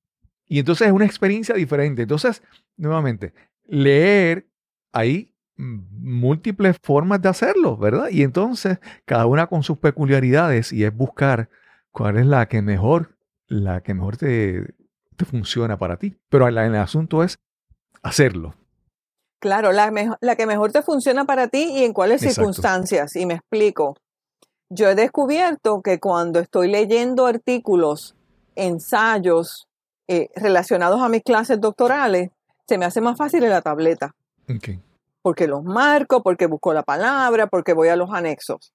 Y 0.47 0.59
entonces 0.59 0.87
es 0.87 0.93
una 0.93 1.05
experiencia 1.05 1.55
diferente. 1.55 2.03
Entonces, 2.03 2.41
nuevamente, 2.77 3.33
leer, 3.65 4.47
hay 4.93 5.35
múltiples 5.57 6.77
formas 6.81 7.21
de 7.21 7.29
hacerlo, 7.29 7.77
¿verdad? 7.77 8.09
Y 8.11 8.23
entonces, 8.23 8.79
cada 9.05 9.25
una 9.25 9.47
con 9.47 9.63
sus 9.63 9.79
peculiaridades 9.79 10.71
y 10.71 10.85
es 10.85 10.95
buscar 10.95 11.49
cuál 11.91 12.17
es 12.17 12.25
la 12.25 12.47
que 12.47 12.61
mejor, 12.61 13.17
la 13.49 13.81
que 13.81 13.93
mejor 13.93 14.17
te, 14.17 14.73
te 15.17 15.25
funciona 15.25 15.77
para 15.77 15.97
ti. 15.97 16.17
Pero 16.29 16.47
el, 16.47 16.57
el 16.57 16.75
asunto 16.75 17.23
es 17.23 17.37
hacerlo. 18.01 18.55
Claro, 19.39 19.71
la, 19.71 20.17
la, 20.21 20.35
que 20.35 20.45
mejor 20.45 20.71
te 20.71 20.81
funciona 20.81 21.25
para 21.25 21.47
ti 21.47 21.71
y 21.73 21.83
en 21.83 21.93
cuáles 21.93 22.21
circunstancias. 22.21 23.15
Y 23.15 23.25
me 23.25 23.35
explico. 23.35 23.97
Yo 24.69 24.89
he 24.89 24.95
descubierto 24.95 25.81
que 25.81 25.99
cuando 25.99 26.39
estoy 26.39 26.69
leyendo 26.69 27.25
artículos, 27.25 28.15
ensayos 28.55 29.67
eh, 30.07 30.29
relacionados 30.35 31.01
a 31.01 31.09
mis 31.09 31.23
clases 31.23 31.59
doctorales, 31.59 32.31
se 32.67 32.77
me 32.77 32.85
hace 32.85 33.01
más 33.01 33.17
fácil 33.17 33.43
en 33.43 33.49
la 33.49 33.61
tableta. 33.61 34.15
Porque 35.21 35.47
los 35.47 35.63
marco, 35.63 36.21
porque 36.21 36.45
busco 36.45 36.73
la 36.73 36.83
palabra, 36.83 37.47
porque 37.47 37.73
voy 37.73 37.87
a 37.87 37.95
los 37.95 38.11
anexos. 38.11 38.73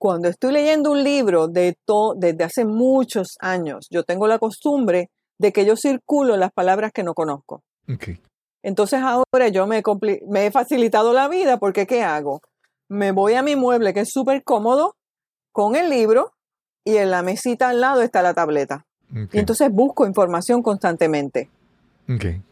Cuando 0.00 0.28
estoy 0.28 0.54
leyendo 0.54 0.92
un 0.92 1.04
libro 1.04 1.46
de 1.46 1.76
desde 2.16 2.44
hace 2.44 2.64
muchos 2.64 3.36
años, 3.38 3.86
yo 3.90 4.02
tengo 4.02 4.26
la 4.26 4.38
costumbre 4.38 5.10
de 5.38 5.52
que 5.52 5.66
yo 5.66 5.76
circulo 5.76 6.38
las 6.38 6.52
palabras 6.52 6.90
que 6.90 7.02
no 7.02 7.12
conozco. 7.12 7.62
Entonces 8.62 9.02
ahora 9.02 9.48
yo 9.48 9.66
me, 9.66 9.82
me 10.26 10.46
he 10.46 10.50
facilitado 10.50 11.12
la 11.12 11.28
vida 11.28 11.58
porque 11.58 11.86
¿qué 11.86 12.02
hago? 12.02 12.40
Me 12.88 13.12
voy 13.12 13.34
a 13.34 13.42
mi 13.42 13.56
mueble 13.56 13.92
que 13.92 14.00
es 14.00 14.10
súper 14.10 14.42
cómodo 14.42 14.96
con 15.52 15.76
el 15.76 15.90
libro 15.90 16.32
y 16.82 16.96
en 16.96 17.10
la 17.10 17.22
mesita 17.22 17.68
al 17.68 17.82
lado 17.82 18.00
está 18.00 18.22
la 18.22 18.32
tableta. 18.32 18.86
Y 19.32 19.38
entonces 19.38 19.70
busco 19.70 20.06
información 20.06 20.62
constantemente. 20.62 21.50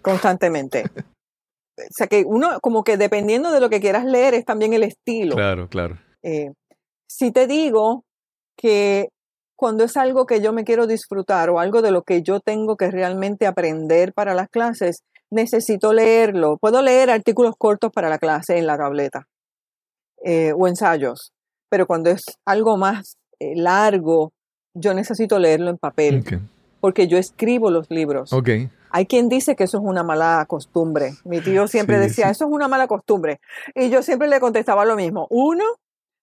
Constantemente. 0.03 0.85
o 1.79 1.83
sea 1.97 2.09
que 2.09 2.25
uno, 2.27 2.61
como 2.61 2.85
que 2.85 2.99
dependiendo 2.99 3.53
de 3.53 3.61
lo 3.61 3.71
que 3.71 3.81
quieras 3.81 4.05
leer, 4.05 4.35
es 4.35 4.45
también 4.45 4.75
el 4.75 4.83
estilo. 4.83 5.35
Claro, 5.35 5.71
claro. 5.71 5.99
Eh, 6.23 6.53
si 7.09 7.33
te 7.33 7.47
digo 7.47 8.05
que 8.57 9.09
cuando 9.57 9.85
es 9.85 9.97
algo 9.97 10.27
que 10.27 10.41
yo 10.41 10.53
me 10.53 10.65
quiero 10.65 10.87
disfrutar 10.87 11.51
o 11.51 11.59
algo 11.59 11.83
de 11.83 11.91
lo 11.91 12.03
que 12.03 12.23
yo 12.23 12.39
tengo 12.41 12.77
que 12.77 12.91
realmente 12.91 13.47
aprender 13.47 14.13
para 14.13 14.35
las 14.35 14.49
clases, 14.49 15.03
necesito 15.31 15.93
leerlo. 15.93 16.59
Puedo 16.59 16.81
leer 16.83 17.11
artículos 17.11 17.55
cortos 17.59 17.91
para 17.93 18.09
la 18.09 18.19
clase 18.19 18.59
en 18.59 18.67
la 18.67 18.77
tableta 18.77 19.27
eh, 20.25 20.53
o 20.57 20.69
ensayos, 20.69 21.33
pero 21.69 21.87
cuando 21.87 22.11
es 22.11 22.23
algo 22.45 22.77
más 22.77 23.17
eh, 23.41 23.55
largo, 23.57 24.33
yo 24.75 24.95
necesito 24.95 25.39
leerlo 25.39 25.71
en 25.71 25.79
papel, 25.79 26.25
porque 26.81 27.09
yo 27.09 27.19
escribo 27.19 27.71
los 27.71 27.91
libros. 27.91 28.33
Hay 28.91 29.07
quien 29.07 29.29
dice 29.29 29.57
que 29.57 29.65
eso 29.65 29.79
es 29.79 29.85
una 29.85 30.03
mala 30.03 30.45
costumbre. 30.49 31.15
Mi 31.25 31.41
tío 31.41 31.67
siempre 31.69 31.99
decía, 31.99 32.31
eso 32.31 32.47
es 32.47 32.51
una 32.51 32.69
mala 32.69 32.87
costumbre. 32.87 33.41
Y 33.75 33.91
yo 33.91 34.03
siempre 34.03 34.29
le 34.29 34.41
contestaba 34.41 34.85
lo 34.85 34.97
mismo. 34.97 35.27
Uno, 35.31 35.65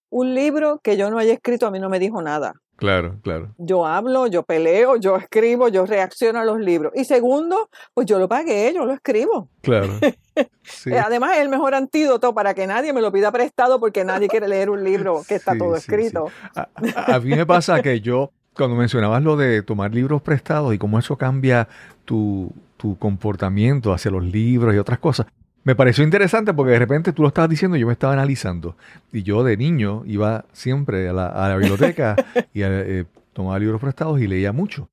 un 0.09 0.33
libro 0.33 0.79
que 0.83 0.97
yo 0.97 1.09
no 1.09 1.17
haya 1.17 1.33
escrito 1.33 1.67
a 1.67 1.71
mí 1.71 1.79
no 1.79 1.89
me 1.89 1.99
dijo 1.99 2.21
nada. 2.21 2.53
Claro, 2.77 3.19
claro. 3.21 3.53
Yo 3.57 3.85
hablo, 3.85 4.27
yo 4.27 4.43
peleo, 4.43 4.97
yo 4.97 5.15
escribo, 5.15 5.69
yo 5.69 5.85
reacciono 5.85 6.39
a 6.39 6.45
los 6.45 6.59
libros. 6.59 6.91
Y 6.95 7.05
segundo, 7.05 7.69
pues 7.93 8.05
yo 8.05 8.19
lo 8.19 8.27
pagué, 8.27 8.73
yo 8.73 8.85
lo 8.85 8.93
escribo. 8.93 9.47
Claro. 9.61 9.93
Además, 11.05 11.37
es 11.37 11.43
el 11.43 11.49
mejor 11.49 11.73
antídoto 11.73 12.33
para 12.33 12.53
que 12.53 12.67
nadie 12.67 12.91
me 12.91 13.01
lo 13.01 13.13
pida 13.13 13.31
prestado 13.31 13.79
porque 13.79 14.03
nadie 14.03 14.27
quiere 14.27 14.49
leer 14.49 14.69
un 14.69 14.83
libro 14.83 15.21
que 15.25 15.35
está 15.35 15.57
todo 15.57 15.75
escrito. 15.75 16.29
A, 16.53 17.19
mí 17.19 17.29
me 17.29 17.45
pasa 17.45 17.81
que 17.81 18.01
yo, 18.01 18.31
cuando 18.53 18.75
mencionabas 18.75 19.23
lo 19.23 19.37
de 19.37 19.61
tomar 19.61 19.93
libros 19.93 20.21
prestados 20.21 20.73
y 20.73 20.77
cómo 20.77 20.99
eso 20.99 21.17
cambia 21.17 21.69
tu, 22.03 22.51
tu 22.75 22.97
comportamiento 22.97 23.93
hacia 23.93 24.11
los 24.11 24.23
libros 24.25 24.75
y 24.75 24.77
otras 24.77 24.99
cosas, 24.99 25.27
me 25.65 25.75
pareció 25.75 26.03
interesante 26.03 26.53
porque 26.53 26.73
de 26.73 26.79
repente 26.79 27.11
tú 27.11 27.23
lo 27.23 27.27
estabas 27.27 27.49
diciendo 27.49 27.75
y 27.75 27.79
yo 27.79 27.87
me 27.87 27.93
estaba 27.93 28.13
analizando. 28.13 28.77
Y 29.11 29.23
yo 29.23 29.43
de 29.43 29.57
niño 29.57 30.03
iba 30.05 30.45
siempre 30.53 31.09
a 31.09 31.13
la, 31.13 31.57
biblioteca 31.57 32.15
y 32.53 32.61
eh, 32.61 33.05
tomaba 33.33 33.57
libros 33.57 33.81
prestados 33.81 34.21
y 34.21 34.27
leía 34.27 34.53
mucho. 34.53 34.91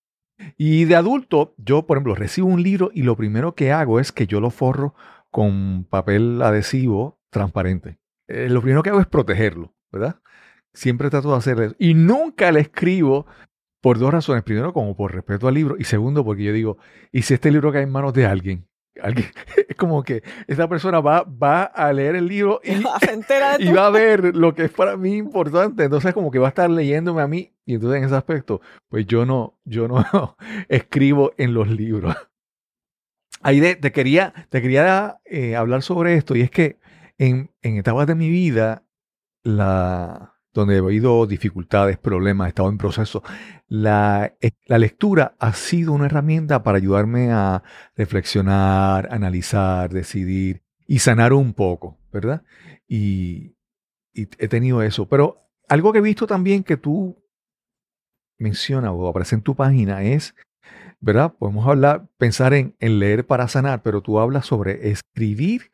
Y 0.57 0.87
de 0.87 0.97
adulto, 0.97 1.55
yo, 1.59 1.87
por 1.87 1.99
ejemplo, 1.99 2.15
recibo 2.15 2.49
un 2.49 2.63
libro 2.63 2.91
y 2.95 3.03
lo 3.03 3.17
primero 3.17 3.55
que 3.55 3.71
hago 3.71 4.01
es 4.01 4.13
que 4.13 4.27
yo 4.27 4.41
lo 4.41 4.49
forro 4.51 4.95
con 5.31 5.85
papel 5.85 6.41
adhesivo 6.41 7.21
transparente. 7.31 7.99
Eh, 8.27 8.49
lo 8.49 8.63
primero 8.63 8.83
que 8.83 8.91
hago 8.91 9.01
es 9.01 9.07
protegerlo, 9.07 9.75
¿verdad? 9.93 10.21
Siempre 10.73 11.11
trato 11.11 11.33
de 11.33 11.37
hacer 11.37 11.61
eso. 11.61 11.77
Y 11.79 11.93
nunca 11.93 12.51
le 12.51 12.61
escribo 12.61 13.27
por 13.83 13.99
dos 13.99 14.11
razones. 14.11 14.43
Primero, 14.43 14.73
como 14.73 14.97
por 14.97 15.15
respeto 15.15 15.49
al 15.49 15.55
libro. 15.55 15.77
Y 15.79 15.85
segundo, 15.85 16.25
porque 16.25 16.45
yo 16.45 16.53
digo, 16.55 16.79
¿y 17.13 17.23
si 17.23 17.35
este 17.35 17.51
libro 17.51 17.73
cae 17.73 17.83
en 17.83 17.93
manos 17.93 18.15
de 18.15 18.25
alguien? 18.25 18.67
es 19.69 19.77
como 19.77 20.03
que 20.03 20.23
esa 20.47 20.69
persona 20.69 21.01
va, 21.01 21.23
va 21.23 21.65
a 21.65 21.93
leer 21.93 22.17
el 22.17 22.27
libro 22.27 22.61
y, 22.65 22.73
y, 23.59 23.73
va 23.73 23.87
a 23.87 23.91
ver 23.91 24.37
lo 24.37 24.55
que 24.55 24.65
es 24.65 24.71
para 24.71 24.97
mí 24.97 25.17
importante. 25.17 25.85
Entonces, 25.85 26.13
como 26.15 26.31
que 26.31 26.39
va 26.39 26.49
a 26.49 26.51
estar 26.51 26.71
leyéndome 26.71 27.23
a 27.23 27.27
mí. 27.27 27.53
Y 27.65 27.75
entonces, 27.75 27.99
en 27.99 28.05
ese 28.05 28.17
aspecto, 28.17 28.61
pues 28.89 29.07
yo 29.07 29.25
no, 29.25 29.59
yo 29.65 29.89
no 29.89 30.37
escribo 30.69 31.33
en 31.39 31.55
los 31.55 31.69
libros. 31.69 32.17
Ahí 33.41 33.61
te 33.61 33.93
quería, 33.93 34.33
te 34.51 34.63
quería 34.63 35.21
eh, 35.25 35.57
hablar 35.57 35.83
sobre 35.83 36.15
esto. 36.15 36.37
Y 36.37 36.43
es 36.43 36.51
que 36.51 36.79
en, 37.19 37.51
en 37.63 37.77
etapas 37.77 38.07
de 38.07 38.15
mi 38.15 38.29
vida, 38.29 38.85
la, 39.43 40.32
donde 40.55 40.77
he 40.77 40.81
oído 40.81 41.27
dificultades, 41.27 41.99
problemas, 41.99 42.47
he 42.47 42.49
estado 42.51 42.69
en 42.69 42.79
proceso. 42.79 43.23
La, 43.69 44.35
eh, 44.41 44.51
la, 44.67 44.79
lectura 44.79 45.35
ha 45.39 45.53
sido 45.55 45.93
una 45.93 46.07
herramienta 46.07 46.63
para 46.63 46.79
ayudarme 46.79 47.33
a 47.33 47.63
reflexionar, 47.97 49.09
analizar, 49.11 49.91
decidir 49.91 50.63
y 50.87 50.99
sanar 50.99 51.33
un 51.33 51.55
poco, 51.55 51.99
¿verdad? 52.13 52.43
y, 52.93 53.57
he 54.15 54.49
tenido 54.49 54.83
eso. 54.83 55.09
Pero 55.09 55.49
algo 55.69 55.93
que 55.93 56.01
he 56.01 56.03
visto 56.03 56.27
también 56.27 56.65
que 56.65 56.77
tú 56.77 57.17
mencionas 58.39 58.93
o 58.95 59.09
aparece 59.09 59.37
en 59.37 59.43
tu 59.43 59.55
página 59.57 60.03
es, 60.03 60.35
¿verdad? 61.01 61.33
Podemos 61.39 61.67
hablar, 61.67 62.09
pensar 62.19 62.53
en, 62.53 62.77
en 62.79 62.99
leer 62.99 63.27
para 63.27 63.49
sanar, 63.49 63.83
pero 63.83 64.03
tú 64.03 64.19
hablas 64.19 64.45
sobre 64.45 64.91
escribir 64.91 65.71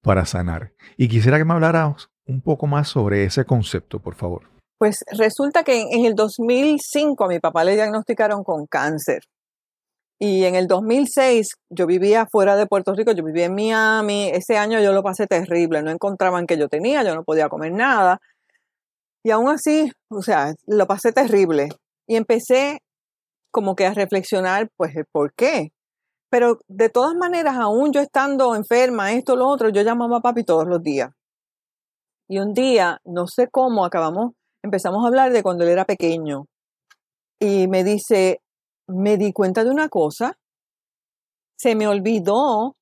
para 0.00 0.24
sanar. 0.24 0.72
Y 0.96 1.08
quisiera 1.08 1.36
que 1.36 1.44
me 1.44 1.52
hablaras 1.52 2.10
un 2.26 2.40
poco 2.40 2.66
más 2.66 2.88
sobre 2.88 3.24
ese 3.24 3.44
concepto, 3.44 3.98
por 3.98 4.14
favor. 4.14 4.42
Pues 4.78 5.04
resulta 5.16 5.62
que 5.62 5.82
en 5.82 6.04
el 6.04 6.14
2005 6.14 7.24
a 7.24 7.28
mi 7.28 7.38
papá 7.38 7.64
le 7.64 7.74
diagnosticaron 7.74 8.42
con 8.42 8.66
cáncer. 8.66 9.22
Y 10.18 10.44
en 10.44 10.54
el 10.54 10.66
2006 10.68 11.48
yo 11.70 11.86
vivía 11.86 12.26
fuera 12.30 12.56
de 12.56 12.66
Puerto 12.66 12.94
Rico, 12.94 13.12
yo 13.12 13.24
vivía 13.24 13.46
en 13.46 13.54
Miami. 13.54 14.28
Ese 14.28 14.56
año 14.56 14.80
yo 14.80 14.92
lo 14.92 15.02
pasé 15.02 15.26
terrible, 15.26 15.82
no 15.82 15.90
encontraban 15.90 16.46
que 16.46 16.56
yo 16.56 16.68
tenía, 16.68 17.02
yo 17.02 17.14
no 17.14 17.24
podía 17.24 17.48
comer 17.48 17.72
nada. 17.72 18.20
Y 19.22 19.30
aún 19.30 19.48
así, 19.48 19.90
o 20.10 20.22
sea, 20.22 20.54
lo 20.66 20.86
pasé 20.86 21.12
terrible. 21.12 21.68
Y 22.06 22.16
empecé 22.16 22.80
como 23.50 23.74
que 23.74 23.86
a 23.86 23.94
reflexionar, 23.94 24.68
pues, 24.76 24.94
el 24.96 25.06
por 25.10 25.32
qué. 25.34 25.70
Pero 26.30 26.58
de 26.68 26.88
todas 26.90 27.14
maneras, 27.14 27.56
aún 27.56 27.92
yo 27.92 28.00
estando 28.00 28.54
enferma, 28.54 29.12
esto, 29.12 29.36
lo 29.36 29.48
otro, 29.48 29.68
yo 29.70 29.82
llamaba 29.82 30.18
a 30.18 30.20
papi 30.20 30.44
todos 30.44 30.66
los 30.66 30.82
días. 30.82 31.10
Y 32.28 32.38
un 32.38 32.54
día, 32.54 32.98
no 33.04 33.26
sé 33.26 33.48
cómo, 33.50 33.84
acabamos, 33.84 34.32
empezamos 34.62 35.04
a 35.04 35.08
hablar 35.08 35.32
de 35.32 35.42
cuando 35.42 35.64
él 35.64 35.70
era 35.70 35.84
pequeño. 35.84 36.46
Y 37.38 37.68
me 37.68 37.84
dice, 37.84 38.40
me 38.88 39.16
di 39.16 39.32
cuenta 39.32 39.64
de 39.64 39.70
una 39.70 39.88
cosa, 39.88 40.36
se 41.58 41.74
me 41.74 41.86
olvidó 41.86 42.76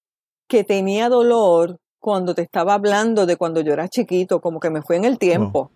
que 0.49 0.65
tenía 0.65 1.09
dolor 1.09 1.79
cuando 2.01 2.35
te 2.35 2.43
estaba 2.43 2.75
hablando 2.75 3.27
de 3.27 3.37
cuando 3.37 3.61
yo 3.61 3.73
era 3.73 3.89
chiquito, 3.89 4.41
como 4.41 4.61
que 4.61 4.71
me 4.71 4.83
fue 4.83 4.97
en 4.97 5.05
el 5.05 5.19
tiempo. 5.19 5.71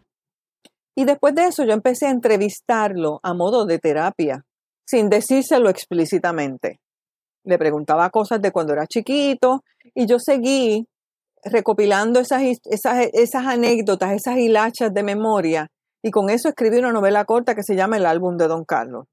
Y 0.97 1.05
después 1.05 1.35
de 1.35 1.47
eso 1.47 1.65
yo 1.65 1.73
empecé 1.73 2.07
a 2.07 2.11
entrevistarlo 2.11 3.21
a 3.23 3.35
modo 3.35 3.67
de 3.67 3.79
terapia, 3.79 4.45
sin 4.87 5.09
decírselo 5.09 5.69
explícitamente. 5.69 6.81
Le 7.45 7.59
preguntaba 7.59 8.11
cosas 8.11 8.41
de 8.41 8.51
cuando 8.51 8.73
era 8.73 8.87
chiquito 8.87 9.63
y 9.95 10.07
yo 10.07 10.19
seguí 10.19 10.87
recopilando 11.51 12.21
esas, 12.21 12.43
esas, 12.65 13.09
esas 13.13 13.47
anécdotas, 13.47 14.13
esas 14.13 14.39
hilachas 14.39 14.93
de 14.93 15.03
memoria 15.03 15.69
y 16.03 16.11
con 16.11 16.31
eso 16.31 16.49
escribí 16.49 16.79
una 16.79 16.93
novela 16.93 17.25
corta 17.25 17.55
que 17.55 17.63
se 17.65 17.75
llama 17.75 17.97
El 17.97 18.07
álbum 18.07 18.37
de 18.37 18.47
Don 18.47 18.65
Carlos. 18.65 19.07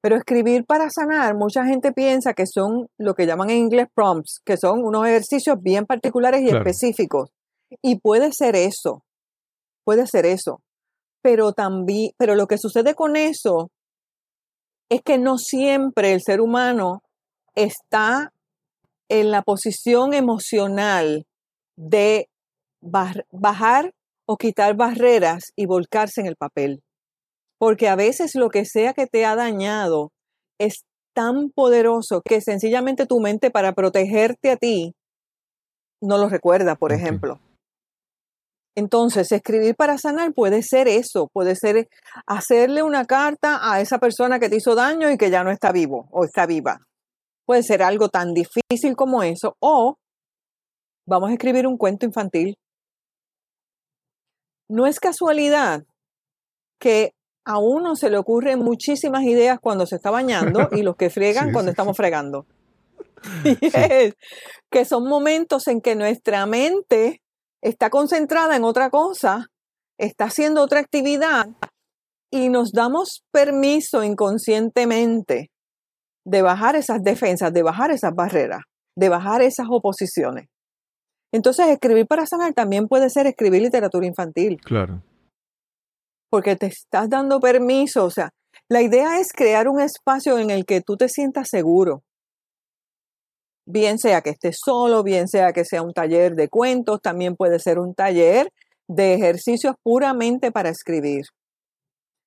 Pero 0.00 0.16
escribir 0.16 0.64
para 0.64 0.88
sanar, 0.90 1.34
mucha 1.34 1.64
gente 1.64 1.92
piensa 1.92 2.34
que 2.34 2.44
son 2.46 2.86
lo 2.98 3.14
que 3.14 3.26
llaman 3.26 3.50
en 3.50 3.58
inglés 3.58 3.88
prompts, 3.94 4.40
que 4.44 4.56
son 4.56 4.84
unos 4.84 5.06
ejercicios 5.06 5.56
bien 5.60 5.86
particulares 5.86 6.42
y 6.42 6.48
específicos. 6.48 7.30
Y 7.82 8.00
puede 8.00 8.30
ser 8.32 8.56
eso, 8.56 9.02
puede 9.84 10.06
ser 10.06 10.26
eso. 10.26 10.60
Pero 11.22 11.52
también, 11.52 12.12
pero 12.18 12.34
lo 12.34 12.46
que 12.46 12.58
sucede 12.58 12.94
con 12.94 13.16
eso 13.16 13.70
es 14.90 15.02
que 15.02 15.18
no 15.18 15.38
siempre 15.38 16.12
el 16.12 16.20
ser 16.22 16.40
humano 16.40 17.02
está 17.54 18.32
en 19.08 19.30
la 19.30 19.42
posición 19.42 20.14
emocional 20.14 21.26
de 21.76 22.28
bajar 22.80 23.92
o 24.26 24.36
quitar 24.36 24.76
barreras 24.76 25.52
y 25.56 25.66
volcarse 25.66 26.20
en 26.20 26.26
el 26.26 26.36
papel. 26.36 26.82
Porque 27.58 27.88
a 27.88 27.96
veces 27.96 28.34
lo 28.34 28.50
que 28.50 28.64
sea 28.64 28.92
que 28.92 29.06
te 29.06 29.24
ha 29.24 29.36
dañado 29.36 30.10
es 30.58 30.84
tan 31.14 31.50
poderoso 31.50 32.22
que 32.22 32.40
sencillamente 32.40 33.06
tu 33.06 33.20
mente 33.20 33.50
para 33.50 33.72
protegerte 33.72 34.50
a 34.50 34.56
ti 34.56 34.94
no 36.02 36.18
lo 36.18 36.28
recuerda, 36.28 36.74
por 36.74 36.92
ejemplo. 36.92 37.40
Entonces, 38.76 39.30
escribir 39.30 39.76
para 39.76 39.98
sanar 39.98 40.34
puede 40.34 40.62
ser 40.62 40.88
eso, 40.88 41.28
puede 41.32 41.54
ser 41.54 41.88
hacerle 42.26 42.82
una 42.82 43.04
carta 43.04 43.60
a 43.62 43.80
esa 43.80 43.98
persona 43.98 44.40
que 44.40 44.48
te 44.48 44.56
hizo 44.56 44.74
daño 44.74 45.10
y 45.10 45.16
que 45.16 45.30
ya 45.30 45.44
no 45.44 45.50
está 45.50 45.70
vivo 45.70 46.08
o 46.10 46.24
está 46.24 46.44
viva. 46.46 46.80
Puede 47.46 47.62
ser 47.62 47.82
algo 47.82 48.08
tan 48.08 48.34
difícil 48.34 48.96
como 48.96 49.22
eso 49.22 49.56
o 49.60 49.96
vamos 51.06 51.30
a 51.30 51.32
escribir 51.32 51.66
un 51.66 51.76
cuento 51.76 52.06
infantil. 52.06 52.56
No 54.68 54.86
es 54.86 55.00
casualidad 55.00 55.84
que 56.78 57.12
a 57.44 57.58
uno 57.58 57.94
se 57.96 58.10
le 58.10 58.16
ocurren 58.16 58.58
muchísimas 58.60 59.22
ideas 59.24 59.58
cuando 59.60 59.86
se 59.86 59.96
está 59.96 60.10
bañando 60.10 60.68
y 60.72 60.82
los 60.82 60.96
que 60.96 61.10
friegan 61.10 61.52
cuando 61.52 61.70
estamos 61.70 61.96
fregando. 61.96 62.46
que 64.70 64.84
son 64.84 65.08
momentos 65.08 65.66
en 65.68 65.80
que 65.80 65.94
nuestra 65.94 66.44
mente 66.46 67.22
está 67.62 67.88
concentrada 67.88 68.56
en 68.56 68.64
otra 68.64 68.90
cosa, 68.90 69.46
está 69.98 70.26
haciendo 70.26 70.62
otra 70.62 70.80
actividad 70.80 71.46
y 72.30 72.48
nos 72.48 72.72
damos 72.72 73.24
permiso 73.32 74.02
inconscientemente 74.02 75.50
de 76.26 76.42
bajar 76.42 76.76
esas 76.76 77.02
defensas, 77.02 77.52
de 77.52 77.62
bajar 77.62 77.90
esas 77.90 78.14
barreras, 78.14 78.62
de 78.96 79.08
bajar 79.08 79.42
esas 79.42 79.66
oposiciones. 79.70 80.48
Entonces, 81.34 81.66
escribir 81.68 82.06
para 82.06 82.26
sanar 82.26 82.54
también 82.54 82.86
puede 82.86 83.10
ser 83.10 83.26
escribir 83.26 83.62
literatura 83.62 84.06
infantil. 84.06 84.58
Claro 84.64 85.02
porque 86.34 86.56
te 86.56 86.66
estás 86.66 87.08
dando 87.08 87.38
permiso. 87.38 88.04
O 88.04 88.10
sea, 88.10 88.30
la 88.68 88.82
idea 88.82 89.20
es 89.20 89.32
crear 89.32 89.68
un 89.68 89.80
espacio 89.80 90.36
en 90.36 90.50
el 90.50 90.64
que 90.64 90.80
tú 90.80 90.96
te 90.96 91.08
sientas 91.08 91.46
seguro. 91.48 92.02
Bien 93.68 94.00
sea 94.00 94.20
que 94.20 94.30
estés 94.30 94.56
solo, 94.58 95.04
bien 95.04 95.28
sea 95.28 95.52
que 95.52 95.64
sea 95.64 95.82
un 95.82 95.92
taller 95.92 96.34
de 96.34 96.48
cuentos, 96.48 97.00
también 97.00 97.36
puede 97.36 97.60
ser 97.60 97.78
un 97.78 97.94
taller 97.94 98.48
de 98.88 99.14
ejercicios 99.14 99.76
puramente 99.84 100.50
para 100.50 100.70
escribir. 100.70 101.22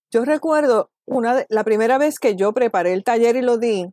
Yo 0.10 0.24
recuerdo 0.24 0.90
una, 1.06 1.44
la 1.50 1.66
primera 1.66 1.98
vez 1.98 2.18
que 2.18 2.38
yo 2.38 2.54
preparé 2.54 2.94
el 2.94 3.04
taller 3.04 3.36
y 3.36 3.42
lo 3.42 3.58
di, 3.58 3.88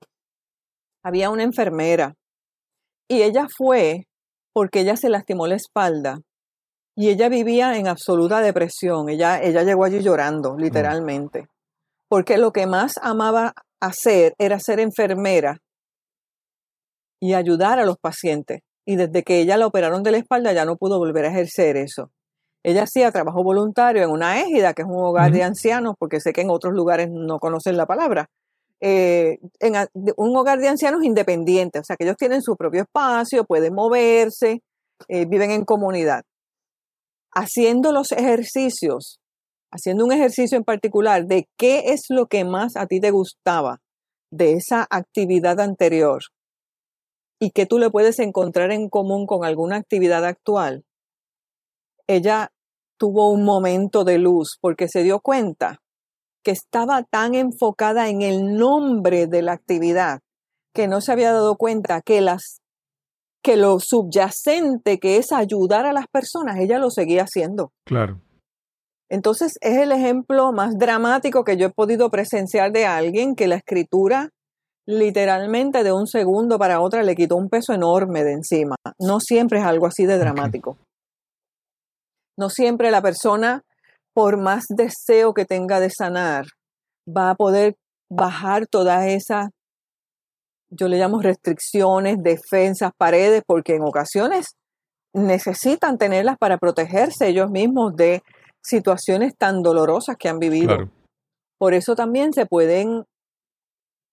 había 1.03 1.29
una 1.31 1.43
enfermera 1.43 2.15
y 3.11 3.23
ella 3.23 3.49
fue 3.53 4.05
porque 4.55 4.81
ella 4.81 4.97
se 4.97 5.11
lastimó 5.11 5.47
la 5.47 5.57
espalda 5.57 6.21
y 6.97 7.11
ella 7.11 7.29
vivía 7.29 7.77
en 7.77 7.89
absoluta 7.89 8.41
depresión. 8.41 9.09
Ella, 9.09 9.43
ella 9.43 9.65
llegó 9.65 9.85
allí 9.85 10.01
llorando, 10.01 10.55
mm. 10.55 10.59
literalmente. 10.59 11.49
Porque 12.09 12.39
lo 12.39 12.53
que 12.53 12.67
más 12.67 12.95
amaba 13.03 13.53
hacer 13.81 14.35
era 14.39 14.61
ser 14.61 14.79
enfermera 14.79 15.59
y 17.21 17.35
ayudar 17.35 17.81
a 17.81 17.85
los 17.85 17.97
pacientes. 17.99 18.61
Y 18.87 18.97
desde 18.97 19.25
que 19.25 19.41
ella 19.41 19.57
la 19.57 19.67
operaron 19.67 20.03
de 20.03 20.13
la 20.13 20.19
espalda 20.19 20.53
ya 20.53 20.65
no 20.65 20.77
pudo 20.77 20.99
volver 20.99 21.25
a 21.25 21.31
ejercer 21.31 21.77
eso. 21.77 22.11
Ella 22.63 22.85
hacía 22.85 23.11
trabajo 23.11 23.43
voluntario 23.43 24.03
en 24.03 24.11
una 24.11 24.41
égida, 24.41 24.73
que 24.73 24.83
es 24.83 24.89
un 24.89 25.05
hogar 25.05 25.33
de 25.33 25.43
ancianos, 25.43 25.97
porque 25.99 26.21
sé 26.21 26.33
que 26.33 26.43
en 26.43 26.51
otros 26.51 26.73
lugares 26.73 27.09
no 27.11 27.39
conocen 27.39 27.77
la 27.77 27.87
palabra. 27.87 28.29
Eh, 28.87 29.39
en 29.61 29.75
un 30.19 30.37
hogar 30.37 30.59
de 30.61 30.69
ancianos 30.69 31.03
independiente, 31.05 31.79
o 31.79 31.85
sea 31.85 31.97
que 31.97 32.05
ellos 32.05 32.19
tienen 32.19 32.43
su 32.43 32.55
propio 32.55 32.83
espacio, 32.83 33.47
pueden 33.47 33.73
moverse, 33.73 34.61
eh, 35.09 35.25
viven 35.25 35.51
en 35.53 35.65
comunidad. 35.65 36.25
Haciendo 37.35 37.93
los 37.93 38.13
ejercicios, 38.13 39.21
haciendo 39.73 40.05
un 40.05 40.13
ejercicio 40.13 40.59
en 40.59 40.65
particular 40.65 41.25
de 41.25 41.49
qué 41.57 41.95
es 41.95 42.03
lo 42.11 42.27
que 42.27 42.45
más 42.45 42.77
a 42.77 42.85
ti 42.85 43.01
te 43.01 43.11
gustaba 43.11 43.79
de 44.31 44.53
esa 44.53 44.87
actividad 44.91 45.61
anterior 45.61 46.21
y 47.41 47.53
que 47.53 47.65
tú 47.65 47.79
le 47.79 47.89
puedes 47.89 48.19
encontrar 48.19 48.71
en 48.71 48.91
común 48.91 49.25
con 49.25 49.47
alguna 49.47 49.77
actividad 49.77 50.27
actual, 50.27 50.85
ella 52.07 52.53
tuvo 52.99 53.31
un 53.31 53.47
momento 53.47 54.05
de 54.05 54.19
luz 54.19 54.59
porque 54.61 54.89
se 54.89 55.03
dio 55.03 55.21
cuenta 55.21 55.81
que 56.45 56.53
estaba 56.53 57.03
tan 57.03 57.35
enfocada 57.35 58.09
en 58.09 58.23
el 58.23 58.55
nombre 58.57 59.27
de 59.27 59.43
la 59.43 59.53
actividad 59.53 60.21
que 60.75 60.89
no 60.89 61.01
se 61.01 61.13
había 61.13 61.33
dado 61.33 61.57
cuenta 61.57 62.03
que 62.03 62.21
las 62.21 62.61
que 63.43 63.57
lo 63.57 63.79
subyacente 63.79 64.99
que 64.99 65.19
es 65.19 65.31
ayudar 65.31 65.85
a 65.85 65.93
las 65.93 66.07
personas, 66.09 66.59
ella 66.59 66.79
lo 66.79 66.91
seguía 66.91 67.25
haciendo. 67.25 67.73
Claro. 67.85 68.21
Entonces 69.11 69.59
es 69.61 69.77
el 69.77 69.93
ejemplo 69.93 70.51
más 70.53 70.79
dramático 70.79 71.45
que 71.45 71.57
yo 71.57 71.67
he 71.67 71.71
podido 71.71 72.11
presenciar 72.11 72.73
de 72.73 72.87
alguien 72.87 73.35
que 73.35 73.47
la 73.47 73.57
escritura 73.57 74.31
literalmente 74.87 75.85
de 75.85 75.93
un 75.93 76.07
segundo 76.07 76.59
para 76.59 76.81
otra 76.81 77.03
le 77.03 77.15
quitó 77.15 77.37
un 77.37 77.49
peso 77.49 77.73
enorme 77.73 78.25
de 78.25 78.33
encima. 78.33 78.77
No 78.99 79.21
siempre 79.21 79.59
es 79.59 79.65
algo 79.65 79.87
así 79.87 80.07
de 80.07 80.19
dramático. 80.19 80.77
No 82.37 82.51
siempre 82.51 82.91
la 82.91 83.03
persona, 83.03 83.63
por 84.15 84.39
más 84.39 84.65
deseo 84.69 85.35
que 85.35 85.45
tenga 85.45 85.81
de 85.81 85.91
sanar, 85.91 86.47
va 87.07 87.31
a 87.31 87.35
poder 87.35 87.75
bajar 88.09 88.67
toda 88.67 89.09
esa 89.09 89.51
yo 90.77 90.89
le 90.89 90.99
llamo 90.99 91.21
restricciones, 91.21 92.23
defensas, 92.23 92.93
paredes, 92.97 93.43
porque 93.47 93.77
en 93.77 93.83
ocasiones 93.83 94.57
necesitan 95.15 95.99
tenerlas 95.99 96.37
para 96.39 96.59
protegerse 96.59 97.29
ellos 97.29 97.51
mismos 97.51 97.95
de 97.95 98.23
situaciones 98.63 99.37
tan 99.37 99.63
dolorosas 99.63 100.17
que 100.19 100.29
han 100.29 100.39
vivido. 100.39 100.91
Por 101.59 101.75
eso 101.75 101.95
también 101.95 102.33
se 102.33 102.47
pueden, 102.47 103.05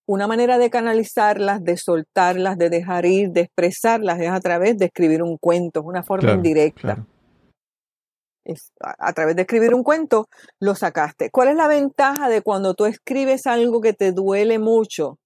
una 0.06 0.26
manera 0.28 0.58
de 0.58 0.70
canalizarlas, 0.70 1.64
de 1.64 1.76
soltarlas, 1.76 2.56
de 2.58 2.70
dejar 2.70 3.06
ir, 3.06 3.30
de 3.30 3.42
expresarlas 3.42 4.20
es 4.20 4.30
a 4.30 4.40
través 4.40 4.76
de 4.78 4.86
escribir 4.86 5.22
un 5.22 5.36
cuento, 5.38 5.80
es 5.80 5.86
una 5.86 6.02
forma 6.02 6.32
indirecta. 6.32 7.04
A 8.80 9.12
través 9.12 9.36
de 9.36 9.42
escribir 9.42 9.74
un 9.74 9.82
cuento, 9.82 10.28
lo 10.60 10.74
sacaste. 10.74 11.30
¿Cuál 11.30 11.48
es 11.48 11.56
la 11.56 11.68
ventaja 11.68 12.28
de 12.28 12.42
cuando 12.42 12.74
tú 12.74 12.86
escribes 12.86 13.46
algo 13.46 13.80
que 13.80 13.92
te 13.92 14.12
duele 14.12 14.58
mucho? 14.58 15.18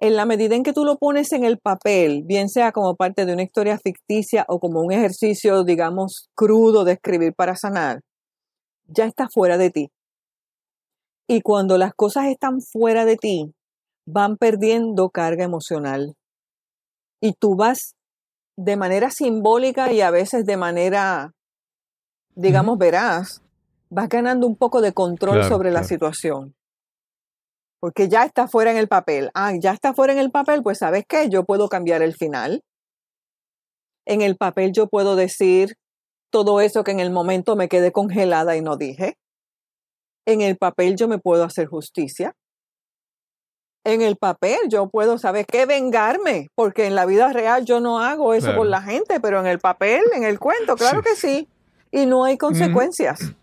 En 0.00 0.14
la 0.14 0.26
medida 0.26 0.54
en 0.54 0.62
que 0.62 0.72
tú 0.72 0.84
lo 0.84 0.96
pones 0.96 1.32
en 1.32 1.44
el 1.44 1.58
papel, 1.58 2.22
bien 2.24 2.48
sea 2.48 2.70
como 2.70 2.94
parte 2.94 3.26
de 3.26 3.32
una 3.32 3.42
historia 3.42 3.78
ficticia 3.78 4.44
o 4.48 4.60
como 4.60 4.80
un 4.80 4.92
ejercicio, 4.92 5.64
digamos, 5.64 6.28
crudo 6.36 6.84
de 6.84 6.92
escribir 6.92 7.34
para 7.34 7.56
sanar, 7.56 8.00
ya 8.86 9.06
está 9.06 9.26
fuera 9.28 9.58
de 9.58 9.70
ti. 9.70 9.90
Y 11.28 11.42
cuando 11.42 11.78
las 11.78 11.92
cosas 11.94 12.26
están 12.26 12.60
fuera 12.60 13.04
de 13.04 13.16
ti, 13.16 13.52
van 14.06 14.36
perdiendo 14.36 15.10
carga 15.10 15.44
emocional. 15.44 16.14
Y 17.20 17.32
tú 17.32 17.56
vas 17.56 17.94
de 18.56 18.76
manera 18.76 19.10
simbólica 19.10 19.92
y 19.92 20.00
a 20.00 20.10
veces 20.10 20.44
de 20.44 20.56
manera 20.56 21.32
digamos, 22.38 22.78
verás, 22.78 23.42
vas 23.90 24.08
ganando 24.08 24.46
un 24.46 24.56
poco 24.56 24.80
de 24.80 24.92
control 24.92 25.44
sobre 25.44 25.72
la 25.72 25.82
situación. 25.82 26.54
Porque 27.80 28.08
ya 28.08 28.24
está 28.24 28.46
fuera 28.46 28.70
en 28.70 28.76
el 28.76 28.86
papel. 28.86 29.30
Ah, 29.34 29.52
ya 29.58 29.72
está 29.72 29.92
fuera 29.92 30.12
en 30.12 30.20
el 30.20 30.30
papel, 30.30 30.62
pues 30.62 30.78
sabes 30.78 31.04
qué, 31.08 31.28
yo 31.28 31.44
puedo 31.44 31.68
cambiar 31.68 32.00
el 32.00 32.14
final. 32.14 32.62
En 34.06 34.22
el 34.22 34.36
papel 34.36 34.72
yo 34.72 34.86
puedo 34.86 35.16
decir 35.16 35.74
todo 36.30 36.60
eso 36.60 36.84
que 36.84 36.92
en 36.92 37.00
el 37.00 37.10
momento 37.10 37.56
me 37.56 37.68
quedé 37.68 37.90
congelada 37.90 38.56
y 38.56 38.62
no 38.62 38.76
dije. 38.76 39.18
En 40.24 40.40
el 40.40 40.56
papel 40.56 40.94
yo 40.96 41.08
me 41.08 41.18
puedo 41.18 41.42
hacer 41.42 41.66
justicia. 41.66 42.34
En 43.84 44.00
el 44.00 44.16
papel 44.16 44.58
yo 44.68 44.90
puedo, 44.90 45.18
¿sabes 45.18 45.44
qué? 45.46 45.66
Vengarme, 45.66 46.48
porque 46.54 46.86
en 46.86 46.94
la 46.94 47.04
vida 47.04 47.32
real 47.32 47.64
yo 47.64 47.80
no 47.80 47.98
hago 47.98 48.34
eso 48.34 48.54
con 48.54 48.70
la 48.70 48.82
gente, 48.82 49.18
pero 49.18 49.40
en 49.40 49.46
el 49.46 49.58
papel, 49.58 50.02
en 50.14 50.22
el 50.22 50.38
cuento, 50.38 50.76
claro 50.76 51.02
que 51.02 51.16
sí 51.16 51.48
y 51.90 52.06
no 52.06 52.24
hay 52.24 52.36
consecuencias. 52.36 53.34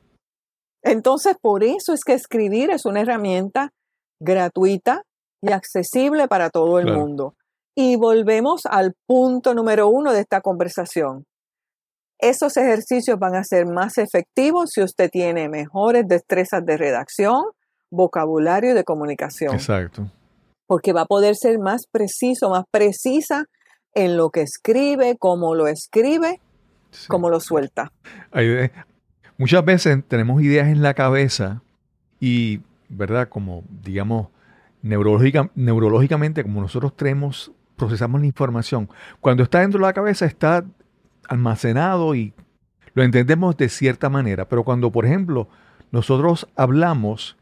Entonces, 0.84 1.36
por 1.42 1.64
eso 1.64 1.94
es 1.94 2.04
que 2.04 2.14
escribir 2.14 2.70
es 2.70 2.86
una 2.86 3.02
herramienta 3.02 3.72
gratuita 4.20 5.04
y 5.42 5.52
accesible 5.52 6.28
para 6.28 6.50
todo 6.50 6.80
el 6.80 6.94
mundo. 6.94 7.36
Y 7.76 7.96
volvemos 7.96 8.62
al 8.66 8.94
punto 9.08 9.54
número 9.54 9.90
uno 9.90 10.14
de 10.14 10.22
esta 10.22 10.42
conversación. 10.42 11.26
Esos 12.20 12.56
ejercicios 12.56 13.20
van 13.20 13.36
a 13.36 13.44
ser 13.44 13.66
más 13.66 13.98
efectivos 13.98 14.72
si 14.72 14.82
usted 14.82 15.10
tiene 15.10 15.50
mejores 15.50 16.08
destrezas 16.08 16.66
de 16.66 16.78
redacción, 16.78 17.44
vocabulario 17.92 18.72
y 18.72 18.74
de 18.74 18.84
comunicación. 18.84 19.54
Exacto. 19.54 20.10
Porque 20.68 20.94
va 20.94 21.02
a 21.02 21.06
poder 21.06 21.36
ser 21.36 21.60
más 21.60 21.88
preciso, 21.92 22.50
más 22.50 22.64
precisa 22.72 23.46
en 23.94 24.18
lo 24.18 24.30
que 24.30 24.42
escribe, 24.42 25.18
cómo 25.18 25.56
lo 25.56 25.68
escribe 25.68 26.40
como 27.08 27.30
lo 27.30 27.40
suelta. 27.40 27.92
muchas 29.38 29.66
veces 29.66 30.04
tenemos 30.08 30.42
ideas 30.42 30.68
en 30.68 30.82
la 30.82 30.94
cabeza 30.94 31.62
y, 32.20 32.62
¿verdad? 32.90 33.30
Como, 33.30 33.64
digamos, 33.84 34.28
neurológicamente, 34.82 36.44
como 36.44 36.62
nosotros 36.62 36.96
tenemos, 36.96 37.52
procesamos 37.76 38.22
la 38.22 38.28
información, 38.28 38.90
cuando 39.20 39.44
está 39.44 39.62
dentro 39.62 39.80
de 39.80 39.86
la 39.88 39.94
cabeza 39.94 40.26
está 40.26 40.64
almacenado 41.28 42.16
y 42.16 42.34
lo 42.94 43.04
entendemos 43.04 43.58
de 43.58 43.68
cierta 43.70 44.10
manera, 44.10 44.48
pero 44.48 44.64
cuando, 44.64 44.92
por 44.92 45.06
ejemplo, 45.06 45.50
nosotros 45.92 46.48
hablamos 46.56 47.36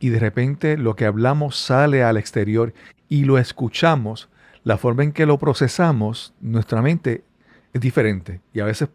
y 0.00 0.08
de 0.08 0.18
repente 0.18 0.76
lo 0.78 0.96
que 0.96 1.04
hablamos 1.04 1.56
sale 1.56 2.02
al 2.02 2.16
exterior 2.16 2.72
y 3.08 3.24
lo 3.24 3.38
escuchamos, 3.38 4.28
la 4.64 4.78
forma 4.78 5.04
en 5.04 5.12
que 5.12 5.26
lo 5.26 5.38
procesamos, 5.38 6.34
nuestra 6.40 6.82
mente 6.82 7.24
es 7.72 7.80
diferente. 7.80 8.40
Y 8.52 8.60
a 8.60 8.64
veces, 8.64 8.88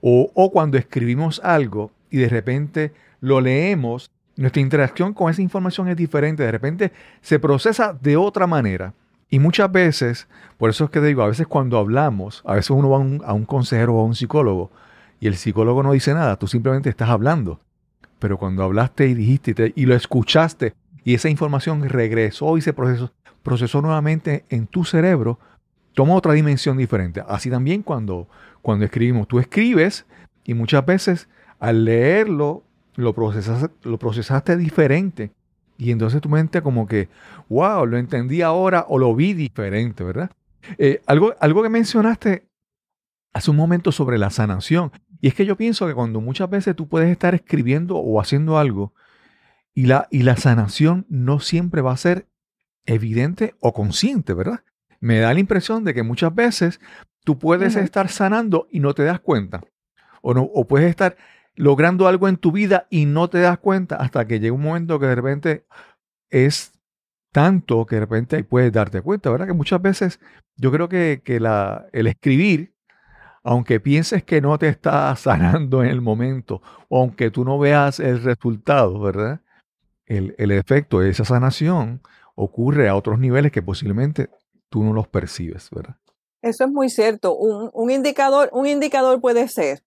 o, 0.00 0.50
cuando 0.52 0.78
escribimos 0.78 1.40
algo 1.44 1.90
y 2.10 2.18
de 2.18 2.28
repente 2.28 2.92
lo 3.20 3.40
leemos, 3.40 4.10
nuestra 4.36 4.62
interacción 4.62 5.12
con 5.14 5.30
esa 5.30 5.42
información 5.42 5.88
es 5.88 5.96
diferente. 5.96 6.42
De 6.42 6.52
repente 6.52 6.92
se 7.20 7.38
procesa 7.38 7.96
de 8.00 8.16
otra 8.16 8.46
manera. 8.46 8.94
Y 9.28 9.38
muchas 9.38 9.72
veces, 9.72 10.28
por 10.58 10.70
eso 10.70 10.84
es 10.84 10.90
que 10.90 11.00
digo, 11.00 11.22
a 11.22 11.28
veces 11.28 11.46
cuando 11.46 11.78
hablamos, 11.78 12.42
a 12.44 12.54
veces 12.54 12.70
uno 12.70 12.90
va 12.90 12.96
a 12.98 13.00
un, 13.00 13.22
a 13.24 13.32
un 13.32 13.46
consejero 13.46 13.94
o 13.94 14.00
a 14.00 14.04
un 14.04 14.14
psicólogo 14.14 14.70
y 15.22 15.28
el 15.28 15.36
psicólogo 15.36 15.84
no 15.84 15.92
dice 15.92 16.14
nada, 16.14 16.36
tú 16.36 16.48
simplemente 16.48 16.90
estás 16.90 17.08
hablando. 17.08 17.60
Pero 18.18 18.38
cuando 18.38 18.64
hablaste 18.64 19.06
y 19.06 19.14
dijiste 19.14 19.72
y 19.76 19.86
lo 19.86 19.94
escuchaste 19.94 20.74
y 21.04 21.14
esa 21.14 21.28
información 21.28 21.88
regresó 21.88 22.58
y 22.58 22.60
se 22.60 22.72
procesó, 22.72 23.12
procesó 23.44 23.80
nuevamente 23.82 24.44
en 24.48 24.66
tu 24.66 24.84
cerebro, 24.84 25.38
toma 25.94 26.14
otra 26.14 26.32
dimensión 26.32 26.76
diferente. 26.76 27.22
Así 27.28 27.50
también 27.50 27.82
cuando, 27.82 28.28
cuando 28.60 28.84
escribimos, 28.84 29.28
tú 29.28 29.38
escribes 29.38 30.06
y 30.44 30.54
muchas 30.54 30.84
veces 30.84 31.28
al 31.58 31.84
leerlo 31.84 32.64
lo 32.96 33.14
procesaste, 33.14 33.70
lo 33.88 33.98
procesaste 33.98 34.56
diferente. 34.56 35.32
Y 35.78 35.90
entonces 35.90 36.20
tu 36.20 36.28
mente 36.28 36.62
como 36.62 36.86
que, 36.86 37.08
wow, 37.48 37.86
lo 37.86 37.98
entendí 37.98 38.42
ahora 38.42 38.84
o 38.88 38.98
lo 38.98 39.14
vi 39.14 39.32
diferente, 39.32 40.04
¿verdad? 40.04 40.30
Eh, 40.78 41.00
algo, 41.06 41.34
algo 41.40 41.62
que 41.62 41.68
mencionaste 41.68 42.46
hace 43.32 43.50
un 43.50 43.56
momento 43.56 43.92
sobre 43.92 44.18
la 44.18 44.30
sanación. 44.30 44.92
Y 45.20 45.28
es 45.28 45.34
que 45.34 45.46
yo 45.46 45.56
pienso 45.56 45.86
que 45.86 45.94
cuando 45.94 46.20
muchas 46.20 46.50
veces 46.50 46.76
tú 46.76 46.88
puedes 46.88 47.10
estar 47.10 47.34
escribiendo 47.34 47.96
o 47.96 48.20
haciendo 48.20 48.58
algo 48.58 48.92
y 49.74 49.86
la, 49.86 50.08
y 50.10 50.22
la 50.22 50.36
sanación 50.36 51.06
no 51.08 51.40
siempre 51.40 51.80
va 51.80 51.92
a 51.92 51.96
ser 51.96 52.28
evidente 52.84 53.54
o 53.60 53.72
consciente, 53.72 54.34
¿verdad? 54.34 54.64
Me 55.02 55.18
da 55.18 55.34
la 55.34 55.40
impresión 55.40 55.82
de 55.82 55.94
que 55.94 56.04
muchas 56.04 56.32
veces 56.32 56.80
tú 57.24 57.36
puedes 57.36 57.74
estar 57.74 58.08
sanando 58.08 58.68
y 58.70 58.78
no 58.78 58.94
te 58.94 59.02
das 59.02 59.18
cuenta. 59.18 59.60
O, 60.22 60.32
no, 60.32 60.42
o 60.42 60.68
puedes 60.68 60.88
estar 60.88 61.16
logrando 61.56 62.06
algo 62.06 62.28
en 62.28 62.36
tu 62.36 62.52
vida 62.52 62.86
y 62.88 63.04
no 63.04 63.28
te 63.28 63.40
das 63.40 63.58
cuenta 63.58 63.96
hasta 63.96 64.28
que 64.28 64.38
llega 64.38 64.54
un 64.54 64.62
momento 64.62 65.00
que 65.00 65.06
de 65.06 65.14
repente 65.16 65.66
es 66.30 66.78
tanto 67.32 67.84
que 67.84 67.96
de 67.96 68.00
repente 68.02 68.44
puedes 68.44 68.72
darte 68.72 69.02
cuenta, 69.02 69.28
¿verdad? 69.30 69.48
Que 69.48 69.52
muchas 69.54 69.82
veces 69.82 70.20
yo 70.56 70.70
creo 70.70 70.88
que, 70.88 71.20
la, 71.40 71.86
el 71.92 72.06
escribir, 72.06 72.76
aunque 73.42 73.80
pienses 73.80 74.22
que 74.22 74.40
no 74.40 74.56
te 74.56 74.68
está 74.68 75.14
sanando 75.16 75.82
en 75.82 75.90
el 75.90 76.00
momento, 76.00 76.62
o 76.88 77.00
aunque 77.00 77.32
tú 77.32 77.44
no 77.44 77.58
veas 77.58 77.98
el 77.98 78.22
resultado, 78.22 79.00
¿verdad? 79.00 79.40
El, 80.06 80.36
el 80.38 80.52
efecto 80.52 81.00
de 81.00 81.10
esa 81.10 81.24
sanación 81.24 82.02
ocurre 82.36 82.88
a 82.88 82.94
otros 82.94 83.18
niveles 83.18 83.50
que 83.50 83.62
posiblemente 83.62 84.30
tú 84.72 84.82
no 84.82 84.94
los 84.94 85.06
percibes, 85.06 85.68
¿verdad? 85.70 85.96
Eso 86.40 86.64
es 86.64 86.70
muy 86.70 86.88
cierto. 86.88 87.36
Un, 87.36 87.90
indicador, 87.90 88.48
un 88.52 88.66
indicador 88.66 89.20
puede 89.20 89.46
ser, 89.46 89.84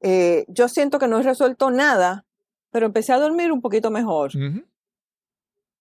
eh, 0.00 0.46
yo 0.48 0.68
siento 0.68 1.00
que 1.00 1.08
no 1.08 1.18
he 1.18 1.22
resuelto 1.22 1.70
nada, 1.70 2.24
pero 2.70 2.86
empecé 2.86 3.12
a 3.12 3.18
dormir 3.18 3.50
un 3.50 3.60
poquito 3.60 3.90
mejor. 3.90 4.30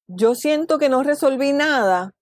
Yo 0.07 0.33
siento 0.33 0.79
que 0.79 0.89
no 0.89 1.03
resolví 1.03 1.53
nada. 1.53 2.15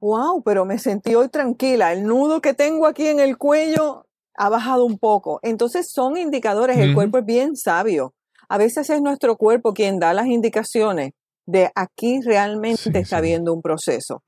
Wow, 0.00 0.42
pero 0.42 0.64
me 0.64 0.78
sentí 0.78 1.14
hoy 1.14 1.28
tranquila. 1.28 1.92
El 1.92 2.04
nudo 2.04 2.40
que 2.40 2.52
tengo 2.52 2.86
aquí 2.86 3.06
en 3.06 3.20
el 3.20 3.38
cuello 3.38 4.06
ha 4.34 4.48
bajado 4.48 4.84
un 4.84 4.98
poco. 4.98 5.38
Entonces 5.42 5.90
son 5.92 6.16
indicadores, 6.16 6.76
el 6.78 6.94
cuerpo 6.94 7.18
es 7.18 7.24
bien 7.24 7.56
sabio. 7.56 8.12
A 8.48 8.58
veces 8.58 8.90
es 8.90 9.00
nuestro 9.00 9.36
cuerpo 9.36 9.72
quien 9.72 10.00
da 10.00 10.12
las 10.12 10.26
indicaciones 10.26 11.12
de 11.46 11.70
aquí 11.76 12.20
realmente 12.22 12.98
está 12.98 13.18
habiendo 13.18 13.54
un 13.54 13.62
proceso 13.62 14.22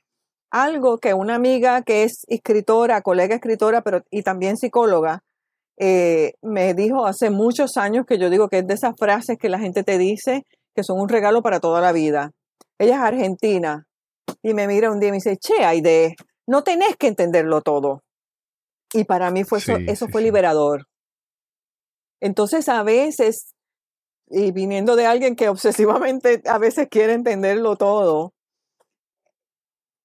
algo 0.50 0.98
que 0.98 1.14
una 1.14 1.34
amiga 1.34 1.82
que 1.82 2.04
es 2.04 2.24
escritora, 2.28 3.02
colega 3.02 3.36
escritora, 3.36 3.82
pero 3.82 4.02
y 4.10 4.22
también 4.22 4.56
psicóloga, 4.56 5.22
eh, 5.78 6.34
me 6.42 6.74
dijo 6.74 7.06
hace 7.06 7.30
muchos 7.30 7.76
años 7.76 8.04
que 8.06 8.18
yo 8.18 8.28
digo 8.28 8.48
que 8.48 8.58
es 8.58 8.66
de 8.66 8.74
esas 8.74 8.94
frases 8.98 9.38
que 9.38 9.48
la 9.48 9.58
gente 9.58 9.82
te 9.82 9.96
dice 9.96 10.44
que 10.74 10.84
son 10.84 11.00
un 11.00 11.08
regalo 11.08 11.42
para 11.42 11.60
toda 11.60 11.80
la 11.80 11.92
vida. 11.92 12.32
Ella 12.78 12.96
es 12.96 13.00
argentina 13.00 13.86
y 14.42 14.54
me 14.54 14.66
mira 14.66 14.90
un 14.90 15.00
día 15.00 15.08
y 15.08 15.12
me 15.12 15.16
dice, 15.16 15.36
che, 15.36 15.64
Aide, 15.64 16.14
no 16.46 16.62
tenés 16.62 16.96
que 16.96 17.06
entenderlo 17.06 17.62
todo. 17.62 18.02
Y 18.92 19.04
para 19.04 19.30
mí 19.30 19.44
fue 19.44 19.58
eso, 19.58 19.76
eso 19.86 20.08
fue 20.08 20.22
liberador. 20.22 20.86
Entonces 22.20 22.68
a 22.68 22.82
veces, 22.82 23.54
y 24.28 24.52
viniendo 24.52 24.96
de 24.96 25.06
alguien 25.06 25.36
que 25.36 25.48
obsesivamente 25.48 26.42
a 26.46 26.58
veces 26.58 26.88
quiere 26.90 27.14
entenderlo 27.14 27.76
todo, 27.76 28.32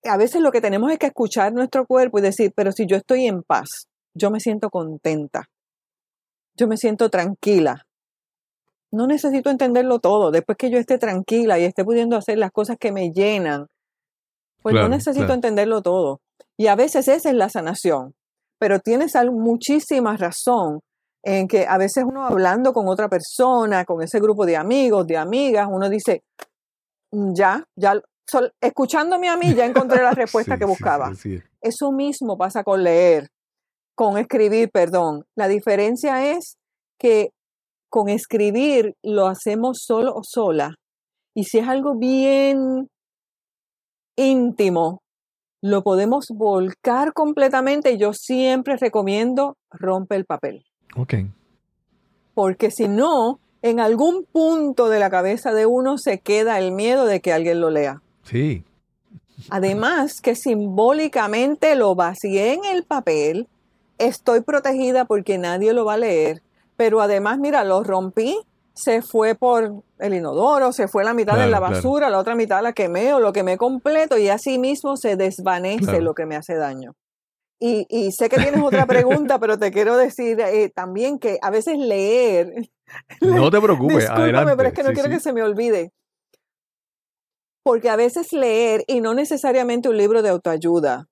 a 0.07 0.17
veces 0.17 0.41
lo 0.41 0.51
que 0.51 0.61
tenemos 0.61 0.91
es 0.91 0.99
que 0.99 1.07
escuchar 1.07 1.53
nuestro 1.53 1.85
cuerpo 1.85 2.19
y 2.19 2.21
decir, 2.21 2.51
pero 2.55 2.71
si 2.71 2.85
yo 2.85 2.97
estoy 2.97 3.25
en 3.25 3.43
paz, 3.43 3.87
yo 4.13 4.31
me 4.31 4.39
siento 4.39 4.69
contenta, 4.69 5.49
yo 6.55 6.67
me 6.67 6.77
siento 6.77 7.09
tranquila. 7.09 7.85
No 8.91 9.07
necesito 9.07 9.49
entenderlo 9.49 9.99
todo. 9.99 10.31
Después 10.31 10.57
que 10.57 10.69
yo 10.69 10.77
esté 10.77 10.97
tranquila 10.97 11.59
y 11.59 11.65
esté 11.65 11.83
pudiendo 11.83 12.15
hacer 12.15 12.37
las 12.37 12.51
cosas 12.51 12.77
que 12.79 12.93
me 12.93 13.11
llenan, 13.11 13.67
pues 14.61 14.73
no 14.73 14.87
necesito 14.87 15.33
entenderlo 15.33 15.81
todo. 15.81 16.21
Y 16.57 16.67
a 16.67 16.75
veces 16.75 17.07
esa 17.07 17.29
es 17.29 17.35
la 17.35 17.49
sanación. 17.49 18.13
Pero 18.57 18.79
tienes 18.79 19.13
muchísima 19.31 20.15
razón 20.15 20.79
en 21.23 21.47
que 21.47 21.67
a 21.67 21.77
veces 21.77 22.05
uno 22.07 22.25
hablando 22.25 22.71
con 22.71 22.87
otra 22.87 23.09
persona, 23.09 23.83
con 23.83 24.01
ese 24.01 24.19
grupo 24.19 24.45
de 24.45 24.55
amigos, 24.55 25.05
de 25.07 25.17
amigas, 25.17 25.67
uno 25.69 25.89
dice, 25.89 26.23
mm, 27.11 27.33
ya, 27.33 27.63
escuchándome 28.61 29.29
a 29.29 29.37
mí 29.37 29.53
ya 29.53 29.65
encontré 29.65 30.01
la 30.01 30.11
respuesta 30.11 30.57
que 30.57 30.65
buscaba. 30.65 31.11
Eso 31.61 31.91
mismo 31.91 32.37
pasa 32.37 32.63
con 32.63 32.83
leer, 32.83 33.29
con 33.95 34.17
escribir, 34.17 34.69
perdón. 34.71 35.25
La 35.35 35.47
diferencia 35.47 36.31
es 36.31 36.57
que 36.99 37.29
con 37.89 38.09
escribir 38.09 38.95
lo 39.03 39.27
hacemos 39.27 39.83
solo 39.85 40.13
o 40.15 40.21
sola. 40.23 40.75
Y 41.33 41.45
si 41.45 41.59
es 41.59 41.67
algo 41.67 41.97
bien 41.97 42.87
íntimo, 44.15 45.01
lo 45.61 45.83
podemos 45.83 46.27
volcar 46.29 47.13
completamente. 47.13 47.97
Yo 47.97 48.13
siempre 48.13 48.77
recomiendo 48.77 49.55
rompe 49.71 50.15
el 50.15 50.25
papel. 50.25 50.63
Ok. 50.95 51.15
Porque 52.33 52.69
si 52.71 52.87
no, 52.87 53.39
en 53.61 53.79
algún 53.79 54.25
punto 54.25 54.89
de 54.89 54.99
la 54.99 55.09
cabeza 55.09 55.53
de 55.53 55.65
uno 55.65 55.97
se 55.97 56.19
queda 56.19 56.59
el 56.59 56.71
miedo 56.71 57.05
de 57.05 57.19
que 57.19 57.33
alguien 57.33 57.61
lo 57.61 57.69
lea. 57.69 58.01
Sí. 58.25 58.63
Además, 59.49 60.21
que 60.21 60.35
simbólicamente 60.35 61.75
lo 61.75 61.95
vacié 61.95 62.53
en 62.53 62.65
el 62.65 62.83
papel, 62.83 63.47
estoy 63.97 64.41
protegida 64.41 65.05
porque 65.05 65.37
nadie 65.37 65.73
lo 65.73 65.85
va 65.85 65.93
a 65.93 65.97
leer, 65.97 66.41
pero 66.77 67.01
además, 67.01 67.37
mira, 67.39 67.63
lo 67.63 67.83
rompí, 67.83 68.37
se 68.73 69.01
fue 69.01 69.35
por 69.35 69.83
el 69.99 70.13
inodoro, 70.13 70.73
se 70.73 70.87
fue 70.87 71.03
la 71.03 71.13
mitad 71.13 71.35
en 71.35 71.51
la 71.51 71.57
Claro, 71.59 71.65
claro. 71.67 71.75
basura, 71.75 72.09
la 72.09 72.19
otra 72.19 72.35
mitad 72.35 72.61
la 72.61 72.73
quemé 72.73 73.13
o 73.13 73.19
lo 73.19 73.31
quemé 73.33 73.57
completo 73.57 74.17
y 74.17 74.27
así 74.29 74.57
mismo 74.59 74.97
se 74.97 75.15
desvanece 75.15 75.85
Claro. 75.85 76.01
lo 76.01 76.13
que 76.13 76.25
me 76.25 76.35
hace 76.35 76.55
daño. 76.55 76.93
Y, 77.57 77.85
y 77.89 78.11
sé 78.11 78.27
que 78.27 78.37
tienes 78.37 78.61
otra 78.61 78.85
pregunta, 78.85 79.39
pero 79.39 79.57
te 79.57 79.71
quiero 79.71 79.95
decir 79.95 80.39
eh, 80.41 80.69
también 80.75 81.19
que 81.19 81.37
a 81.41 81.49
veces 81.51 81.77
leer, 81.77 82.51
No 83.21 83.49
te 83.49 83.61
preocupes, 83.61 84.09
adelante. 84.09 84.55
pero 84.57 84.69
es 84.69 84.75
que 84.75 84.83
no 84.83 84.89
Sí, 84.89 84.93
quiero 84.95 85.09
sí. 85.09 85.15
que 85.15 85.21
se 85.21 85.31
me 85.33 85.41
olvide. 85.41 85.91
Porque 87.65 87.89
a 87.89 87.95
veces 87.95 88.31
leer, 88.31 88.83
y 88.85 89.01
no 89.01 89.15
necesariamente 89.15 89.89
un 89.89 89.97
libro 89.97 90.21
de 90.21 90.29
autoayuda, 90.29 91.07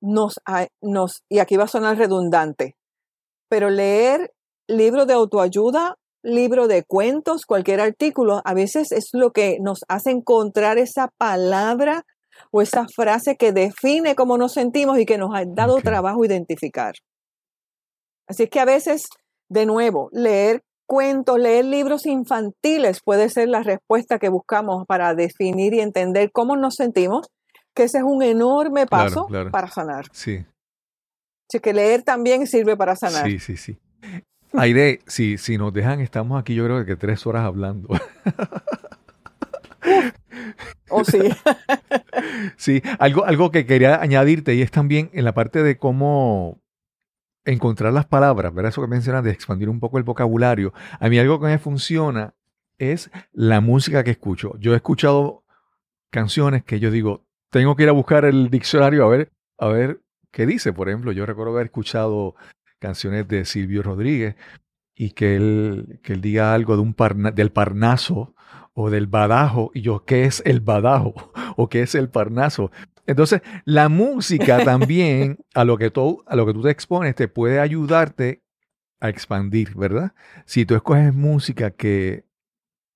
nos, 0.00 0.40
nos, 0.80 1.24
y 1.28 1.40
aquí 1.40 1.58
va 1.58 1.64
a 1.64 1.68
sonar 1.68 1.98
redundante, 1.98 2.74
pero 3.50 3.68
leer 3.68 4.32
libro 4.66 5.04
de 5.04 5.12
autoayuda, 5.12 5.96
libro 6.22 6.68
de 6.68 6.84
cuentos, 6.84 7.44
cualquier 7.44 7.82
artículo, 7.82 8.40
a 8.46 8.54
veces 8.54 8.92
es 8.92 9.10
lo 9.12 9.32
que 9.32 9.58
nos 9.60 9.80
hace 9.88 10.10
encontrar 10.10 10.78
esa 10.78 11.08
palabra 11.18 12.06
o 12.50 12.62
esa 12.62 12.86
frase 12.88 13.36
que 13.36 13.52
define 13.52 14.14
cómo 14.14 14.38
nos 14.38 14.54
sentimos 14.54 14.98
y 14.98 15.04
que 15.04 15.18
nos 15.18 15.34
ha 15.34 15.44
dado 15.46 15.76
trabajo 15.82 16.24
identificar. 16.24 16.94
Así 18.26 18.44
es 18.44 18.48
que 18.48 18.60
a 18.60 18.64
veces, 18.64 19.04
de 19.50 19.66
nuevo, 19.66 20.08
leer 20.12 20.62
cuentos, 20.86 21.38
leer 21.38 21.64
libros 21.64 22.06
infantiles 22.06 23.00
puede 23.04 23.28
ser 23.28 23.48
la 23.48 23.62
respuesta 23.62 24.18
que 24.18 24.28
buscamos 24.28 24.86
para 24.86 25.14
definir 25.14 25.74
y 25.74 25.80
entender 25.80 26.30
cómo 26.32 26.56
nos 26.56 26.74
sentimos, 26.76 27.28
que 27.74 27.84
ese 27.84 27.98
es 27.98 28.04
un 28.04 28.22
enorme 28.22 28.86
paso 28.86 29.26
claro. 29.26 29.50
para 29.50 29.68
sanar. 29.68 30.06
Sí, 30.12 30.44
Así 31.52 31.60
que 31.60 31.74
leer 31.74 32.02
también 32.02 32.46
sirve 32.46 32.78
para 32.78 32.96
sanar. 32.96 33.26
sí, 33.26 33.38
sí, 33.38 33.58
sí. 33.58 33.78
Aire, 34.54 35.00
si, 35.06 35.36
si 35.36 35.58
nos 35.58 35.72
dejan, 35.72 36.00
estamos 36.00 36.40
aquí 36.40 36.54
yo 36.54 36.64
creo 36.64 36.86
que 36.86 36.96
tres 36.96 37.26
horas 37.26 37.44
hablando. 37.44 37.88
O 40.88 41.04
sí. 41.04 41.18
Sí, 42.56 42.82
algo, 42.98 43.24
algo 43.24 43.50
que 43.50 43.66
quería 43.66 44.00
añadirte 44.00 44.54
y 44.54 44.62
es 44.62 44.70
también 44.70 45.10
en 45.12 45.24
la 45.24 45.34
parte 45.34 45.62
de 45.62 45.76
cómo 45.76 46.61
encontrar 47.44 47.92
las 47.92 48.06
palabras, 48.06 48.54
¿verdad? 48.54 48.70
Eso 48.70 48.82
que 48.82 48.88
mencionas 48.88 49.24
de 49.24 49.30
expandir 49.30 49.68
un 49.68 49.80
poco 49.80 49.98
el 49.98 50.04
vocabulario. 50.04 50.72
A 51.00 51.08
mí 51.08 51.18
algo 51.18 51.40
que 51.40 51.46
me 51.46 51.58
funciona 51.58 52.34
es 52.78 53.10
la 53.32 53.60
música 53.60 54.04
que 54.04 54.12
escucho. 54.12 54.56
Yo 54.58 54.72
he 54.72 54.76
escuchado 54.76 55.44
canciones 56.10 56.64
que 56.64 56.80
yo 56.80 56.90
digo, 56.90 57.24
tengo 57.50 57.76
que 57.76 57.84
ir 57.84 57.88
a 57.88 57.92
buscar 57.92 58.24
el 58.24 58.50
diccionario 58.50 59.04
a 59.04 59.08
ver, 59.08 59.32
a 59.58 59.68
ver 59.68 60.00
qué 60.30 60.46
dice. 60.46 60.72
Por 60.72 60.88
ejemplo, 60.88 61.12
yo 61.12 61.26
recuerdo 61.26 61.52
haber 61.52 61.66
escuchado 61.66 62.34
canciones 62.78 63.28
de 63.28 63.44
Silvio 63.44 63.82
Rodríguez 63.82 64.36
y 64.94 65.10
que 65.10 65.36
él, 65.36 66.00
que 66.02 66.12
él 66.14 66.20
diga 66.20 66.54
algo 66.54 66.76
de 66.76 66.82
un 66.82 66.94
parna- 66.94 67.30
del 67.32 67.50
Parnaso 67.50 68.34
o 68.74 68.90
del 68.90 69.06
Badajo 69.06 69.70
y 69.74 69.82
yo, 69.82 70.04
¿qué 70.04 70.24
es 70.24 70.42
el 70.46 70.60
Badajo? 70.60 71.32
¿O 71.56 71.68
qué 71.68 71.82
es 71.82 71.94
el 71.94 72.08
Parnaso? 72.08 72.70
Entonces, 73.06 73.42
la 73.64 73.88
música 73.88 74.64
también, 74.64 75.38
a 75.54 75.64
lo 75.64 75.76
que 75.76 75.90
tú, 75.90 76.22
a 76.26 76.36
lo 76.36 76.46
que 76.46 76.52
tú 76.52 76.62
te 76.62 76.70
expones, 76.70 77.14
te 77.14 77.28
puede 77.28 77.60
ayudarte 77.60 78.42
a 79.00 79.08
expandir, 79.08 79.74
¿verdad? 79.74 80.12
Si 80.44 80.64
tú 80.64 80.76
escoges 80.76 81.12
música 81.12 81.72
que, 81.72 82.24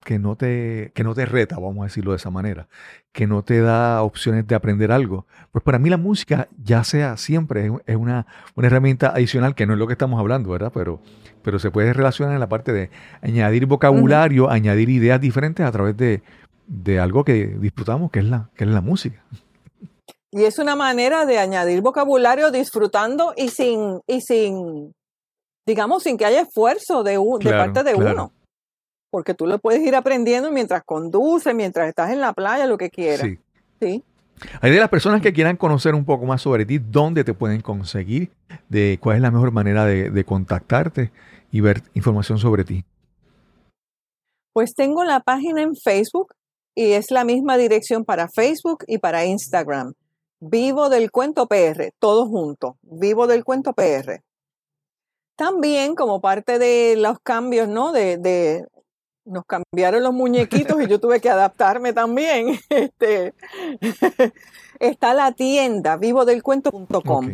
que, 0.04 0.20
no 0.20 0.36
te, 0.36 0.92
que 0.94 1.02
no 1.02 1.14
te 1.14 1.26
reta, 1.26 1.56
vamos 1.56 1.80
a 1.80 1.84
decirlo 1.84 2.12
de 2.12 2.18
esa 2.18 2.30
manera, 2.30 2.68
que 3.12 3.26
no 3.26 3.42
te 3.42 3.60
da 3.60 4.02
opciones 4.02 4.46
de 4.46 4.54
aprender 4.54 4.92
algo, 4.92 5.26
pues 5.50 5.64
para 5.64 5.80
mí 5.80 5.90
la 5.90 5.96
música, 5.96 6.46
ya 6.62 6.84
sea 6.84 7.16
siempre, 7.16 7.72
es, 7.86 7.96
una, 7.96 8.26
una 8.54 8.66
herramienta 8.68 9.08
adicional, 9.08 9.56
que 9.56 9.66
no 9.66 9.72
es 9.72 9.80
lo 9.80 9.88
que 9.88 9.94
estamos 9.94 10.20
hablando, 10.20 10.50
¿verdad? 10.50 10.70
Pero, 10.72 11.02
pero 11.42 11.58
se 11.58 11.72
puede 11.72 11.92
relacionar 11.92 12.34
en 12.34 12.40
la 12.40 12.48
parte 12.48 12.72
de 12.72 12.90
añadir 13.20 13.66
vocabulario, 13.66 14.48
añadir 14.48 14.88
ideas 14.90 15.20
diferentes 15.20 15.66
a 15.66 15.72
través 15.72 15.96
de, 15.96 16.22
de 16.68 17.00
algo 17.00 17.24
que 17.24 17.48
disfrutamos, 17.58 18.12
que 18.12 18.20
es 18.20 18.26
la, 18.26 18.50
que 18.54 18.62
es 18.62 18.70
la 18.70 18.80
música. 18.80 19.24
Y 20.32 20.44
es 20.44 20.58
una 20.58 20.76
manera 20.76 21.24
de 21.24 21.38
añadir 21.38 21.80
vocabulario 21.82 22.50
disfrutando 22.50 23.32
y 23.36 23.48
sin, 23.48 24.00
y 24.06 24.20
sin, 24.20 24.92
digamos, 25.66 26.02
sin 26.02 26.16
que 26.18 26.24
haya 26.26 26.42
esfuerzo 26.42 27.02
de, 27.02 27.16
un- 27.18 27.38
de 27.38 27.50
Claro, 27.50 27.72
parte 27.72 27.82
de 27.90 27.94
claro. 27.96 28.12
uno. 28.12 28.32
Porque 29.10 29.34
tú 29.34 29.46
lo 29.46 29.58
puedes 29.58 29.80
ir 29.82 29.94
aprendiendo 29.94 30.50
mientras 30.50 30.82
conduces, 30.84 31.54
mientras 31.54 31.88
estás 31.88 32.10
en 32.10 32.20
la 32.20 32.32
playa, 32.32 32.66
lo 32.66 32.76
que 32.76 32.90
quieras. 32.90 33.20
Sí. 33.22 33.38
Sí. 33.80 34.02
Hay 34.60 34.70
de 34.70 34.80
las 34.80 34.90
personas 34.90 35.22
que 35.22 35.32
quieran 35.32 35.56
conocer 35.56 35.94
un 35.94 36.04
poco 36.04 36.26
más 36.26 36.42
sobre 36.42 36.66
ti, 36.66 36.78
dónde 36.78 37.24
te 37.24 37.32
pueden 37.32 37.62
conseguir, 37.62 38.30
de 38.68 38.98
cuál 39.00 39.16
es 39.16 39.22
la 39.22 39.30
mejor 39.30 39.52
manera 39.52 39.86
de, 39.86 40.10
de 40.10 40.24
contactarte 40.24 41.10
y 41.50 41.60
ver 41.62 41.82
información 41.94 42.36
sobre 42.38 42.64
ti. 42.64 42.84
Pues 44.52 44.74
tengo 44.74 45.04
la 45.04 45.20
página 45.20 45.62
en 45.62 45.74
Facebook 45.74 46.34
y 46.74 46.92
es 46.92 47.10
la 47.10 47.24
misma 47.24 47.56
dirección 47.56 48.04
para 48.04 48.28
Facebook 48.28 48.84
y 48.86 48.98
para 48.98 49.24
Instagram. 49.24 49.92
Vivo 50.48 50.88
del 50.88 51.10
Cuento 51.10 51.46
PR, 51.46 51.92
todo 51.98 52.26
junto. 52.26 52.76
Vivo 52.82 53.26
del 53.26 53.44
Cuento 53.44 53.72
PR. 53.72 54.22
También 55.36 55.94
como 55.94 56.20
parte 56.20 56.58
de 56.58 56.94
los 56.96 57.18
cambios, 57.20 57.68
¿no? 57.68 57.92
De, 57.92 58.16
de- 58.16 58.66
nos 59.24 59.44
cambiaron 59.44 60.02
los 60.04 60.14
muñequitos 60.14 60.80
y 60.80 60.86
yo 60.86 61.00
tuve 61.00 61.20
que 61.20 61.28
adaptarme 61.28 61.92
también. 61.92 62.58
Este, 62.70 63.34
está 64.78 65.14
la 65.14 65.32
tienda 65.32 65.96
vivodelcuento.com. 65.96 67.26
Ok. 67.26 67.32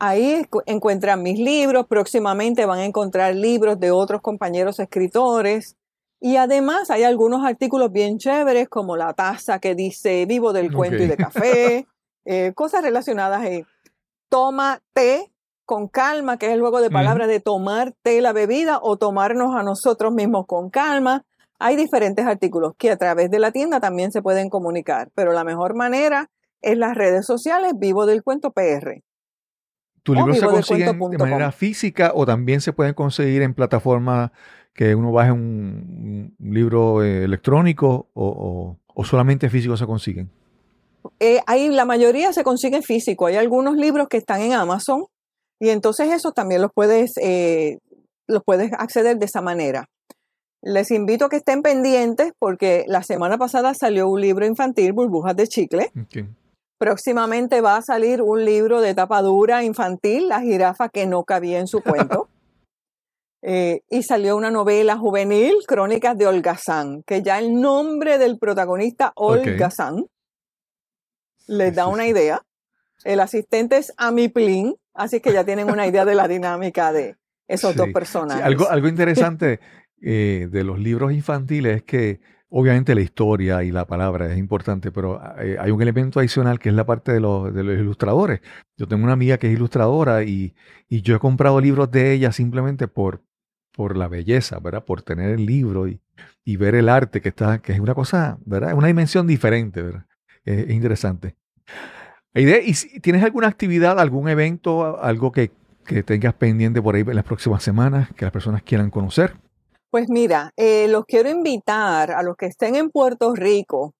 Ahí 0.00 0.46
encuentran 0.66 1.22
mis 1.22 1.38
libros, 1.38 1.86
próximamente 1.86 2.66
van 2.66 2.78
a 2.78 2.84
encontrar 2.84 3.34
libros 3.34 3.80
de 3.80 3.90
otros 3.90 4.20
compañeros 4.22 4.78
escritores 4.78 5.76
y 6.20 6.36
además 6.36 6.90
hay 6.90 7.02
algunos 7.02 7.44
artículos 7.44 7.90
bien 7.90 8.18
chéveres 8.18 8.68
como 8.68 8.96
la 8.96 9.12
taza 9.14 9.58
que 9.58 9.74
dice 9.74 10.24
vivo 10.26 10.52
del 10.52 10.72
cuento 10.72 11.02
y 11.02 11.06
de 11.06 11.16
café, 11.16 11.86
eh, 12.28 12.52
cosas 12.54 12.82
relacionadas 12.82 13.40
ahí. 13.40 13.64
Toma 14.28 14.80
té 14.92 15.32
con 15.64 15.88
calma, 15.88 16.36
que 16.38 16.46
es 16.46 16.52
el 16.52 16.60
juego 16.60 16.80
de 16.80 16.88
palabras 16.94 17.28
de 17.28 17.40
tomar 17.40 17.94
té 18.02 18.20
la 18.20 18.32
bebida 18.32 18.78
o 18.82 18.96
tomarnos 18.96 19.54
a 19.54 19.62
nosotros 19.62 20.12
mismos 20.12 20.46
con 20.46 20.70
calma. 20.70 21.24
Hay 21.58 21.76
diferentes 21.76 22.24
artículos 22.26 22.74
que 22.78 22.90
a 22.90 22.96
través 22.96 23.30
de 23.30 23.38
la 23.38 23.50
tienda 23.50 23.80
también 23.80 24.12
se 24.12 24.22
pueden 24.22 24.48
comunicar, 24.50 25.10
pero 25.14 25.32
la 25.32 25.44
mejor 25.44 25.74
manera 25.74 26.30
es 26.62 26.76
las 26.78 26.94
redes 26.96 27.26
sociales 27.26 27.72
Vivo 27.76 28.06
del 28.06 28.22
Cuento 28.22 28.52
PR. 28.52 29.02
¿Tus 30.02 30.16
O 30.16 30.20
libros 30.20 30.36
se 30.38 30.46
consiguen 30.46 30.98
de 31.10 31.18
manera 31.18 31.52
física 31.52 32.12
o 32.14 32.24
también 32.24 32.60
se 32.60 32.72
pueden 32.72 32.94
conseguir 32.94 33.42
en 33.42 33.54
plataformas 33.54 34.30
que 34.72 34.94
uno 34.94 35.10
baje 35.12 35.32
un, 35.32 36.34
un 36.38 36.52
libro 36.52 37.02
eh, 37.02 37.24
electrónico 37.24 38.08
o, 38.14 38.26
o- 38.28 38.76
o 38.94 39.04
solamente 39.04 39.50
físicos 39.50 39.78
se 39.80 39.86
consiguen? 39.86 40.30
Eh, 41.20 41.40
hay, 41.46 41.68
la 41.68 41.84
mayoría 41.84 42.32
se 42.32 42.44
consiguen 42.44 42.82
físico. 42.82 43.26
Hay 43.26 43.36
algunos 43.36 43.76
libros 43.76 44.08
que 44.08 44.16
están 44.16 44.42
en 44.42 44.52
Amazon 44.52 45.06
y 45.60 45.70
entonces 45.70 46.12
esos 46.12 46.34
también 46.34 46.62
los 46.62 46.70
puedes, 46.74 47.12
eh, 47.20 47.78
los 48.26 48.42
puedes 48.44 48.72
acceder 48.72 49.18
de 49.18 49.26
esa 49.26 49.40
manera. 49.40 49.86
Les 50.62 50.90
invito 50.90 51.26
a 51.26 51.28
que 51.28 51.36
estén 51.36 51.62
pendientes 51.62 52.32
porque 52.38 52.84
la 52.88 53.02
semana 53.02 53.38
pasada 53.38 53.74
salió 53.74 54.08
un 54.08 54.20
libro 54.20 54.44
infantil, 54.44 54.92
Burbujas 54.92 55.36
de 55.36 55.46
Chicle. 55.46 55.92
Próximamente 56.78 57.60
va 57.60 57.76
a 57.76 57.82
salir 57.82 58.22
un 58.22 58.44
libro 58.44 58.80
de 58.80 58.94
tapa 58.94 59.22
dura 59.22 59.64
infantil, 59.64 60.28
La 60.28 60.40
jirafa 60.40 60.88
que 60.88 61.06
no 61.06 61.24
cabía 61.24 61.58
en 61.58 61.66
su 61.66 61.82
cuento. 61.82 62.28
Eh, 63.40 63.82
y 63.88 64.02
salió 64.02 64.36
una 64.36 64.50
novela 64.50 64.98
juvenil, 64.98 65.54
Crónicas 65.64 66.18
de 66.18 66.26
Holgazán, 66.26 67.04
que 67.06 67.22
ya 67.22 67.38
el 67.38 67.60
nombre 67.60 68.18
del 68.18 68.36
protagonista, 68.36 69.12
Ok. 69.14 69.46
Holgazán, 69.46 70.06
les 71.48 71.74
da 71.74 71.88
una 71.88 72.06
idea. 72.06 72.42
El 73.04 73.20
asistente 73.20 73.78
es 73.78 73.92
Amiplin, 73.96 74.76
así 74.94 75.20
que 75.20 75.32
ya 75.32 75.44
tienen 75.44 75.70
una 75.70 75.86
idea 75.86 76.04
de 76.04 76.14
la 76.14 76.28
dinámica 76.28 76.92
de 76.92 77.16
esos 77.48 77.74
dos. 77.74 77.86
Sí, 77.86 77.92
personajes. 77.92 78.44
algo, 78.44 78.68
algo 78.68 78.88
interesante 78.88 79.60
eh, 80.00 80.48
de 80.50 80.64
los 80.64 80.78
libros 80.78 81.12
infantiles 81.12 81.78
es 81.78 81.82
que 81.82 82.20
obviamente 82.50 82.94
la 82.94 83.00
historia 83.00 83.64
y 83.64 83.72
la 83.72 83.86
palabra 83.86 84.30
es 84.30 84.38
importante, 84.38 84.92
pero 84.92 85.20
eh, 85.38 85.56
hay 85.58 85.70
un 85.70 85.82
elemento 85.82 86.20
adicional 86.20 86.58
que 86.58 86.68
es 86.68 86.74
la 86.74 86.86
parte 86.86 87.12
de 87.12 87.20
los, 87.20 87.52
de 87.52 87.64
los 87.64 87.78
ilustradores. 87.78 88.40
Yo 88.76 88.86
tengo 88.86 89.04
una 89.04 89.12
amiga 89.14 89.38
que 89.38 89.48
es 89.48 89.54
ilustradora 89.54 90.22
y, 90.22 90.54
y 90.88 91.02
yo 91.02 91.16
he 91.16 91.18
comprado 91.18 91.60
libros 91.60 91.90
de 91.90 92.12
ella 92.12 92.30
simplemente 92.32 92.86
por 92.86 93.22
por 93.78 93.96
la 93.96 94.08
belleza, 94.08 94.58
¿verdad? 94.58 94.84
Por 94.84 95.02
tener 95.02 95.30
el 95.30 95.46
libro 95.46 95.86
y, 95.86 96.00
y 96.44 96.56
ver 96.56 96.74
el 96.74 96.88
arte 96.88 97.20
que 97.20 97.28
está, 97.28 97.60
que 97.60 97.72
es 97.72 97.78
una 97.78 97.94
cosa, 97.94 98.36
¿verdad? 98.44 98.74
Una 98.74 98.88
dimensión 98.88 99.24
diferente, 99.28 99.80
¿verdad? 99.82 100.04
Es, 100.44 100.68
interesante. 100.68 101.36
¿Y 102.34 103.00
tienes 103.00 103.24
alguna 103.24 103.48
actividad, 103.48 103.98
algún 103.98 104.28
evento, 104.28 105.02
algo 105.02 105.32
que, 105.32 105.50
que, 105.84 106.02
tengas 106.02 106.34
pendiente 106.34 106.80
por 106.80 106.94
ahí 106.94 107.00
en 107.00 107.16
las 107.16 107.24
próximas 107.24 107.62
semanas 107.62 108.08
que 108.14 108.24
las 108.24 108.32
personas 108.32 108.62
quieran 108.62 108.90
conocer? 108.90 109.34
Pues 109.90 110.08
mira, 110.08 110.52
eh, 110.56 110.86
los 110.88 111.04
quiero 111.06 111.30
invitar 111.30 112.10
a 112.10 112.22
los 112.22 112.36
que 112.36 112.46
estén 112.46 112.76
en 112.76 112.90
Puerto 112.90 113.34
Rico. 113.34 113.94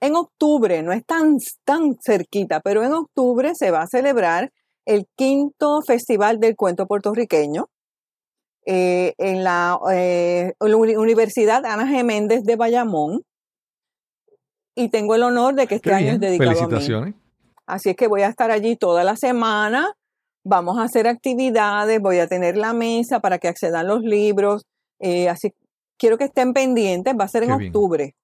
En 0.00 0.14
octubre, 0.14 0.82
no 0.82 0.92
es 0.92 1.04
tan, 1.06 1.38
tan 1.64 1.96
cerquita, 2.04 2.60
pero 2.60 2.82
en 2.82 2.92
octubre 2.92 3.54
se 3.54 3.70
va 3.70 3.82
a 3.82 3.86
celebrar 3.86 4.52
el 4.84 5.06
quinto 5.16 5.80
Festival 5.86 6.38
del 6.40 6.56
Cuento 6.56 6.86
Puertorriqueño 6.86 7.68
eh, 8.66 9.14
en 9.18 9.42
la, 9.44 9.78
eh, 9.92 10.52
Universidad 10.60 11.64
Ana 11.64 11.84
G. 11.86 12.04
Méndez 12.04 12.44
de 12.44 12.56
Bayamón. 12.56 13.22
Y 14.74 14.88
tengo 14.88 15.14
el 15.14 15.22
honor 15.22 15.54
de 15.54 15.66
que 15.66 15.76
este 15.76 15.92
año 15.92 16.12
es 16.12 16.20
dedicado 16.20 16.52
Felicitaciones. 16.52 17.14
a 17.14 17.16
mí. 17.16 17.22
Así 17.66 17.90
es 17.90 17.96
que 17.96 18.08
voy 18.08 18.22
a 18.22 18.28
estar 18.28 18.50
allí 18.50 18.76
toda 18.76 19.04
la 19.04 19.16
semana. 19.16 19.94
Vamos 20.44 20.78
a 20.78 20.84
hacer 20.84 21.06
actividades, 21.06 22.00
voy 22.00 22.18
a 22.18 22.26
tener 22.26 22.56
la 22.56 22.72
mesa 22.72 23.20
para 23.20 23.38
que 23.38 23.48
accedan 23.48 23.86
los 23.86 24.02
libros. 24.02 24.64
Eh, 24.98 25.28
así 25.28 25.52
quiero 25.98 26.18
que 26.18 26.24
estén 26.24 26.52
pendientes, 26.52 27.14
va 27.18 27.24
a 27.24 27.28
ser 27.28 27.44
en 27.44 27.52
octubre. 27.52 28.14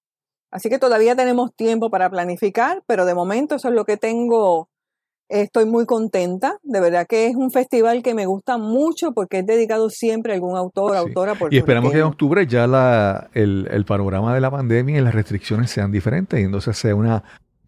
Así 0.50 0.68
que 0.68 0.78
todavía 0.78 1.14
tenemos 1.14 1.54
tiempo 1.54 1.90
para 1.90 2.10
planificar, 2.10 2.82
pero 2.86 3.04
de 3.04 3.14
momento 3.14 3.56
eso 3.56 3.68
es 3.68 3.74
lo 3.74 3.84
que 3.84 3.96
tengo 3.96 4.68
Estoy 5.28 5.66
muy 5.66 5.84
contenta, 5.84 6.58
de 6.62 6.80
verdad 6.80 7.06
que 7.06 7.26
es 7.26 7.36
un 7.36 7.50
festival 7.50 8.02
que 8.02 8.14
me 8.14 8.24
gusta 8.24 8.56
mucho 8.56 9.12
porque 9.12 9.40
es 9.40 9.46
dedicado 9.46 9.90
siempre 9.90 10.32
a 10.32 10.36
algún 10.36 10.56
autor, 10.56 10.96
autora. 10.96 11.34
Por 11.34 11.52
y 11.52 11.58
esperamos 11.58 11.92
que 11.92 11.98
en 11.98 12.04
octubre 12.04 12.46
ya 12.46 12.66
la, 12.66 13.28
el, 13.34 13.68
el, 13.70 13.84
panorama 13.84 14.34
de 14.34 14.40
la 14.40 14.50
pandemia 14.50 14.98
y 14.98 15.00
las 15.02 15.14
restricciones 15.14 15.70
sean 15.70 15.92
diferentes 15.92 16.40
y 16.40 16.44
entonces 16.44 16.78
sea 16.78 16.94
una, 16.94 17.22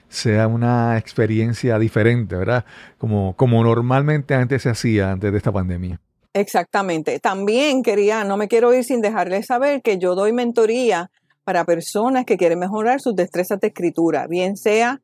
sea 0.09 0.49
una 0.49 0.97
experiencia 0.97 1.79
diferente, 1.79 2.35
¿verdad? 2.35 2.65
Como, 2.97 3.35
como 3.37 3.63
normalmente 3.63 4.35
antes 4.35 4.63
se 4.63 4.71
hacía 4.71 5.13
antes 5.13 5.31
de 5.31 5.37
esta 5.37 5.53
pandemia. 5.53 6.01
Exactamente. 6.33 7.19
También 7.21 7.83
quería, 7.83 8.25
no 8.25 8.37
me 8.37 8.49
quiero 8.49 8.73
ir 8.73 8.85
sin 8.85 9.01
dejarles 9.01 9.47
saber 9.47 9.83
que 9.83 9.99
yo 9.99 10.15
doy 10.15 10.33
mentoría 10.33 11.11
para 11.45 11.65
personas 11.65 12.25
que 12.25 12.37
quieren 12.37 12.59
mejorar 12.59 13.01
sus 13.01 13.15
destrezas 13.15 13.61
de 13.61 13.69
escritura, 13.69 14.27
bien 14.27 14.57
sea 14.57 15.01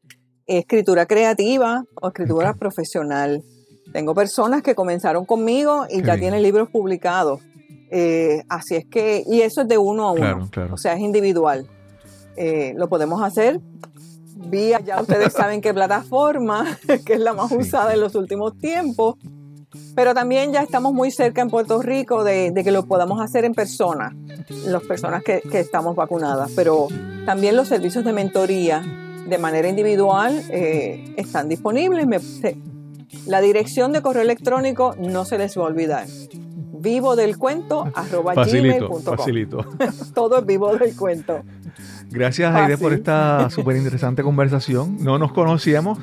escritura 0.47 1.07
creativa 1.07 1.85
o 2.01 2.09
escritura 2.09 2.55
profesional. 2.55 3.43
Tengo 3.93 4.15
personas 4.15 4.63
que 4.63 4.75
comenzaron 4.75 5.25
conmigo 5.25 5.87
y 5.91 6.03
ya 6.03 6.17
tienen 6.17 6.43
libros 6.43 6.69
publicados. 6.71 7.41
Eh, 7.91 8.43
así 8.49 8.75
es 8.77 8.85
que, 8.87 9.23
y 9.27 9.43
eso 9.43 9.63
es 9.63 9.69
de 9.69 9.79
uno 9.79 10.09
a 10.09 10.13
uno, 10.13 10.51
o 10.73 10.77
sea, 10.77 10.95
es 10.95 11.01
individual. 11.01 11.67
Eh, 12.37 12.75
lo 12.77 12.89
podemos 12.89 13.23
hacer 13.23 13.61
vía, 14.51 14.81
ya 14.81 15.01
ustedes 15.01 15.33
saben 15.33 15.61
qué 15.61 15.73
plataforma, 15.73 16.79
que 17.07 17.15
es 17.15 17.21
la 17.21 17.33
más 17.33 17.51
usada 17.53 17.95
en 17.95 18.01
los 18.01 18.15
últimos 18.15 18.59
tiempos, 18.59 19.17
pero 19.95 20.15
también 20.15 20.53
ya 20.53 20.63
estamos 20.63 20.93
muy 20.93 21.11
cerca 21.11 21.41
en 21.41 21.49
Puerto 21.49 21.81
Rico 21.81 22.25
de, 22.25 22.53
que 22.63 22.71
lo 22.71 22.87
podamos 22.87 23.21
hacer 23.21 23.45
en 23.45 23.55
persona, 23.55 24.15
las 24.67 24.83
personas 24.83 25.23
que, 25.23 25.41
que 25.41 25.61
estamos 25.61 25.97
vacunadas, 25.97 26.51
pero 26.55 26.89
también 27.25 27.57
los 27.57 27.69
servicios 27.69 28.05
de 28.05 28.13
mentoría 28.13 29.06
de 29.27 29.39
manera 29.39 29.69
individual 29.69 30.43
eh, 30.51 31.15
están 31.17 31.49
disponibles. 31.49 32.07
la 33.27 33.41
dirección 33.41 33.93
de 33.93 34.03
correo 34.03 34.23
electrónico 34.23 34.95
no 34.99 35.25
se 35.25 35.39
les 35.39 35.57
va 35.57 35.63
a 35.63 35.67
olvidar. 35.67 36.07
Vivo 36.79 37.17
del 37.17 37.37
cuento 37.37 37.91
arroba 37.95 38.35
facilito, 38.35 38.95
facilito. 39.01 39.67
Todo 40.15 40.39
es 40.39 40.47
vivo 40.47 40.77
del 40.77 40.95
cuento. 40.95 41.43
Gracias, 42.11 42.55
Aide, 42.55 42.79
por 42.79 42.93
esta 42.93 43.51
súper 43.51 43.77
interesante 43.77 44.23
conversación. 44.23 44.99
No 45.01 45.19
nos 45.19 45.33
conocíamos. 45.33 45.99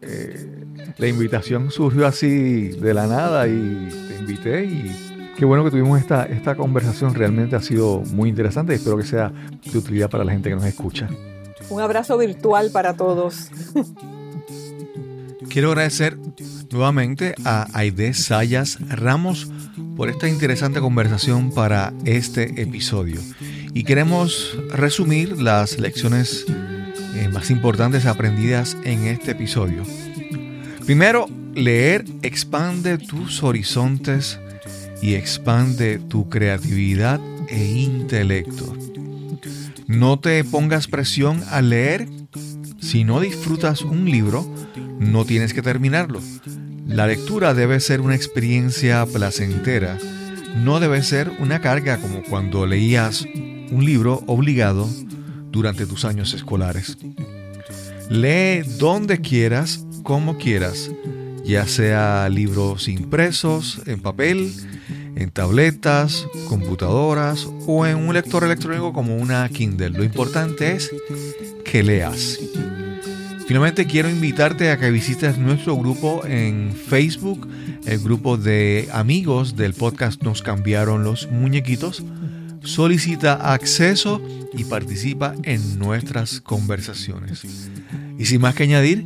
Eh, 0.00 0.64
la 0.96 1.06
invitación 1.06 1.70
surgió 1.70 2.06
así 2.06 2.68
de 2.68 2.94
la 2.94 3.06
nada 3.06 3.46
y 3.46 3.88
te 4.08 4.16
invité 4.18 4.64
y 4.64 5.30
qué 5.36 5.44
bueno 5.44 5.64
que 5.64 5.70
tuvimos 5.70 6.00
esta, 6.00 6.24
esta 6.24 6.54
conversación. 6.54 7.14
Realmente 7.14 7.56
ha 7.56 7.60
sido 7.60 8.00
muy 8.12 8.28
interesante 8.28 8.72
y 8.72 8.76
espero 8.76 8.96
que 8.96 9.04
sea 9.04 9.30
de 9.30 9.78
utilidad 9.78 10.08
para 10.08 10.24
la 10.24 10.32
gente 10.32 10.48
que 10.48 10.56
nos 10.56 10.64
escucha. 10.64 11.08
Un 11.72 11.80
abrazo 11.80 12.18
virtual 12.18 12.70
para 12.70 12.92
todos. 12.98 13.50
Quiero 15.48 15.68
agradecer 15.70 16.18
nuevamente 16.70 17.34
a 17.46 17.66
Aide 17.72 18.12
Sayas 18.12 18.78
Ramos 18.90 19.50
por 19.96 20.10
esta 20.10 20.28
interesante 20.28 20.80
conversación 20.80 21.50
para 21.50 21.94
este 22.04 22.60
episodio. 22.60 23.22
Y 23.72 23.84
queremos 23.84 24.54
resumir 24.68 25.40
las 25.40 25.78
lecciones 25.78 26.44
eh, 27.14 27.30
más 27.32 27.50
importantes 27.50 28.04
aprendidas 28.04 28.76
en 28.84 29.06
este 29.06 29.30
episodio. 29.30 29.82
Primero, 30.84 31.26
leer 31.54 32.04
expande 32.20 32.98
tus 32.98 33.42
horizontes 33.42 34.38
y 35.00 35.14
expande 35.14 35.98
tu 36.00 36.28
creatividad 36.28 37.18
e 37.48 37.64
intelecto. 37.64 38.76
No 39.92 40.18
te 40.18 40.42
pongas 40.42 40.88
presión 40.88 41.44
al 41.50 41.68
leer. 41.68 42.08
Si 42.80 43.04
no 43.04 43.20
disfrutas 43.20 43.82
un 43.82 44.06
libro, 44.06 44.50
no 44.98 45.26
tienes 45.26 45.52
que 45.52 45.60
terminarlo. 45.60 46.20
La 46.86 47.06
lectura 47.06 47.52
debe 47.52 47.78
ser 47.78 48.00
una 48.00 48.14
experiencia 48.14 49.04
placentera. 49.04 49.98
No 50.56 50.80
debe 50.80 51.02
ser 51.02 51.30
una 51.40 51.60
carga 51.60 51.98
como 51.98 52.22
cuando 52.22 52.66
leías 52.66 53.26
un 53.70 53.84
libro 53.84 54.24
obligado 54.26 54.88
durante 55.50 55.84
tus 55.84 56.06
años 56.06 56.32
escolares. 56.32 56.96
Lee 58.08 58.62
donde 58.78 59.20
quieras, 59.20 59.84
como 60.02 60.38
quieras, 60.38 60.90
ya 61.44 61.66
sea 61.66 62.28
libros 62.30 62.88
impresos 62.88 63.82
en 63.86 64.00
papel, 64.00 64.52
en 65.16 65.30
tabletas, 65.30 66.26
computadoras 66.48 67.48
o 67.66 67.86
en 67.86 67.96
un 67.96 68.14
lector 68.14 68.44
electrónico 68.44 68.92
como 68.92 69.16
una 69.16 69.48
Kindle. 69.48 69.90
Lo 69.90 70.04
importante 70.04 70.72
es 70.72 70.90
que 71.64 71.82
leas. 71.82 72.38
Finalmente 73.46 73.86
quiero 73.86 74.08
invitarte 74.08 74.70
a 74.70 74.78
que 74.78 74.90
visites 74.90 75.36
nuestro 75.36 75.76
grupo 75.76 76.24
en 76.24 76.72
Facebook, 76.72 77.48
el 77.84 77.98
grupo 77.98 78.36
de 78.36 78.88
amigos 78.92 79.56
del 79.56 79.74
podcast 79.74 80.22
Nos 80.22 80.42
cambiaron 80.42 81.04
los 81.04 81.30
muñequitos. 81.30 82.02
Solicita 82.62 83.52
acceso 83.52 84.22
y 84.54 84.64
participa 84.64 85.34
en 85.42 85.78
nuestras 85.78 86.40
conversaciones. 86.40 87.42
Y 88.18 88.26
sin 88.26 88.40
más 88.40 88.54
que 88.54 88.62
añadir, 88.62 89.04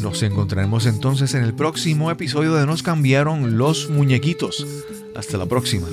nos 0.00 0.22
encontraremos 0.22 0.86
entonces 0.86 1.34
en 1.34 1.42
el 1.42 1.54
próximo 1.54 2.10
episodio 2.10 2.54
de 2.54 2.66
Nos 2.66 2.82
cambiaron 2.82 3.56
los 3.56 3.88
muñequitos. 3.88 4.66
Hasta 5.18 5.36
la 5.36 5.46
próxima. 5.46 5.88